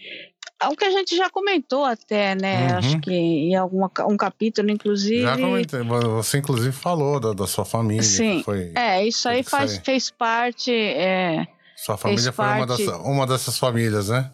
o 0.66 0.76
que 0.76 0.86
a 0.86 0.91
gente 0.91 1.16
já 1.16 1.30
comentou 1.30 1.86
até, 1.86 2.34
né? 2.36 2.68
Uhum. 2.72 2.78
Acho 2.78 2.99
que 2.99 3.12
em 3.14 3.55
algum 3.55 3.86
um 4.10 4.18
capítulo, 4.18 4.70
inclusive. 4.72 5.22
Já 5.22 5.38
comentei. 5.38 5.82
Você, 5.84 6.38
inclusive, 6.39 6.72
falou 6.72 7.20
da, 7.20 7.34
da 7.34 7.45
sua 7.47 7.64
família. 7.66 8.01
Sim. 8.03 8.41
Foi, 8.43 8.72
É, 8.76 9.05
isso 9.05 9.28
aí 9.30 9.43
faz, 9.43 9.78
fez 9.78 10.10
parte. 10.10 10.72
é, 10.74 11.45
sua 11.76 11.95
família 11.97 12.32
foi 12.32 12.45
uma, 12.45 12.66
parte- 12.68 12.86
das, 12.86 12.95
uma 13.05 13.28
dessas 13.28 13.58
famílias, 13.60 14.10
né? 14.10 14.32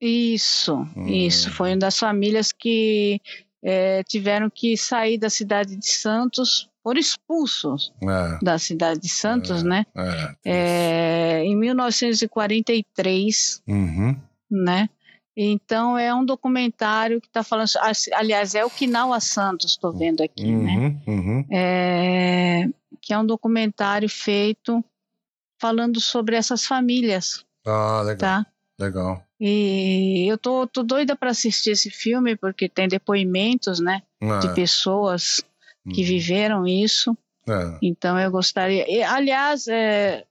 isso, 0.00 0.86
Hum. 0.96 1.08
isso. 1.08 1.50
Foi 1.50 1.70
uma 1.70 1.78
das 1.78 1.98
famílias 1.98 2.52
que 2.52 3.20
é, 3.64 4.04
tiveram 4.04 4.48
que 4.48 4.76
sair 4.76 5.18
da 5.18 5.28
cidade 5.28 5.74
de 5.74 5.86
Santos, 5.88 6.68
foram 6.84 7.00
expulsos 7.00 7.92
É, 8.02 8.38
da 8.44 8.56
cidade 8.58 9.00
de 9.00 9.08
Santos, 9.08 9.64
É. 9.64 9.66
né? 9.66 9.84
é. 9.96 10.34
É, 11.40 11.44
em 11.44 11.56
1943, 11.56 13.60
Uhum. 13.66 14.14
né? 14.50 14.88
Então 15.40 15.96
é 15.96 16.12
um 16.12 16.24
documentário 16.24 17.20
que 17.20 17.28
está 17.28 17.44
falando, 17.44 17.68
aliás, 18.12 18.56
é 18.56 18.64
o 18.64 18.70
Kinawa 18.70 19.20
Santos, 19.20 19.70
estou 19.70 19.92
vendo 19.92 20.20
aqui, 20.20 20.50
né? 20.50 20.98
Uhum, 21.06 21.14
uhum. 21.14 21.46
É, 21.48 22.68
que 23.00 23.12
é 23.12 23.18
um 23.18 23.24
documentário 23.24 24.08
feito 24.08 24.84
falando 25.60 26.00
sobre 26.00 26.34
essas 26.34 26.66
famílias, 26.66 27.44
Ah, 27.64 28.02
legal, 28.04 28.16
tá? 28.18 28.46
legal. 28.80 29.22
E 29.40 30.26
eu 30.28 30.36
tô, 30.36 30.66
tô 30.66 30.82
doida 30.82 31.14
para 31.14 31.30
assistir 31.30 31.70
esse 31.70 31.88
filme 31.88 32.34
porque 32.34 32.68
tem 32.68 32.88
depoimentos, 32.88 33.78
né, 33.78 34.02
É, 34.20 34.38
de 34.40 34.52
pessoas 34.54 35.40
que 35.94 36.00
uhum. 36.00 36.06
viveram 36.08 36.66
isso. 36.66 37.16
É, 37.48 37.78
Então 37.80 38.18
eu 38.18 38.28
gostaria. 38.32 38.90
e, 38.90 39.04
aliás, 39.04 39.68
é, 39.68 40.24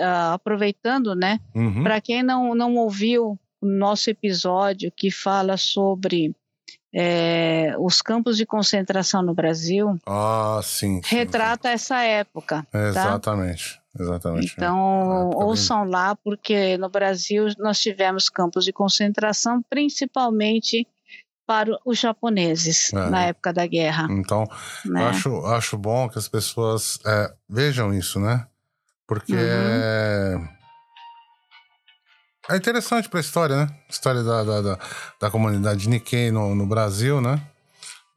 ah, 0.00 0.32
aproveitando, 0.32 1.14
né, 1.14 1.38
uhum. 1.54 1.82
para 1.82 2.00
quem 2.00 2.22
não, 2.22 2.54
não 2.54 2.74
ouviu 2.76 3.38
o 3.64 3.68
nosso 3.68 4.10
episódio 4.10 4.92
que 4.94 5.10
fala 5.10 5.56
sobre 5.56 6.34
é, 6.92 7.74
os 7.78 8.00
campos 8.00 8.36
de 8.36 8.46
concentração 8.46 9.22
no 9.22 9.34
Brasil, 9.34 9.98
Ah, 10.06 10.60
sim. 10.62 11.00
sim, 11.02 11.16
retrata 11.16 11.68
essa 11.70 12.00
época. 12.02 12.64
sim. 12.72 12.78
Exatamente, 12.78 13.80
exatamente. 13.98 14.52
Então, 14.54 14.76
época 15.22 15.38
bem- 15.38 15.46
ouçam 15.48 15.84
lá, 15.84 16.14
porque 16.14 16.76
no 16.78 16.88
Brasil 16.88 17.46
nós 17.58 17.80
tivemos 17.80 18.28
campos 18.28 18.64
de 18.64 18.72
concentração, 18.72 19.60
principalmente 19.68 20.86
para 21.46 21.76
os 21.84 21.98
japoneses, 21.98 22.92
É. 22.94 23.10
na 23.10 23.24
época 23.26 23.52
da 23.52 23.66
guerra. 23.66 24.06
Então, 24.10 24.46
Né? 24.84 25.02
eu 25.02 25.06
acho, 25.08 25.46
acho 25.46 25.76
bom 25.76 26.08
que 26.08 26.18
as 26.18 26.28
pessoas 26.28 26.98
é, 27.04 27.34
vejam 27.48 27.92
isso, 27.92 28.18
né? 28.20 28.46
Porque 29.06 29.34
Uhum. 29.34 30.48
É, 32.48 32.56
interessante 32.56 33.08
para 33.08 33.18
a 33.18 33.22
história, 33.22 33.56
né? 33.56 33.74
História 33.88 34.22
da, 34.22 34.42
da, 34.44 34.60
da, 34.62 34.78
da 35.20 35.30
comunidade 35.30 35.88
Nikkei 35.88 36.30
no, 36.30 36.54
no 36.54 36.66
Brasil, 36.66 37.20
né? 37.20 37.40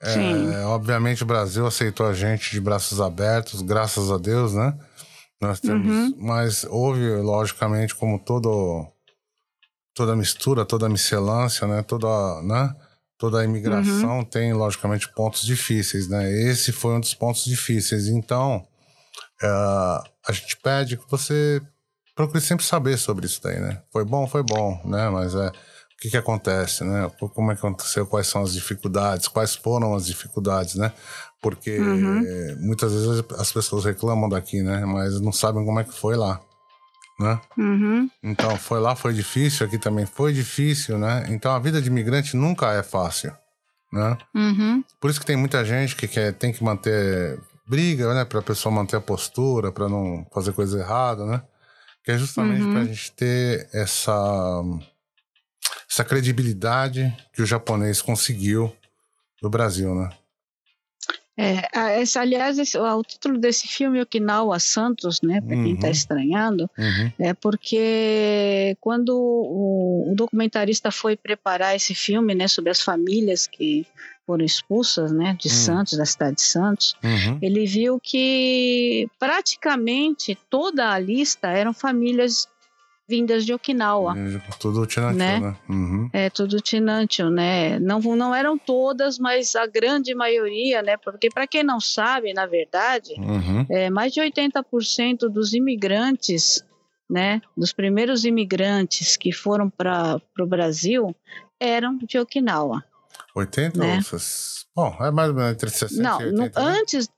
É, 0.02 0.14
Sim. 0.14 0.56
obviamente 0.66 1.24
o 1.24 1.26
Brasil 1.26 1.66
aceitou 1.66 2.06
a 2.06 2.14
gente 2.14 2.52
de 2.52 2.62
braços 2.62 3.02
abertos, 3.02 3.62
graças 3.64 4.12
a 4.12 4.18
Deus, 4.18 4.54
né? 4.54 4.78
Nós 5.42 5.60
temos, 5.60 5.88
Uhum. 5.88 6.16
mas 6.20 6.64
houve, 6.66 7.08
logicamente, 7.18 7.96
como 7.96 8.20
todo, 8.20 8.88
toda 9.96 10.16
mistura, 10.16 10.66
toda 10.66 10.90
miscelância, 10.90 11.68
né? 11.68 11.82
Toda, 11.84 12.08
né? 12.44 12.76
Toda 13.20 13.40
a 13.40 13.44
imigração 13.44 14.24
tem, 14.24 14.54
logicamente, 14.54 15.12
pontos 15.14 15.44
difíceis, 15.44 16.08
né? 16.08 16.32
Esse 16.32 16.72
foi 16.72 16.94
um 16.94 17.00
dos 17.00 17.16
pontos 17.16 17.44
difíceis. 17.46 18.08
Então, 18.08 18.68
é, 19.42 19.48
a 19.48 20.32
gente 20.32 20.58
pede 20.58 20.98
que 20.98 21.10
você 21.10 21.60
procure 22.18 22.42
sempre 22.42 22.66
saber 22.66 22.98
sobre 22.98 23.28
isso 23.28 23.40
daí, 23.42 23.60
né? 23.60 23.82
Foi 23.94 24.04
bom, 24.04 24.28
foi 24.28 24.44
bom, 24.44 24.82
né? 24.84 25.08
Mas 25.10 25.36
é 25.36 25.48
o 25.48 25.52
que, 26.02 26.10
que 26.10 26.18
acontece, 26.18 26.84
né? 26.84 27.10
Como 27.20 27.52
é 27.52 27.56
que 27.56 27.60
aconteceu? 27.60 28.06
Quais 28.06 28.28
são 28.28 28.42
as 28.42 28.54
dificuldades? 28.54 29.28
Quais 29.28 29.56
foram 29.56 29.94
as 29.96 30.06
dificuldades, 30.06 30.76
né? 30.76 30.92
Porque 31.42 31.80
Uhum. 31.80 32.58
muitas 32.60 32.92
vezes 32.92 33.24
as 33.38 33.52
pessoas 33.52 33.86
reclamam 33.86 34.28
daqui, 34.28 34.62
né? 34.64 34.84
Mas 34.86 35.22
não 35.22 35.32
sabem 35.32 35.64
como 35.64 35.80
é 35.80 35.84
que 35.84 35.94
foi 35.94 36.16
lá, 36.18 36.42
né? 37.20 37.40
Uhum, 37.58 38.10
Então, 38.24 38.58
foi 38.58 38.80
lá, 38.80 38.96
foi 38.96 39.14
difícil, 39.14 39.66
aqui 39.66 39.78
também 39.78 40.06
foi 40.06 40.34
difícil, 40.34 40.98
né? 40.98 41.26
Então, 41.30 41.52
a 41.52 41.60
vida 41.60 41.80
de 41.82 41.88
imigrante 41.88 42.36
nunca 42.36 42.74
é 42.74 42.82
fácil, 42.84 43.32
né? 43.94 44.18
uhum, 44.36 44.84
Por 45.00 45.10
isso 45.12 45.20
que 45.20 45.26
tem 45.26 45.36
muita 45.38 45.64
gente 45.64 45.96
que 45.96 46.08
quer, 46.08 46.34
tem 46.34 46.52
que 46.52 46.64
manter 46.64 47.40
briga, 47.68 48.14
né? 48.14 48.26
Pra 48.26 48.42
pessoa 48.42 48.74
manter 48.74 48.96
a 48.96 49.02
postura, 49.02 49.72
pra 49.72 49.88
não 49.88 50.26
fazer 50.34 50.54
coisa 50.54 50.80
errada, 50.80 51.26
né? 51.26 51.42
Que 52.08 52.12
é 52.14 52.18
justamente 52.18 52.62
Uhum. 52.62 52.72
pra 52.72 52.86
gente 52.86 53.12
ter 53.12 53.68
essa, 53.74 54.64
essa 55.92 56.06
credibilidade 56.06 57.14
que 57.34 57.42
o 57.42 57.46
japonês 57.46 58.02
conseguiu 58.02 58.74
no 59.44 59.50
Brasil, 59.50 59.94
né? 59.94 60.10
É, 61.38 62.02
esse, 62.02 62.18
aliás, 62.18 62.58
esse- 62.58 62.78
o 62.80 63.04
título 63.04 63.38
desse 63.38 63.68
filme, 63.68 64.02
Okinawa 64.02 64.58
Santos, 64.60 65.22
né, 65.22 65.40
para 65.40 65.56
quem 65.56 65.76
está 65.76 65.86
Uhum. 65.88 65.92
estranhando, 65.92 66.70
Uhum. 66.78 67.12
é 67.20 67.34
porque 67.36 68.76
quando 68.82 69.10
o, 69.16 70.12
o 70.12 70.16
documentarista 70.16 70.90
foi 70.92 71.16
preparar 71.16 71.76
esse 71.76 71.94
filme, 71.94 72.34
né, 72.34 72.48
sobre 72.48 72.72
as 72.72 72.82
famílias 72.82 73.46
que 73.46 73.86
foram 74.26 74.44
expulsas, 74.44 75.12
né, 75.12 75.38
de 75.40 75.48
Hum. 75.48 75.52
Santos, 75.52 75.98
da 75.98 76.06
cidade 76.06 76.38
de 76.38 76.42
Santos, 76.42 76.96
Uhum. 77.04 77.38
ele 77.42 77.66
viu 77.68 78.00
que 78.02 79.08
praticamente 79.20 80.38
toda 80.50 80.92
a 80.92 81.00
lista 81.00 81.48
eram 81.50 81.74
famílias 81.74 82.48
vindas 83.08 83.46
de 83.46 83.54
Okinawa. 83.54 84.14
Tudo 84.60 84.86
Tinantio, 84.86 85.18
Né? 85.18 85.40
né? 85.40 85.56
Uhum. 85.70 86.10
É 86.12 86.30
tudo 86.30 86.60
Tinantio, 86.60 87.30
né? 87.30 87.80
Não, 87.80 88.00
não 88.02 88.36
eram 88.36 88.58
todas, 88.58 89.18
mas 89.18 89.56
a 89.56 89.66
grande 89.66 90.14
maioria, 90.14 90.82
né? 90.82 90.98
Porque 90.98 91.30
para 91.30 91.48
quem 91.48 91.64
não 91.64 91.80
sabe, 91.80 92.34
na 92.34 92.46
verdade, 92.46 93.14
Uhum. 93.18 93.66
é, 93.70 93.90
mais 93.90 94.14
de 94.14 94.20
80% 94.20 95.30
dos 95.30 95.54
imigrantes, 95.54 96.64
né? 97.10 97.42
Dos 97.56 97.72
primeiros 97.72 98.26
imigrantes 98.26 99.16
que 99.16 99.32
foram 99.32 99.70
para 99.70 100.22
o 100.40 100.46
Brasil 100.46 101.16
eram 101.60 101.98
de 101.98 102.20
Okinawa. 102.20 102.84
80 103.34 103.80
Né? 103.80 104.00
Bom, 104.76 104.96
é 105.00 105.10
mais 105.12 105.30
ou 105.30 105.36
menos 105.36 105.52
entre 105.54 105.70
60 105.70 106.02
não, 106.04 106.22
e 106.22 106.32
no- 106.32 106.44
80. 106.44 106.60
né? 106.64 106.78
antes, 106.80 107.10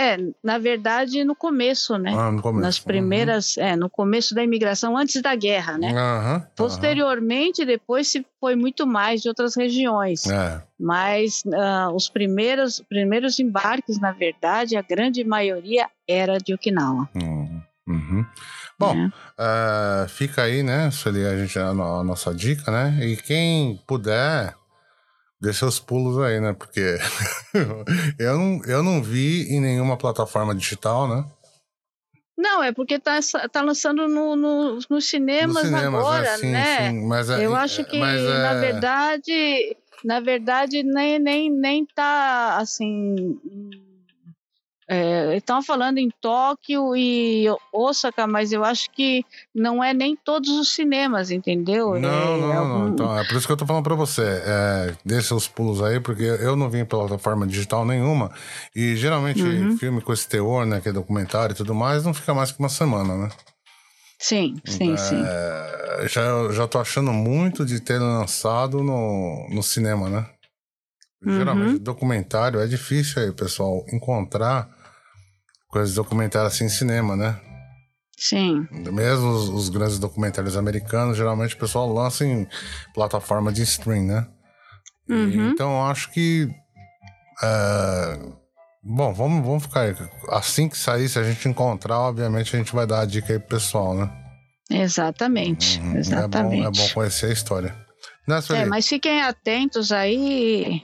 é, 0.00 0.16
na 0.42 0.56
verdade, 0.56 1.22
no 1.24 1.36
começo, 1.36 1.98
né? 1.98 2.14
Ah, 2.16 2.32
no 2.32 2.40
começo. 2.40 2.62
Nas 2.62 2.78
primeiras, 2.78 3.58
é, 3.58 3.76
no 3.76 3.90
começo 3.90 4.34
da 4.34 4.42
imigração, 4.42 4.96
antes 4.96 5.20
da 5.20 5.34
guerra, 5.34 5.76
né? 5.76 5.92
Uhum. 5.92 5.98
Aham, 5.98 6.46
Posteriormente, 6.56 7.66
depois 7.66 8.08
se 8.08 8.24
foi 8.40 8.56
muito 8.56 8.86
mais 8.86 9.20
de 9.20 9.28
outras 9.28 9.54
regiões. 9.54 10.26
É. 10.26 10.62
Mas 10.78 11.42
ah, 11.54 11.90
os 11.92 12.08
primeiros, 12.08 12.80
primeiros 12.88 13.38
embarques, 13.38 14.00
na 14.00 14.12
verdade, 14.12 14.74
a 14.74 14.82
grande 14.82 15.22
maioria 15.22 15.86
era 16.08 16.38
de 16.38 16.54
Okinawa. 16.54 17.06
Uhum. 17.14 17.60
Uhum. 17.86 18.24
Bom, 18.78 18.94
né? 18.94 19.12
É, 19.38 20.08
fica 20.08 20.42
aí, 20.42 20.62
né, 20.62 20.90
Sueli, 20.90 21.26
a, 21.26 21.36
gente, 21.36 21.58
a, 21.58 21.68
a 21.68 22.04
nossa 22.04 22.34
dica, 22.34 22.70
né? 22.70 22.98
E 23.04 23.16
quem 23.16 23.78
puder, 23.86 24.54
dê 25.40 25.52
seus 25.52 25.78
pulos 25.80 26.18
aí, 26.18 26.40
né? 26.40 26.52
Porque 26.52 26.96
eu, 28.18 28.38
não, 28.38 28.64
eu 28.64 28.82
não 28.82 29.02
vi 29.02 29.48
em 29.48 29.60
nenhuma 29.60 29.96
plataforma 29.96 30.54
digital, 30.54 31.08
né? 31.08 31.24
Não, 32.36 32.62
é 32.62 32.72
porque 32.72 32.98
tá, 32.98 33.18
tá 33.52 33.60
lançando 33.60 34.08
no, 34.08 34.34
no- 34.34 34.78
nos 34.88 35.04
cinemas, 35.04 35.54
Nos 35.56 35.62
cinemas, 35.62 36.00
agora, 36.06 36.38
Sim, 36.38 36.52
né? 36.52 36.88
sim, 36.92 37.06
mas 37.06 37.28
é- 37.30 37.44
Eu 37.44 37.54
acho 37.54 37.84
que, 37.84 37.96
é- 38.02 38.42
na 38.42 38.54
verdade, 38.54 39.76
na 40.04 40.20
verdade, 40.20 40.82
nem, 40.82 41.18
nem, 41.18 41.50
nem 41.50 41.84
tá 41.86 42.56
assim. 42.56 43.38
É, 44.92 45.36
Estão 45.36 45.62
falando 45.62 45.98
em 45.98 46.10
Tóquio 46.20 46.96
e 46.96 47.46
Osaka, 47.72 48.26
mas 48.26 48.50
eu 48.50 48.64
acho 48.64 48.90
que 48.90 49.24
não 49.54 49.82
é 49.84 49.94
nem 49.94 50.16
todos 50.16 50.48
os 50.50 50.72
cinemas, 50.74 51.30
entendeu? 51.30 51.94
Não, 51.94 52.00
É 52.00 52.00
não, 52.00 52.38
não. 52.40 52.56
algum- 52.82 52.92
Então, 52.94 53.18
é 53.18 53.22
por 53.24 53.36
isso 53.36 53.46
que 53.46 53.52
eu 53.52 53.56
tô 53.56 53.64
falando 53.64 53.84
pra 53.84 53.94
você. 53.94 54.22
É, 54.22 54.96
dê 55.04 55.22
seus 55.22 55.46
pulos 55.46 55.80
aí, 55.80 56.00
porque 56.00 56.24
eu 56.24 56.56
não 56.56 56.68
vim 56.68 56.78
em 56.80 56.84
plataforma 56.84 57.46
digital 57.46 57.84
nenhuma. 57.86 58.32
E 58.74 58.96
geralmente, 58.96 59.40
Uhum. 59.42 59.76
filme 59.78 60.00
com 60.00 60.12
esse 60.12 60.28
teor, 60.28 60.66
né? 60.66 60.80
Que 60.80 60.88
é 60.88 60.92
documentário 60.92 61.52
e 61.52 61.56
tudo 61.56 61.72
mais, 61.72 62.04
não 62.04 62.12
fica 62.12 62.34
mais 62.34 62.50
que 62.50 62.58
uma 62.58 62.68
semana, 62.68 63.16
né? 63.16 63.28
Sim, 64.18 64.60
sim, 64.66 64.96
sim. 64.96 65.22
É, 65.24 66.08
já, 66.08 66.50
já 66.52 66.66
tô 66.66 66.78
achando 66.80 67.12
muito 67.12 67.64
de 67.64 67.78
ter 67.80 67.98
lançado 68.00 68.82
no, 68.82 69.48
no 69.50 69.62
cinema, 69.62 70.10
né? 70.10 70.26
Geralmente, 71.24 71.78
documentário 71.78 72.58
é 72.60 72.66
difícil 72.66 73.22
aí, 73.22 73.30
pessoal, 73.32 73.84
encontrar 73.92 74.68
coisas 75.70 75.90
de 75.90 75.96
documentário 75.96 76.48
assim 76.48 76.64
em 76.64 76.68
cinema, 76.68 77.16
né? 77.16 77.38
Sim. 78.18 78.66
Mesmo 78.70 79.30
os, 79.30 79.48
os 79.48 79.68
grandes 79.70 79.98
documentários 79.98 80.56
americanos, 80.56 81.16
geralmente 81.16 81.54
o 81.54 81.58
pessoal 81.58 81.90
lança 81.92 82.24
em 82.24 82.46
plataforma 82.94 83.50
de 83.52 83.62
stream, 83.62 84.04
né? 84.04 84.26
E, 85.08 85.12
Uhum. 85.12 85.50
então 85.50 85.70
eu 85.80 85.86
acho 85.86 86.10
que. 86.12 86.48
é, 87.42 88.18
bom, 88.82 89.12
vamos, 89.14 89.44
vamos 89.44 89.62
ficar 89.62 89.80
aí. 89.82 89.96
Assim 90.28 90.68
que 90.68 90.76
sair, 90.76 91.08
se 91.08 91.18
a 91.18 91.22
gente 91.22 91.48
encontrar, 91.48 91.98
obviamente 92.00 92.54
a 92.54 92.58
gente 92.58 92.74
vai 92.74 92.86
dar 92.86 93.00
a 93.00 93.06
dica 93.06 93.32
aí 93.32 93.38
pro 93.38 93.56
pessoal, 93.56 93.94
né? 93.94 94.10
Exatamente. 94.70 95.80
Uhum. 95.80 95.96
Exatamente. 95.96 96.60
É 96.60 96.62
bom, 96.62 96.68
é 96.68 96.70
bom 96.70 96.88
conhecer 96.94 97.26
a 97.26 97.32
história. 97.32 97.74
Né, 98.28 98.38
É, 98.50 98.64
mas 98.66 98.86
fiquem 98.86 99.20
atentos 99.22 99.90
aí. 99.90 100.82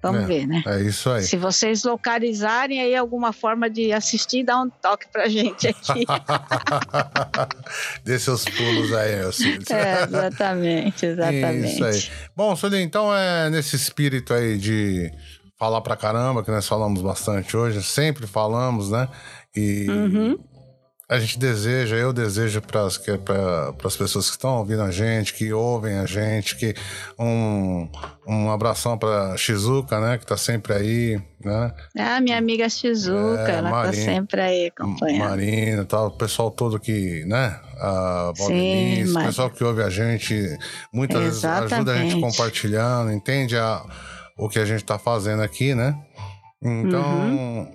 Vamos 0.00 0.22
É. 0.22 0.26
ver, 0.26 0.46
né? 0.46 0.62
É 0.64 0.80
isso 0.82 1.10
aí. 1.10 1.22
Se 1.22 1.36
vocês 1.36 1.82
localizarem 1.82 2.80
aí 2.80 2.94
alguma 2.94 3.32
forma 3.32 3.68
de 3.68 3.92
assistir, 3.92 4.44
dá 4.44 4.60
um 4.60 4.70
toque 4.70 5.06
pra 5.12 5.28
gente 5.28 5.66
aqui. 5.66 6.04
Dê 8.04 8.18
seus 8.18 8.44
pulos 8.44 8.92
aí, 8.92 9.32
filho. 9.32 9.62
é, 9.70 10.04
exatamente, 10.04 11.06
exatamente. 11.06 11.72
Isso 11.74 11.84
aí. 11.84 12.02
Bom, 12.36 12.54
Sueli, 12.56 12.80
então 12.80 13.14
é 13.14 13.50
nesse 13.50 13.76
espírito 13.76 14.32
aí 14.32 14.56
de 14.56 15.10
falar 15.58 15.80
pra 15.80 15.96
caramba, 15.96 16.44
que 16.44 16.50
nós 16.50 16.68
falamos 16.68 17.02
bastante 17.02 17.56
hoje, 17.56 17.82
sempre 17.82 18.26
falamos, 18.26 18.90
né? 18.90 19.08
E 19.56 19.86
Uhum. 19.90 20.38
A 21.10 21.18
gente 21.18 21.38
deseja, 21.38 21.96
eu 21.96 22.12
desejo 22.12 22.60
para 22.60 22.84
as 22.84 23.96
pessoas 23.96 24.26
que 24.26 24.32
estão 24.32 24.58
ouvindo 24.58 24.82
a 24.82 24.90
gente, 24.90 25.32
que 25.32 25.50
ouvem 25.52 25.98
a 25.98 26.04
gente, 26.04 26.54
que 26.54 26.74
um, 27.18 27.88
um 28.26 28.50
abração 28.50 28.98
para 28.98 29.34
Shizuka, 29.36 29.98
né? 30.00 30.18
Que 30.18 30.26
tá 30.26 30.36
sempre 30.36 30.74
aí, 30.74 31.20
né? 31.42 31.72
Ah, 31.98 32.20
minha 32.20 32.36
amiga 32.36 32.68
Shizuka, 32.68 33.46
É, 33.48 33.52
ela 33.52 33.70
Marina. 33.70 33.92
tá 34.04 34.12
sempre 34.12 34.40
aí 34.40 34.66
acompanhando. 34.66 35.28
Marina, 35.30 35.84
tal, 35.86 36.08
o 36.08 36.10
pessoal 36.10 36.50
todo 36.50 36.78
que, 36.78 37.24
né? 37.24 37.58
A 37.80 38.32
Sim, 38.36 38.42
Valdenice, 38.42 39.16
o 39.16 39.24
pessoal 39.24 39.50
que 39.50 39.64
ouve 39.64 39.82
a 39.82 39.88
gente, 39.88 40.58
muitas 40.92 41.22
vezes 41.22 41.44
ajuda 41.44 41.92
a 41.92 41.96
gente 41.96 42.06
Exatamente. 42.08 42.20
compartilhando, 42.20 43.12
entende 43.12 43.56
a, 43.56 43.82
o 44.36 44.46
que 44.48 44.58
a 44.58 44.64
gente 44.66 44.84
tá 44.84 44.98
fazendo 44.98 45.42
aqui, 45.42 45.74
né? 45.74 45.96
Então, 46.60 47.18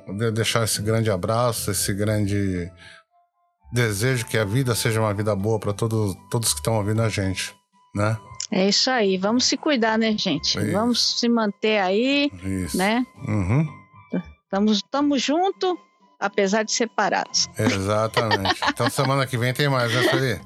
Uhum. 0.07 0.17
de- 0.17 0.31
deixar 0.31 0.65
esse 0.65 0.81
grande 0.81 1.09
abraço, 1.09 1.71
esse 1.71 1.93
grande 1.93 2.69
desejo 3.73 4.25
que 4.25 4.37
a 4.37 4.45
vida 4.45 4.75
seja 4.75 4.99
uma 5.01 5.13
vida 5.13 5.35
boa 5.35 5.59
para 5.59 5.73
todos, 5.73 6.15
todos 6.29 6.53
que 6.53 6.59
estão 6.59 6.75
ouvindo 6.77 7.01
a 7.01 7.09
gente, 7.09 7.53
né? 7.95 8.17
É 8.51 8.67
isso 8.69 8.89
aí, 8.91 9.17
vamos 9.17 9.45
se 9.45 9.57
cuidar, 9.57 9.97
né, 9.97 10.15
gente? 10.17 10.59
Isso. 10.59 10.71
Vamos 10.71 11.19
se 11.19 11.27
manter 11.27 11.79
aí, 11.79 12.31
Isso. 12.43 12.77
né? 12.77 13.03
Uhum, 13.27 13.67
Estamos 14.43 14.83
tamo 14.91 15.17
junto, 15.17 15.75
apesar 16.19 16.61
de 16.63 16.71
separados. 16.71 17.49
exatamente. 17.57 18.61
então, 18.69 18.87
semana 18.91 19.25
que 19.25 19.37
vem 19.37 19.53
tem 19.53 19.67
mais, 19.67 19.91
né, 19.91 20.03
Sueli? 20.03 20.41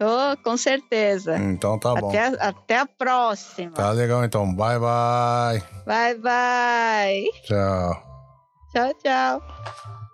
Oh, 0.00 0.36
com 0.42 0.56
certeza. 0.56 1.36
Então 1.38 1.78
tá 1.78 1.94
bom. 1.94 2.08
Até, 2.08 2.26
até 2.42 2.78
a 2.78 2.86
próxima. 2.86 3.72
Tá 3.72 3.90
legal, 3.92 4.24
então. 4.24 4.54
Bye, 4.54 4.78
bye. 4.78 5.62
Bye, 5.86 6.14
bye. 6.18 7.30
Tchau. 7.44 8.02
Tchau, 8.72 8.94
tchau. 9.02 10.05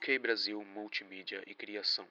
QK 0.00 0.18
Brasil 0.18 0.64
Multimídia 0.64 1.42
e 1.46 1.54
Criação. 1.54 2.06